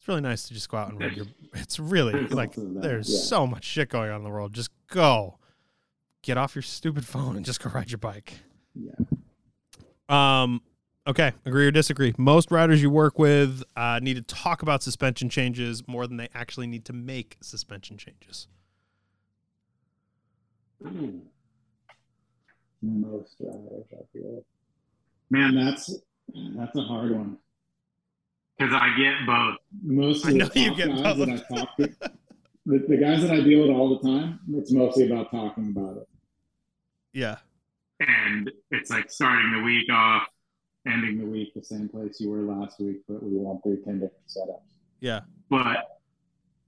it's 0.00 0.08
really 0.08 0.22
nice 0.22 0.48
to 0.48 0.54
just 0.54 0.70
go 0.70 0.78
out 0.78 0.88
and 0.88 0.98
read 0.98 1.14
your. 1.14 1.26
It's 1.54 1.78
really 1.78 2.26
like 2.28 2.52
there's 2.56 3.10
yeah. 3.10 3.18
so 3.18 3.46
much 3.46 3.64
shit 3.64 3.90
going 3.90 4.08
on 4.10 4.18
in 4.18 4.24
the 4.24 4.30
world. 4.30 4.54
Just 4.54 4.70
go, 4.88 5.38
get 6.22 6.38
off 6.38 6.54
your 6.54 6.62
stupid 6.62 7.04
phone 7.04 7.36
and 7.36 7.44
just 7.44 7.62
go 7.62 7.68
ride 7.70 7.90
your 7.90 7.98
bike. 7.98 8.32
Yeah. 8.74 8.94
Um. 10.08 10.62
Okay, 11.06 11.32
agree 11.44 11.66
or 11.66 11.70
disagree? 11.70 12.14
Most 12.16 12.50
riders 12.50 12.80
you 12.80 12.88
work 12.88 13.18
with 13.18 13.62
uh, 13.76 14.00
need 14.02 14.14
to 14.14 14.22
talk 14.22 14.62
about 14.62 14.82
suspension 14.82 15.28
changes 15.28 15.86
more 15.86 16.06
than 16.06 16.16
they 16.16 16.28
actually 16.34 16.66
need 16.66 16.86
to 16.86 16.94
make 16.94 17.36
suspension 17.42 17.98
changes. 17.98 18.48
Most 22.80 23.34
riders, 23.38 23.86
I 23.92 24.02
feel. 24.14 24.44
Man, 25.28 25.54
that's 25.54 25.94
that's 26.56 26.76
a 26.76 26.82
hard 26.82 27.10
one 27.10 27.36
because 28.60 28.74
I 28.74 28.94
get 28.96 29.26
both. 29.26 29.56
Most 29.82 30.26
of 30.26 30.34
the 30.34 30.60
you 30.60 30.74
get 30.74 30.88
guys 30.88 31.02
both. 31.02 31.18
that 31.18 31.28
I 31.28 31.56
talk 31.56 31.76
to, 31.76 31.88
the, 32.66 32.78
the 32.88 32.96
guys 32.96 33.22
that 33.22 33.30
I 33.30 33.40
deal 33.40 33.62
with 33.62 33.70
all 33.70 33.98
the 33.98 34.06
time, 34.06 34.40
it's 34.52 34.70
mostly 34.70 35.10
about 35.10 35.30
talking 35.30 35.74
about 35.74 35.96
it. 35.96 36.08
Yeah. 37.12 37.36
And 38.00 38.50
it's 38.70 38.90
like 38.90 39.10
starting 39.10 39.52
the 39.52 39.62
week 39.62 39.90
off, 39.90 40.26
ending 40.86 41.18
the 41.18 41.26
week 41.26 41.54
the 41.54 41.64
same 41.64 41.88
place 41.88 42.20
you 42.20 42.30
were 42.30 42.42
last 42.42 42.80
week, 42.80 42.98
but 43.08 43.22
we 43.22 43.36
want 43.36 43.62
through 43.62 43.82
10 43.82 43.94
different 43.94 44.28
setups. 44.28 44.74
Yeah. 45.00 45.20
But 45.48 46.00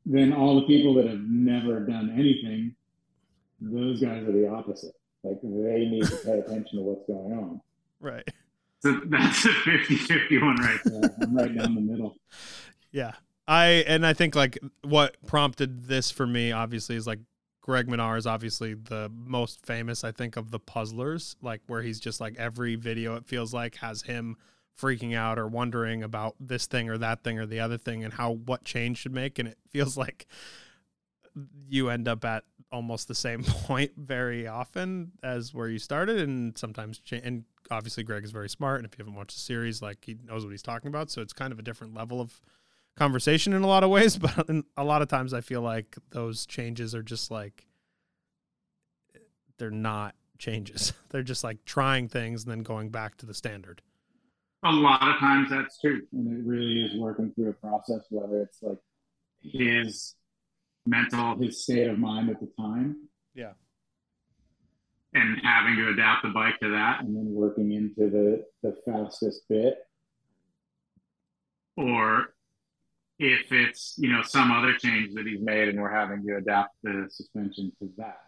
then 0.06 0.32
all 0.32 0.56
the 0.56 0.66
people 0.66 0.94
that 0.94 1.06
have 1.06 1.20
never 1.20 1.80
done 1.80 2.14
anything, 2.18 2.74
those 3.60 4.00
guys 4.00 4.22
are 4.22 4.32
the 4.32 4.48
opposite. 4.48 4.94
Like 5.22 5.40
they 5.42 5.86
need 5.86 6.04
to 6.04 6.16
pay 6.16 6.38
attention 6.38 6.78
to 6.78 6.84
what's 6.84 7.06
going 7.06 7.32
on. 7.32 7.60
Right. 8.00 8.26
So 8.82 9.00
that's 9.06 9.44
a 9.44 9.52
50 9.52 9.96
50 9.96 10.38
one 10.38 10.56
right 10.56 10.80
there. 10.84 11.16
I'm 11.20 11.36
right 11.36 11.56
down 11.56 11.74
the 11.74 11.80
middle. 11.80 12.16
Yeah. 12.90 13.12
I 13.46 13.84
and 13.86 14.06
I 14.06 14.12
think 14.12 14.34
like 14.34 14.58
what 14.82 15.16
prompted 15.26 15.84
this 15.84 16.10
for 16.10 16.26
me 16.26 16.52
obviously 16.52 16.96
is 16.96 17.06
like 17.06 17.20
Greg 17.60 17.86
Minnaar 17.86 18.18
is 18.18 18.26
obviously 18.26 18.74
the 18.74 19.10
most 19.14 19.64
famous, 19.64 20.02
I 20.02 20.10
think, 20.10 20.36
of 20.36 20.50
the 20.50 20.58
puzzlers, 20.58 21.36
like 21.40 21.60
where 21.68 21.82
he's 21.82 22.00
just 22.00 22.20
like 22.20 22.36
every 22.36 22.74
video 22.74 23.14
it 23.14 23.26
feels 23.26 23.54
like 23.54 23.76
has 23.76 24.02
him 24.02 24.36
freaking 24.80 25.14
out 25.14 25.38
or 25.38 25.46
wondering 25.46 26.02
about 26.02 26.34
this 26.40 26.66
thing 26.66 26.88
or 26.88 26.98
that 26.98 27.22
thing 27.22 27.38
or 27.38 27.46
the 27.46 27.60
other 27.60 27.78
thing 27.78 28.02
and 28.02 28.14
how 28.14 28.32
what 28.32 28.64
change 28.64 28.98
should 28.98 29.12
make 29.12 29.38
and 29.38 29.48
it 29.48 29.58
feels 29.70 29.96
like 29.96 30.26
you 31.68 31.88
end 31.88 32.08
up 32.08 32.24
at 32.24 32.44
almost 32.72 33.06
the 33.06 33.14
same 33.14 33.44
point 33.44 33.92
very 33.96 34.46
often 34.48 35.12
as 35.22 35.54
where 35.54 35.68
you 35.68 35.78
started 35.78 36.18
and 36.20 36.56
sometimes 36.56 37.00
and 37.12 37.44
obviously 37.70 38.02
Greg 38.02 38.24
is 38.24 38.30
very 38.32 38.48
smart 38.48 38.78
and 38.78 38.86
if 38.86 38.98
you 38.98 39.02
haven't 39.04 39.14
watched 39.14 39.36
the 39.36 39.40
series 39.40 39.82
like 39.82 39.98
he 40.04 40.16
knows 40.24 40.44
what 40.44 40.50
he's 40.50 40.62
talking 40.62 40.88
about 40.88 41.10
so 41.10 41.20
it's 41.20 41.32
kind 41.32 41.52
of 41.52 41.58
a 41.58 41.62
different 41.62 41.94
level 41.94 42.20
of 42.20 42.40
conversation 42.96 43.52
in 43.52 43.62
a 43.62 43.66
lot 43.66 43.84
of 43.84 43.90
ways 43.98 44.16
but 44.16 44.48
a 44.76 44.84
lot 44.84 45.02
of 45.02 45.08
times 45.08 45.32
I 45.34 45.40
feel 45.42 45.60
like 45.60 45.96
those 46.10 46.46
changes 46.46 46.94
are 46.94 47.02
just 47.02 47.30
like 47.30 47.66
they're 49.58 49.70
not 49.70 50.14
changes 50.38 50.92
they're 51.10 51.22
just 51.22 51.44
like 51.44 51.64
trying 51.64 52.08
things 52.08 52.42
and 52.42 52.50
then 52.50 52.62
going 52.62 52.88
back 52.90 53.16
to 53.18 53.26
the 53.26 53.34
standard 53.34 53.82
A 54.64 54.72
lot 54.72 55.06
of 55.06 55.18
times 55.18 55.48
that's 55.50 55.78
true. 55.80 56.02
and 56.12 56.26
it 56.38 56.44
really 56.48 56.82
is 56.82 56.98
working 56.98 57.32
through 57.34 57.50
a 57.50 57.52
process, 57.52 58.00
whether 58.10 58.42
it's 58.42 58.62
like 58.62 58.78
His 59.40 60.14
mental 60.86 61.36
his 61.36 61.62
state 61.62 61.88
of 61.88 61.98
mind 61.98 62.30
at 62.30 62.40
the 62.40 62.48
time, 62.58 63.08
Yeah. 63.34 63.52
and 65.14 65.38
having 65.42 65.76
to 65.76 65.88
adapt 65.90 66.22
the 66.24 66.30
bike 66.30 66.58
to 66.60 66.70
that, 66.70 67.00
and 67.02 67.16
then 67.16 67.32
working 67.34 67.72
into 67.72 68.10
the 68.10 68.44
the 68.62 68.76
fastest 68.84 69.48
bit. 69.48 69.74
or 71.76 72.34
if 73.18 73.50
it's 73.52 73.94
you 73.98 74.10
know 74.12 74.22
some 74.22 74.50
other 74.50 74.74
change 74.76 75.14
that 75.14 75.26
he's 75.26 75.40
made 75.40 75.68
and 75.68 75.80
we're 75.80 75.90
having 75.90 76.26
to 76.26 76.36
adapt 76.36 76.74
the 76.82 77.06
suspension 77.10 77.72
to 77.80 77.88
that. 77.96 78.20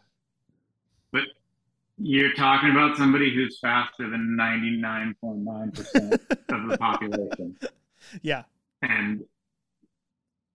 But 1.12 1.24
you're 1.98 2.32
talking 2.34 2.70
about 2.70 2.96
somebody 2.96 3.34
who's 3.34 3.58
faster 3.60 4.08
than 4.08 4.36
99 4.36 5.14
Point 5.20 5.38
nine 5.44 5.70
percent 5.72 6.14
of 6.14 6.68
the 6.68 6.76
population. 6.80 7.56
yeah 8.22 8.44
And 8.82 9.24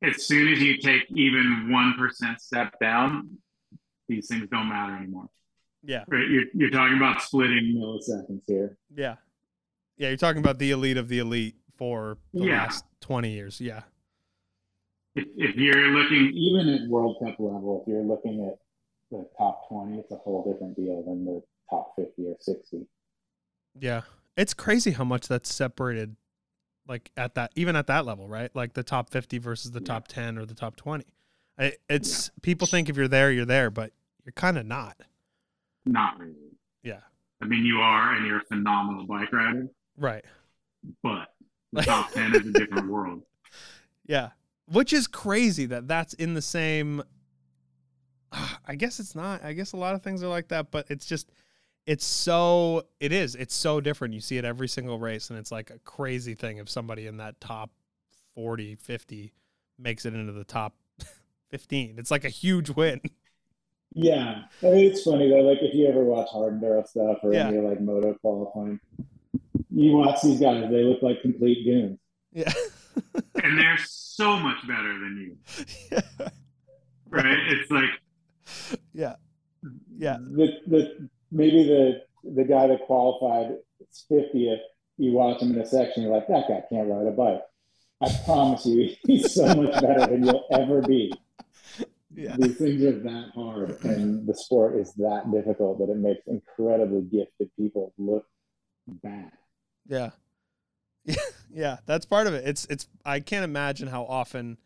as 0.03 0.25
soon 0.25 0.51
as 0.51 0.59
you 0.61 0.77
take 0.77 1.03
even 1.11 1.67
1% 1.69 2.39
step 2.39 2.79
down, 2.79 3.37
these 4.07 4.27
things 4.27 4.47
don't 4.51 4.69
matter 4.69 4.95
anymore. 4.95 5.29
yeah 5.83 6.03
Right? 6.07 6.27
You're, 6.29 6.45
you're 6.53 6.69
talking 6.69 6.97
about 6.97 7.21
splitting. 7.21 7.75
milliseconds 7.77 8.41
here. 8.47 8.77
yeah 8.95 9.15
yeah 9.97 10.07
you're 10.07 10.17
talking 10.17 10.39
about 10.39 10.57
the 10.59 10.71
elite 10.71 10.97
of 10.97 11.07
the 11.09 11.19
elite 11.19 11.55
for 11.77 12.17
the 12.33 12.45
Yeah. 12.45 12.63
last 12.63 12.85
20 13.01 13.31
years 13.31 13.59
yeah 13.61 13.81
If, 15.15 15.25
if 15.35 15.55
you're 15.57 15.87
looking, 15.89 16.31
Even 16.33 16.69
at 16.69 16.87
World 16.89 17.17
Cup 17.21 17.35
level, 17.39 17.81
if 17.81 17.87
you're 17.91 18.03
looking 18.03 18.45
at 18.47 18.57
the 19.11 19.27
top 19.37 19.67
twenty, 19.67 19.97
it's 19.97 20.11
a 20.11 20.15
whole 20.17 20.43
different 20.49 20.75
deal 20.75 21.03
than 21.03 21.25
the 21.25 21.41
top 21.69 21.93
fifty 21.95 22.27
or 22.27 22.35
sixty. 22.39 22.85
Yeah. 23.79 24.01
It's 24.37 24.53
crazy 24.53 24.91
how 24.91 25.03
much 25.03 25.27
that's 25.27 25.51
separated 25.53 26.15
like 26.89 27.11
at 27.15 27.35
that 27.35 27.51
even 27.55 27.75
at 27.77 27.87
that 27.87 28.05
level, 28.05 28.27
right? 28.27 28.53
Like 28.55 28.73
the 28.73 28.83
top 28.83 29.09
50 29.11 29.37
versus 29.37 29.71
the 29.71 29.79
Yeah. 29.79 29.85
top 29.85 30.07
10 30.09 30.37
or 30.37 30.45
the 30.45 30.55
top 30.55 30.75
20. 30.75 31.05
I, 31.57 31.73
it's 31.87 32.31
people 32.41 32.67
think 32.67 32.89
if 32.89 32.97
you're 32.97 33.07
there, 33.07 33.31
you're 33.31 33.45
there, 33.45 33.69
but 33.69 33.91
you're 34.25 34.33
kind 34.33 34.57
of 34.57 34.65
not. 34.65 34.97
not 35.85 36.19
really. 36.19 36.33
Yeah. 36.83 37.01
I 37.41 37.45
mean, 37.45 37.63
you 37.65 37.77
are, 37.79 38.13
and 38.15 38.25
you're 38.25 38.39
a 38.39 38.45
phenomenal 38.45 39.05
bike 39.05 39.31
rider, 39.31 39.67
Right. 39.97 40.25
but 41.03 41.33
the 41.73 41.83
top 41.83 42.11
10 42.11 42.35
is 42.35 42.47
a 42.47 42.51
different 42.51 42.89
world. 42.89 43.21
Yeah. 44.05 44.29
Which 44.67 44.91
is 44.91 45.05
crazy 45.07 45.65
that 45.67 45.87
that's 45.87 46.13
in 46.15 46.33
the 46.33 46.41
same 46.41 47.03
I 48.67 48.75
guess 48.75 48.99
it's 48.99 49.15
not. 49.15 49.43
I 49.43 49.53
guess 49.53 49.73
a 49.73 49.77
lot 49.77 49.95
of 49.95 50.01
things 50.01 50.23
are 50.23 50.27
like 50.27 50.47
that, 50.49 50.71
but 50.71 50.85
it's 50.89 51.05
just 51.05 51.31
it's 51.89 52.05
so 52.05 52.83
it 52.99 53.11
is. 53.11 53.33
It's 53.33 53.55
so 53.55 53.81
different. 53.81 54.13
You 54.13 54.21
see 54.21 54.37
it 54.37 54.45
every 54.45 54.67
single 54.67 54.99
race 54.99 55.31
and 55.31 55.39
it's 55.39 55.51
like 55.51 55.71
a 55.71 55.79
crazy 55.79 56.35
thing 56.35 56.57
if 56.57 56.69
somebody 56.69 57.07
in 57.07 57.17
that 57.17 57.41
top 57.41 57.71
40, 58.35 58.75
50 58.75 59.33
makes 59.79 60.05
it 60.05 60.13
into 60.13 60.31
the 60.31 60.43
top 60.43 60.75
15. 61.49 61.95
It's 61.97 62.11
like 62.11 62.25
a 62.25 62.29
huge 62.29 62.69
win. 62.69 63.01
Yeah, 63.93 64.43
I 64.61 64.65
mean, 64.65 64.85
it's 64.91 65.01
funny 65.03 65.29
though. 65.29 65.41
Like 65.41 65.57
if 65.63 65.73
you 65.73 65.87
ever 65.87 66.03
watch 66.03 66.29
hard 66.29 66.61
enduro 66.61 66.87
stuff 66.87 67.17
or 67.23 67.33
Yeah. 67.33 67.47
any 67.47 67.57
like 67.57 67.81
moto 67.81 68.13
qualifying, 68.21 68.79
you 69.71 69.93
watch 69.97 70.21
these 70.21 70.39
guys; 70.39 70.69
they 70.69 70.83
look 70.83 71.01
like 71.01 71.23
complete 71.23 71.65
goons. 71.65 71.97
Yeah. 72.31 72.53
And 73.43 73.57
they're 73.57 73.79
so 73.87 74.37
much 74.37 74.57
better 74.67 74.93
than 74.99 75.37
you, 75.49 75.65
yeah. 75.91 76.27
right? 77.09 77.39
It's 77.47 77.71
like, 77.71 77.89
Yeah. 78.93 79.15
Yeah. 79.97 80.17
The 80.19 80.49
the 80.67 81.09
maybe 81.31 81.63
the 81.63 82.01
the 82.23 82.43
guy 82.43 82.67
that 82.67 82.85
qualified 82.85 83.57
fiftieth, 84.07 84.59
you 84.97 85.13
watch 85.13 85.41
him 85.41 85.53
in 85.53 85.59
a 85.59 85.65
section, 85.65 86.03
you're 86.03 86.13
like, 86.13 86.27
that 86.27 86.47
guy 86.47 86.63
can't 86.69 86.89
ride 86.89 87.07
a 87.07 87.11
bike. 87.11 87.41
I 88.01 88.13
promise 88.25 88.65
you, 88.65 88.95
he's 89.05 89.33
so 89.33 89.45
much 89.55 89.81
better 89.81 90.07
than 90.07 90.25
you'll 90.25 90.45
ever 90.51 90.81
be. 90.81 91.13
Yeah. 92.13 92.35
These 92.37 92.57
things 92.57 92.83
are 92.83 92.99
that 92.99 93.31
hard, 93.35 93.83
and 93.83 94.27
the 94.27 94.33
sport 94.33 94.75
is 94.75 94.93
that 94.95 95.31
difficult 95.31 95.79
that 95.79 95.89
it 95.89 95.97
makes 95.97 96.21
incredibly 96.27 97.01
gifted 97.01 97.49
people 97.55 97.93
look 97.97 98.25
bad. 98.87 99.31
Yeah. 99.87 100.09
yeah, 101.53 101.77
that's 101.85 102.05
part 102.05 102.27
of 102.27 102.33
it. 102.33 102.47
It's 102.47 102.65
it's 102.65 102.87
I 103.05 103.19
can't 103.19 103.43
imagine 103.43 103.87
how 103.87 104.03
often 104.03 104.57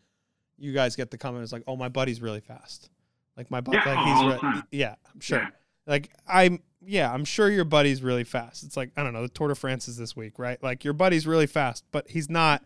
you 0.57 0.73
guys 0.73 0.95
get 0.95 1.11
the 1.11 1.17
comment 1.17 1.43
it's 1.43 1.53
like, 1.53 1.63
"Oh, 1.67 1.75
my 1.75 1.89
buddy's 1.89 2.21
really 2.21 2.39
fast." 2.39 2.89
Like 3.37 3.51
my 3.51 3.61
buddy 3.61 3.79
Yeah, 3.85 3.93
like 3.93 4.39
he's 4.39 4.53
re- 4.53 4.61
yeah, 4.71 4.95
I'm 5.13 5.19
sure. 5.19 5.39
Yeah. 5.39 5.49
Like 5.85 6.11
I'm 6.27 6.61
yeah, 6.85 7.11
I'm 7.11 7.25
sure 7.25 7.49
your 7.49 7.65
buddy's 7.65 8.03
really 8.03 8.23
fast. 8.23 8.63
It's 8.63 8.75
like, 8.75 8.91
I 8.97 9.03
don't 9.03 9.13
know, 9.13 9.21
the 9.21 9.29
Tour 9.29 9.47
de 9.47 9.55
France 9.55 9.87
is 9.87 9.97
this 9.97 10.15
week, 10.15 10.37
right? 10.37 10.61
Like 10.61 10.83
your 10.83 10.93
buddy's 10.93 11.25
really 11.25 11.47
fast, 11.47 11.85
but 11.91 12.09
he's 12.09 12.29
not 12.29 12.63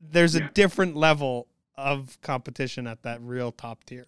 there's 0.00 0.34
a 0.34 0.48
different 0.54 0.96
level 0.96 1.48
of 1.76 2.18
competition 2.22 2.86
at 2.86 3.02
that 3.02 3.20
real 3.20 3.52
top 3.52 3.84
tier. 3.84 4.06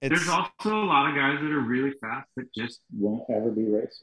It's 0.00 0.14
there's 0.14 0.28
also 0.28 0.74
a 0.74 0.84
lot 0.84 1.08
of 1.08 1.14
guys 1.14 1.38
that 1.40 1.50
are 1.50 1.60
really 1.60 1.92
fast 2.00 2.28
that 2.36 2.52
just, 2.52 2.80
Won't 2.92 3.22
ever 3.30 3.50
be 3.50 3.64
racers. 3.64 4.02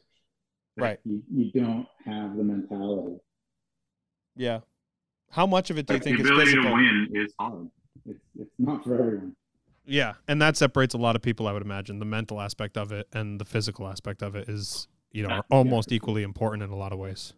right. 0.78 0.98
You, 1.04 1.22
you 1.30 1.52
don't 1.52 1.88
have 2.06 2.38
the 2.38 2.44
mentality. 2.44 3.18
Yeah. 4.36 4.62
How 5.32 5.46
much 5.46 5.70
of 5.70 5.78
it 5.78 5.88
do 5.88 5.96
you 5.96 6.00
think 6.00 6.18
the 6.18 6.24
is 6.24 6.30
ability 6.30 6.52
physical? 6.52 6.70
to 6.70 6.76
win 6.76 7.08
is 7.14 7.34
hard. 7.40 7.70
It's, 8.06 8.20
it's 8.40 8.52
not 8.58 8.84
for 8.84 8.94
everyone. 8.94 9.36
Yeah, 9.90 10.14
and 10.28 10.42
that 10.42 10.56
separates 10.56 10.94
a 10.94 10.98
lot 10.98 11.16
of 11.16 11.22
people. 11.22 11.48
I 11.48 11.52
would 11.54 11.64
imagine 11.64 11.98
the 12.00 12.06
mental 12.06 12.40
aspect 12.40 12.78
of 12.78 12.92
it 12.92 13.08
and 13.12 13.42
the 13.42 13.46
physical 13.46 13.88
aspect 13.88 14.22
of 14.22 14.36
it 14.36 14.48
is, 14.48 14.88
you 15.12 15.24
know, 15.24 15.30
Yeah. 15.30 15.38
are 15.40 15.46
almost 15.50 15.92
equally 15.92 16.22
important 16.24 16.62
in 16.64 16.70
a 16.70 16.76
lot 16.76 16.94
of 16.94 17.00
ways. 17.00 17.34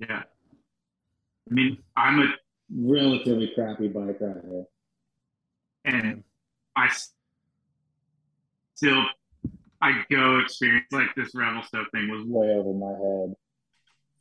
Yeah. 0.00 0.24
I 1.50 1.54
mean, 1.54 1.78
I'm 1.96 2.20
a, 2.20 2.26
Relatively 2.74 3.52
crappy 3.54 3.88
bike 3.88 4.16
rider. 4.20 4.64
and 5.84 6.24
I 6.74 6.88
still, 8.74 9.04
I 9.82 10.02
go 10.10 10.38
experience 10.38 10.86
like 10.90 11.14
this 11.14 11.34
rebel 11.34 11.62
stuff 11.64 11.86
thing 11.92 12.08
was 12.10 12.24
Way 12.26 12.48
over 12.54 12.72
my 12.72 12.92
head 12.92 13.36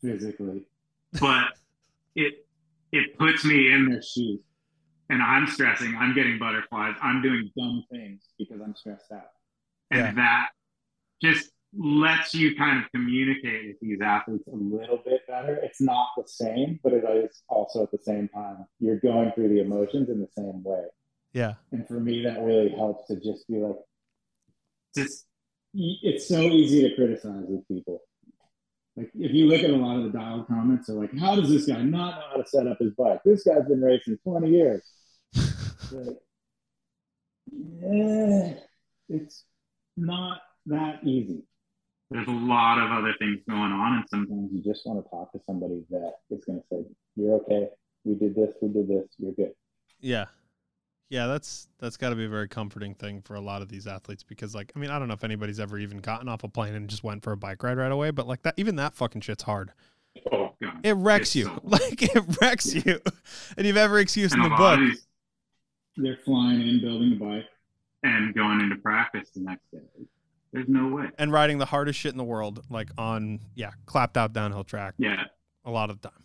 physically. 0.02 0.64
but 1.22 1.58
it 2.16 2.46
it 2.92 3.18
puts 3.18 3.46
me 3.46 3.72
in 3.72 3.90
Their 3.90 4.02
shoes. 4.02 4.42
And 5.12 5.22
I'm 5.22 5.46
stressing. 5.48 5.96
I'm 5.96 6.16
getting 6.16 6.40
butterflies. 6.40 6.96
I'm 7.02 7.22
doing 7.22 7.52
Dumb 7.58 7.84
things 7.92 8.22
because 8.40 8.62
I'm 8.62 8.76
stressed 8.76 9.12
out. 9.12 9.30
and 9.92 10.00
Yeah. 10.00 10.14
that 10.16 10.50
just 11.22 11.52
lets 11.78 12.34
you 12.34 12.56
kind 12.56 12.84
of 12.84 12.90
communicate 12.92 13.68
with 13.68 13.80
these 13.82 14.00
athletes 14.02 14.48
a 14.48 14.56
little 14.56 14.98
bit 15.06 15.22
better. 15.28 15.56
It's 15.56 15.82
not 15.82 16.08
the 16.18 16.28
same, 16.28 16.80
but 16.84 16.94
it 16.94 17.04
is 17.04 17.44
also 17.50 17.84
at 17.84 17.92
the 17.92 18.00
same 18.00 18.28
time. 18.30 18.66
You're 18.80 19.00
going 19.00 19.32
through 19.34 19.50
the 19.50 19.60
emotions 19.62 20.10
in 20.10 20.20
the 20.22 20.28
same 20.36 20.64
way. 20.64 20.86
Yeah. 21.34 21.54
And 21.72 21.88
for 21.88 22.00
me, 22.00 22.24
that 22.24 22.42
really 22.42 22.70
helps 22.70 23.08
to 23.08 23.16
just 23.18 23.48
be 23.48 23.56
like, 23.58 23.76
just 24.96 25.26
it's 25.74 26.28
so 26.28 26.42
easy 26.42 26.82
to 26.88 26.96
criticize 26.96 27.46
these 27.48 27.64
people. 27.70 28.02
Like 28.98 29.10
if 29.16 29.32
you 29.32 29.46
look 29.46 29.64
at 29.64 29.70
a 29.70 29.76
lot 29.76 29.98
of 29.98 30.04
the 30.04 30.18
dial 30.18 30.44
comments, 30.44 30.88
they're 30.88 30.98
like, 30.98 31.18
"How 31.18 31.36
does 31.38 31.50
this 31.50 31.66
guy 31.66 31.82
not 31.82 32.20
know 32.20 32.26
how 32.32 32.36
to 32.42 32.46
set 32.48 32.68
up 32.68 32.78
his 32.80 32.92
bike? 32.94 33.22
This 33.24 33.44
guy's 33.44 33.66
been 33.68 33.82
racing 33.82 34.18
20 34.24 34.50
years." 34.50 34.84
Like, 35.92 36.18
yeah, 37.52 38.54
it's 39.10 39.44
not 39.98 40.42
that 40.68 41.00
easy. 41.04 41.44
there's 42.10 42.28
a 42.28 42.32
lot 42.32 42.78
of 42.78 42.92
other 42.92 43.14
things 43.20 43.40
going 43.50 43.72
on 43.72 43.98
and 43.98 44.04
sometimes 44.10 44.30
Sometimes 44.30 44.52
you 44.54 44.62
just 44.72 44.86
want 44.86 45.04
to 45.04 45.10
talk 45.10 45.32
to 45.34 45.40
somebody 45.46 45.84
that 45.90 46.14
is 46.30 46.44
going 46.46 46.60
to 46.60 46.66
say, 46.72 46.86
"You're 47.16 47.36
okay. 47.42 47.68
We 48.04 48.16
did 48.16 48.36
this. 48.36 48.54
We 48.62 48.70
did 48.70 48.88
this. 48.88 49.08
You're 49.18 49.34
good." 49.34 49.54
Yeah. 50.00 50.26
Yeah, 51.10 51.28
that's 51.28 51.68
that's 51.80 51.98
got 51.98 52.10
to 52.12 52.16
be 52.16 52.26
a 52.26 52.30
very 52.30 52.48
comforting 52.48 52.94
thing 52.96 53.22
for 53.22 53.36
a 53.36 53.42
lot 53.42 53.62
of 53.62 53.68
these 53.70 53.86
athletes 53.88 54.24
because 54.24 54.56
like 54.56 54.72
I 54.76 54.80
mean, 54.80 54.90
I 54.92 54.98
don't 55.00 55.08
know 55.10 55.14
if 55.14 55.24
anybody's 55.26 55.60
ever 55.60 55.78
even 55.78 55.98
gotten 55.98 56.30
off 56.30 56.44
a 56.44 56.48
plane 56.48 56.74
and 56.76 56.90
just 56.90 57.04
went 57.04 57.24
for 57.24 57.34
a 57.34 57.38
bike 57.38 57.62
ride 57.64 57.78
right 57.78 57.92
away, 57.92 58.12
but 58.12 58.28
like 58.28 58.44
that 58.44 58.54
even 58.58 58.78
that 58.78 58.94
fucking 58.94 59.22
shit's 59.22 59.44
hard. 59.44 59.74
oh 60.32 60.54
god 60.62 60.80
It 60.84 60.94
wrecks 60.94 61.30
It's 61.30 61.36
you. 61.36 61.46
so- 61.46 61.60
Like 61.64 62.02
it 62.02 62.24
wrecks 62.42 62.74
Yeah. 62.74 62.82
you. 62.86 63.00
And 63.58 63.68
you've 63.68 63.78
every 63.78 64.02
excuse 64.02 64.34
in 64.34 64.42
the 64.42 64.50
book. 64.50 64.80
these 64.80 65.06
They're 65.98 66.18
flying 66.26 66.62
in, 66.62 66.82
building 66.82 67.14
a 67.14 67.16
bike. 67.24 67.46
and 68.04 68.34
going 68.34 68.62
into 68.62 68.78
practice 68.78 69.30
the 69.36 69.42
next 69.42 69.70
day 69.72 69.80
there's 70.54 70.68
no 70.68 70.88
way 70.90 71.06
And 71.18 71.32
riding 71.32 71.60
the 71.60 71.66
hardest 71.66 72.00
shit 72.00 72.12
in 72.12 72.18
the 72.18 72.24
world, 72.24 72.64
like 72.70 72.90
on 72.98 73.40
yeah, 73.56 73.72
clapped 73.86 74.18
out 74.18 74.34
downhill 74.34 74.64
track. 74.64 74.96
yeah 74.98 75.24
a 75.64 75.72
lot 75.72 75.90
of 75.92 76.02
the 76.02 76.10
time. 76.10 76.24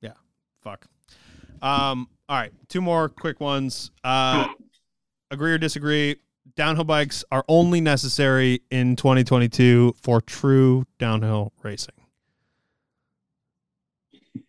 Yeah, 0.00 0.14
fuck. 0.62 0.86
Um, 1.60 2.08
all 2.28 2.38
right, 2.38 2.52
two 2.68 2.80
more 2.80 3.08
quick 3.10 3.38
ones. 3.40 3.90
Uh, 4.02 4.48
agree 5.30 5.52
or 5.52 5.58
disagree? 5.58 6.16
Downhill 6.56 6.84
bikes 6.84 7.24
are 7.30 7.44
only 7.48 7.80
necessary 7.80 8.62
in 8.70 8.96
2022 8.96 9.94
for 10.02 10.20
true 10.22 10.86
downhill 10.98 11.52
racing. 11.62 11.94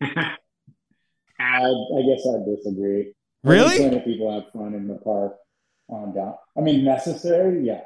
I, 0.00 0.06
I 1.38 2.02
guess 2.08 2.26
I 2.26 2.44
disagree. 2.44 3.12
Really? 3.44 3.78
Plenty 3.78 3.96
of 3.98 4.04
people 4.04 4.32
have 4.32 4.50
fun 4.52 4.74
in 4.74 4.88
the 4.88 4.94
park 4.96 5.36
on 5.88 6.14
down. 6.14 6.34
I 6.56 6.60
mean, 6.60 6.84
necessary, 6.84 7.64
yeah. 7.64 7.82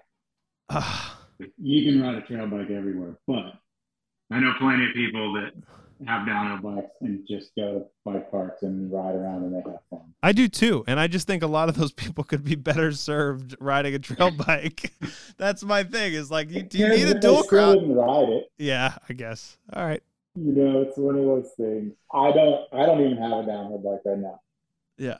Ah, 0.70 1.20
You 1.58 1.92
can 1.92 2.02
ride 2.02 2.16
a 2.16 2.20
trail 2.22 2.46
bike 2.46 2.70
everywhere, 2.70 3.18
but 3.26 3.52
I 4.30 4.40
know 4.40 4.54
plenty 4.58 4.86
of 4.86 4.94
people 4.94 5.32
that 5.34 5.52
have 6.06 6.26
downhill 6.26 6.74
bikes 6.74 6.90
and 7.00 7.26
just 7.28 7.54
go 7.56 7.78
to 7.80 7.84
bike 8.04 8.30
parks 8.30 8.62
and 8.62 8.90
ride 8.92 9.14
around 9.16 9.42
and 9.44 9.52
they 9.52 9.70
have 9.70 9.80
fun. 9.90 10.14
I 10.22 10.32
do 10.32 10.48
too, 10.48 10.84
and 10.86 11.00
I 11.00 11.06
just 11.08 11.26
think 11.26 11.42
a 11.42 11.46
lot 11.48 11.68
of 11.68 11.76
those 11.76 11.92
people 11.92 12.24
could 12.24 12.44
be 12.44 12.54
better 12.54 12.92
served 12.92 13.56
riding 13.60 13.94
a 13.94 13.98
trail 13.98 14.30
bike. 14.46 14.92
That's 15.36 15.64
my 15.64 15.84
thing. 15.84 16.12
Is 16.14 16.30
like 16.30 16.50
you, 16.50 16.62
do 16.62 16.78
you 16.78 16.88
need 16.88 17.08
a 17.08 17.18
dual 17.18 17.42
crown? 17.44 17.92
ride 17.92 18.28
it. 18.28 18.50
Yeah, 18.58 18.96
I 19.08 19.12
guess. 19.12 19.58
All 19.72 19.84
right. 19.84 20.02
You 20.36 20.52
know, 20.52 20.82
it's 20.82 20.96
one 20.96 21.16
of 21.16 21.24
those 21.24 21.50
things. 21.56 21.94
I 22.12 22.30
don't. 22.30 22.66
I 22.72 22.86
don't 22.86 23.00
even 23.00 23.16
have 23.16 23.44
a 23.44 23.46
downhill 23.46 23.78
bike 23.78 24.02
right 24.04 24.18
now. 24.18 24.40
Yeah. 24.96 25.18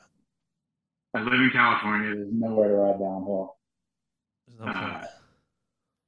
I 1.14 1.20
live 1.22 1.32
in 1.40 1.50
California. 1.52 2.14
There's 2.14 2.28
nowhere 2.32 2.68
to 2.68 2.74
ride 2.74 2.98
downhill. 2.98 3.56
There's 4.46 4.58
no 4.60 4.66
point. 4.66 4.76
Uh, 4.76 5.06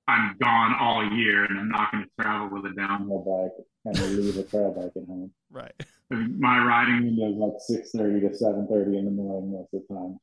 I'm 0.08 0.36
gone 0.42 0.74
all 0.80 1.08
year, 1.12 1.44
and 1.44 1.58
I'm 1.58 1.68
not 1.68 1.92
going 1.92 2.04
to 2.04 2.10
travel 2.20 2.48
with 2.50 2.70
a 2.72 2.74
downhill. 2.74 3.18
Bike 3.20 3.66
and 3.86 4.16
leave 4.16 4.36
a 4.36 4.42
trail 4.42 4.72
bike 4.72 4.92
at 5.00 5.06
home. 5.06 5.30
Right. 5.50 5.72
My 6.10 6.58
riding 6.64 7.04
Window's 7.16 7.36
like 7.38 7.60
six 7.60 7.92
thirty 7.92 8.20
to 8.20 8.34
seven 8.34 8.66
thirty 8.68 8.98
in 8.98 9.04
the 9.04 9.10
morning 9.12 9.52
most 9.52 9.72
of 9.72 9.82
the 9.88 9.94
time, 9.94 10.18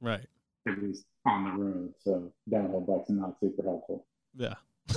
Right. 0.00 0.26
at 0.66 0.82
least 0.82 1.04
on 1.24 1.44
the 1.44 1.50
road. 1.64 1.94
so 2.00 2.32
downhill 2.50 2.80
bikes 2.80 3.08
are 3.10 3.14
not 3.14 3.38
super 3.40 3.62
helpful. 3.62 4.04
Yeah. 4.36 4.54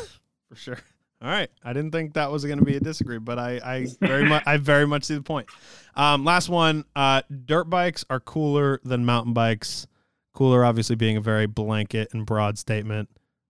For 0.49 0.55
sure. 0.55 0.79
All 1.21 1.27
right. 1.29 1.49
I 1.63 1.73
didn't 1.73 1.91
think 1.91 2.13
that 2.13 2.31
was 2.31 2.43
going 2.45 2.57
to 2.59 2.65
be 2.65 2.75
a 2.77 2.79
disagree, 2.79 3.19
but 3.19 3.37
I, 3.37 3.59
I 3.63 3.87
very 4.01 4.27
much 4.27 4.43
I 4.47 4.57
very 4.57 4.87
much 4.87 5.03
see 5.03 5.13
the 5.15 5.21
point. 5.21 5.47
Um, 5.95 6.25
last 6.25 6.49
one. 6.49 6.83
Uh, 6.95 7.21
dirt 7.45 7.65
bikes 7.65 8.03
are 8.09 8.19
cooler 8.19 8.79
than 8.83 9.05
mountain 9.05 9.33
bikes. 9.33 9.85
Cooler, 10.33 10.65
obviously, 10.65 10.95
being 10.95 11.17
a 11.17 11.21
very 11.21 11.45
blanket 11.45 12.09
and 12.13 12.25
broad 12.25 12.57
statement. 12.57 13.09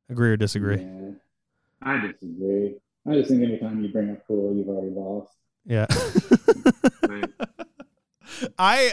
Agree 0.09 0.31
or 0.31 0.37
disagree? 0.37 0.81
Yeah, 0.81 1.11
I 1.81 2.07
just 2.07 2.19
disagree. 2.19 2.75
I 3.07 3.13
just 3.13 3.29
think 3.29 3.43
anytime 3.43 3.81
you 3.83 3.89
bring 3.91 4.11
up 4.11 4.27
cool, 4.27 4.53
you've 4.55 4.67
already 4.67 4.93
lost. 4.93 5.31
Yeah. 5.65 5.85
I 8.57 8.91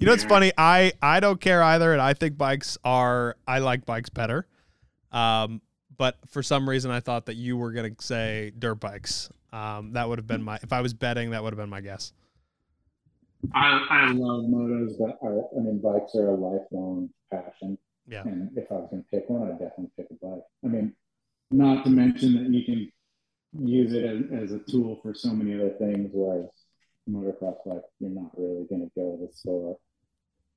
You 0.00 0.06
know 0.06 0.12
what's 0.12 0.22
care. 0.22 0.28
funny? 0.28 0.52
I 0.56 0.92
I 1.02 1.20
don't 1.20 1.40
care 1.40 1.62
either, 1.62 1.92
and 1.92 2.00
I 2.00 2.14
think 2.14 2.36
bikes 2.38 2.78
are. 2.84 3.36
I 3.46 3.58
like 3.58 3.84
bikes 3.86 4.08
better. 4.10 4.46
Um, 5.12 5.60
but 5.98 6.16
for 6.28 6.42
some 6.42 6.68
reason, 6.68 6.90
I 6.90 7.00
thought 7.00 7.26
that 7.26 7.36
you 7.36 7.56
were 7.56 7.72
gonna 7.72 7.90
say 8.00 8.52
dirt 8.58 8.76
bikes. 8.76 9.30
Um, 9.52 9.92
that 9.92 10.08
would 10.08 10.18
have 10.18 10.26
been 10.26 10.42
my. 10.42 10.58
If 10.62 10.72
I 10.72 10.80
was 10.80 10.94
betting, 10.94 11.30
that 11.30 11.42
would 11.42 11.52
have 11.52 11.58
been 11.58 11.70
my 11.70 11.80
guess. 11.80 12.12
I, 13.54 13.86
I 13.90 13.98
I 14.06 14.10
love 14.12 14.44
motos, 14.44 14.98
but 14.98 15.18
are, 15.22 15.44
I 15.56 15.60
mean, 15.60 15.80
bikes 15.80 16.14
are 16.14 16.28
a 16.28 16.34
lifelong 16.34 17.10
passion. 17.30 17.78
Yeah. 18.06 18.22
And 18.22 18.50
if 18.56 18.70
I 18.70 18.74
was 18.74 18.88
going 18.90 19.04
to 19.04 19.08
pick 19.10 19.28
one, 19.28 19.42
I'd 19.42 19.58
definitely 19.58 19.90
pick 19.96 20.06
a 20.10 20.26
bike. 20.26 20.42
I 20.64 20.68
mean, 20.68 20.94
not 21.50 21.84
to 21.84 21.90
mention 21.90 22.34
that 22.42 22.52
you 22.52 22.64
can 22.64 22.92
use 23.66 23.92
it 23.92 24.04
as, 24.04 24.42
as 24.44 24.52
a 24.52 24.58
tool 24.60 24.98
for 25.02 25.14
so 25.14 25.30
many 25.30 25.54
other 25.54 25.74
things, 25.78 26.10
whereas 26.12 26.48
motocross 27.08 27.58
like, 27.66 27.82
you're 28.00 28.10
not 28.10 28.30
really 28.36 28.66
going 28.68 28.82
to 28.82 28.90
go 28.94 29.16
to 29.16 29.26
the 29.26 29.32
store. 29.32 29.76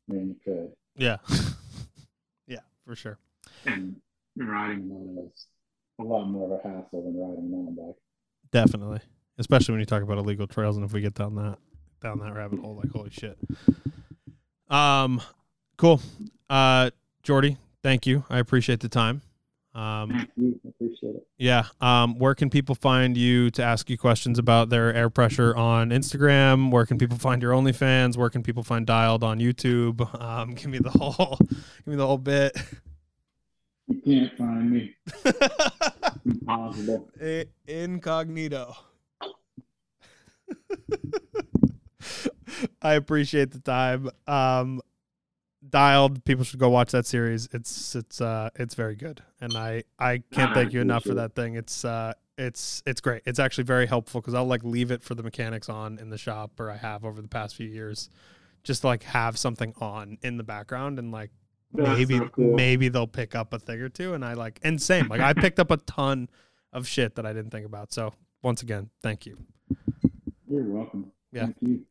I 0.09 0.13
mean, 0.13 0.29
you 0.29 0.35
could. 0.43 0.71
Yeah. 0.95 1.17
yeah, 2.47 2.59
for 2.85 2.95
sure. 2.95 3.19
and 3.65 3.97
riding 4.37 4.87
Moto 4.87 5.27
is 5.27 5.45
a 5.99 6.03
lot 6.03 6.25
more 6.25 6.53
of 6.53 6.59
a 6.59 6.67
hassle 6.67 7.03
than 7.03 7.17
riding 7.17 7.45
a 7.45 7.55
mountain 7.55 7.75
bike. 7.75 7.95
Definitely, 8.51 8.99
especially 9.37 9.73
when 9.73 9.79
you 9.79 9.85
talk 9.85 10.03
about 10.03 10.17
illegal 10.17 10.47
trails, 10.47 10.77
and 10.77 10.85
if 10.85 10.93
we 10.93 11.01
get 11.01 11.13
down 11.13 11.35
that 11.35 11.57
down 12.01 12.19
that 12.19 12.33
rabbit 12.33 12.59
hole, 12.59 12.75
like 12.75 12.91
holy 12.91 13.11
shit. 13.11 13.37
Um, 14.69 15.21
cool. 15.77 16.01
Uh, 16.49 16.91
Jordy, 17.23 17.57
thank 17.83 18.07
you. 18.07 18.23
I 18.29 18.39
appreciate 18.39 18.79
the 18.79 18.89
time. 18.89 19.21
Um, 19.73 20.11
I 20.11 20.27
appreciate 20.67 21.15
it. 21.15 21.27
Yeah. 21.37 21.63
Um, 21.79 22.19
where 22.19 22.35
can 22.35 22.49
people 22.49 22.75
find 22.75 23.15
you 23.15 23.49
to 23.51 23.63
ask 23.63 23.89
you 23.89 23.97
questions 23.97 24.37
about 24.37 24.69
their 24.69 24.93
air 24.93 25.09
pressure 25.09 25.55
on 25.55 25.91
Instagram? 25.91 26.71
Where 26.71 26.85
can 26.85 26.97
people 26.97 27.17
find 27.17 27.41
your 27.41 27.53
OnlyFans? 27.53 28.17
Where 28.17 28.29
can 28.29 28.43
people 28.43 28.63
find 28.63 28.85
Dialed 28.85 29.23
on 29.23 29.39
YouTube? 29.39 30.21
Um, 30.21 30.53
give 30.55 30.67
me 30.67 30.79
the 30.79 30.89
whole, 30.89 31.37
give 31.39 31.87
me 31.87 31.95
the 31.95 32.05
whole 32.05 32.17
bit. 32.17 32.57
You 33.91 34.01
can't 34.01 34.37
find 34.37 34.71
me. 34.71 34.95
Impossible. 36.25 37.09
Incognito. 37.67 38.75
I 42.81 42.93
appreciate 42.93 43.51
the 43.51 43.59
time. 43.59 44.09
Um, 44.27 44.81
Dialed, 45.67 46.23
people 46.25 46.43
should 46.43 46.59
go 46.59 46.69
watch 46.69 46.91
that 46.91 47.05
series. 47.05 47.47
It's 47.51 47.95
it's 47.95 48.19
uh 48.19 48.49
it's 48.55 48.73
very 48.73 48.95
good, 48.95 49.21
and 49.39 49.55
I 49.55 49.83
I 49.99 50.23
can't 50.31 50.55
thank 50.55 50.73
you 50.73 50.81
enough 50.81 51.03
for 51.03 51.13
that 51.13 51.35
thing. 51.35 51.53
It's 51.55 51.85
uh 51.85 52.13
it's 52.35 52.81
it's 52.87 52.99
great. 52.99 53.21
It's 53.27 53.37
actually 53.37 53.65
very 53.65 53.85
helpful 53.85 54.21
because 54.21 54.33
I'll 54.33 54.47
like 54.47 54.63
leave 54.63 54.89
it 54.89 55.03
for 55.03 55.13
the 55.13 55.21
mechanics 55.21 55.69
on 55.69 55.99
in 55.99 56.09
the 56.09 56.17
shop, 56.17 56.59
or 56.59 56.71
I 56.71 56.77
have 56.77 57.05
over 57.05 57.21
the 57.21 57.27
past 57.27 57.55
few 57.55 57.67
years, 57.67 58.09
just 58.63 58.81
to 58.81 58.87
like 58.87 59.03
have 59.03 59.37
something 59.37 59.75
on 59.79 60.17
in 60.23 60.37
the 60.37 60.43
background 60.43 60.97
and 60.97 61.11
like 61.11 61.29
That's 61.73 61.89
maybe 61.97 62.19
cool. 62.31 62.55
maybe 62.55 62.89
they'll 62.89 63.07
pick 63.07 63.35
up 63.35 63.53
a 63.53 63.59
thing 63.59 63.79
or 63.81 63.89
two 63.89 64.13
and 64.13 64.25
i 64.25 64.33
like 64.33 64.59
and 64.63 64.81
same 64.81 65.07
like 65.07 65.21
i 65.21 65.33
picked 65.33 65.59
up 65.59 65.71
a 65.71 65.77
ton 65.77 66.29
of 66.73 66.87
shit 66.87 67.15
that 67.15 67.25
i 67.25 67.33
didn't 67.33 67.51
think 67.51 67.65
about 67.65 67.93
so 67.93 68.13
once 68.43 68.61
again 68.61 68.89
thank 69.01 69.25
you 69.25 69.37
You're 70.49 70.63
welcome. 70.63 71.11
Yeah. 71.31 71.45
Thank 71.45 71.57
you. 71.61 71.85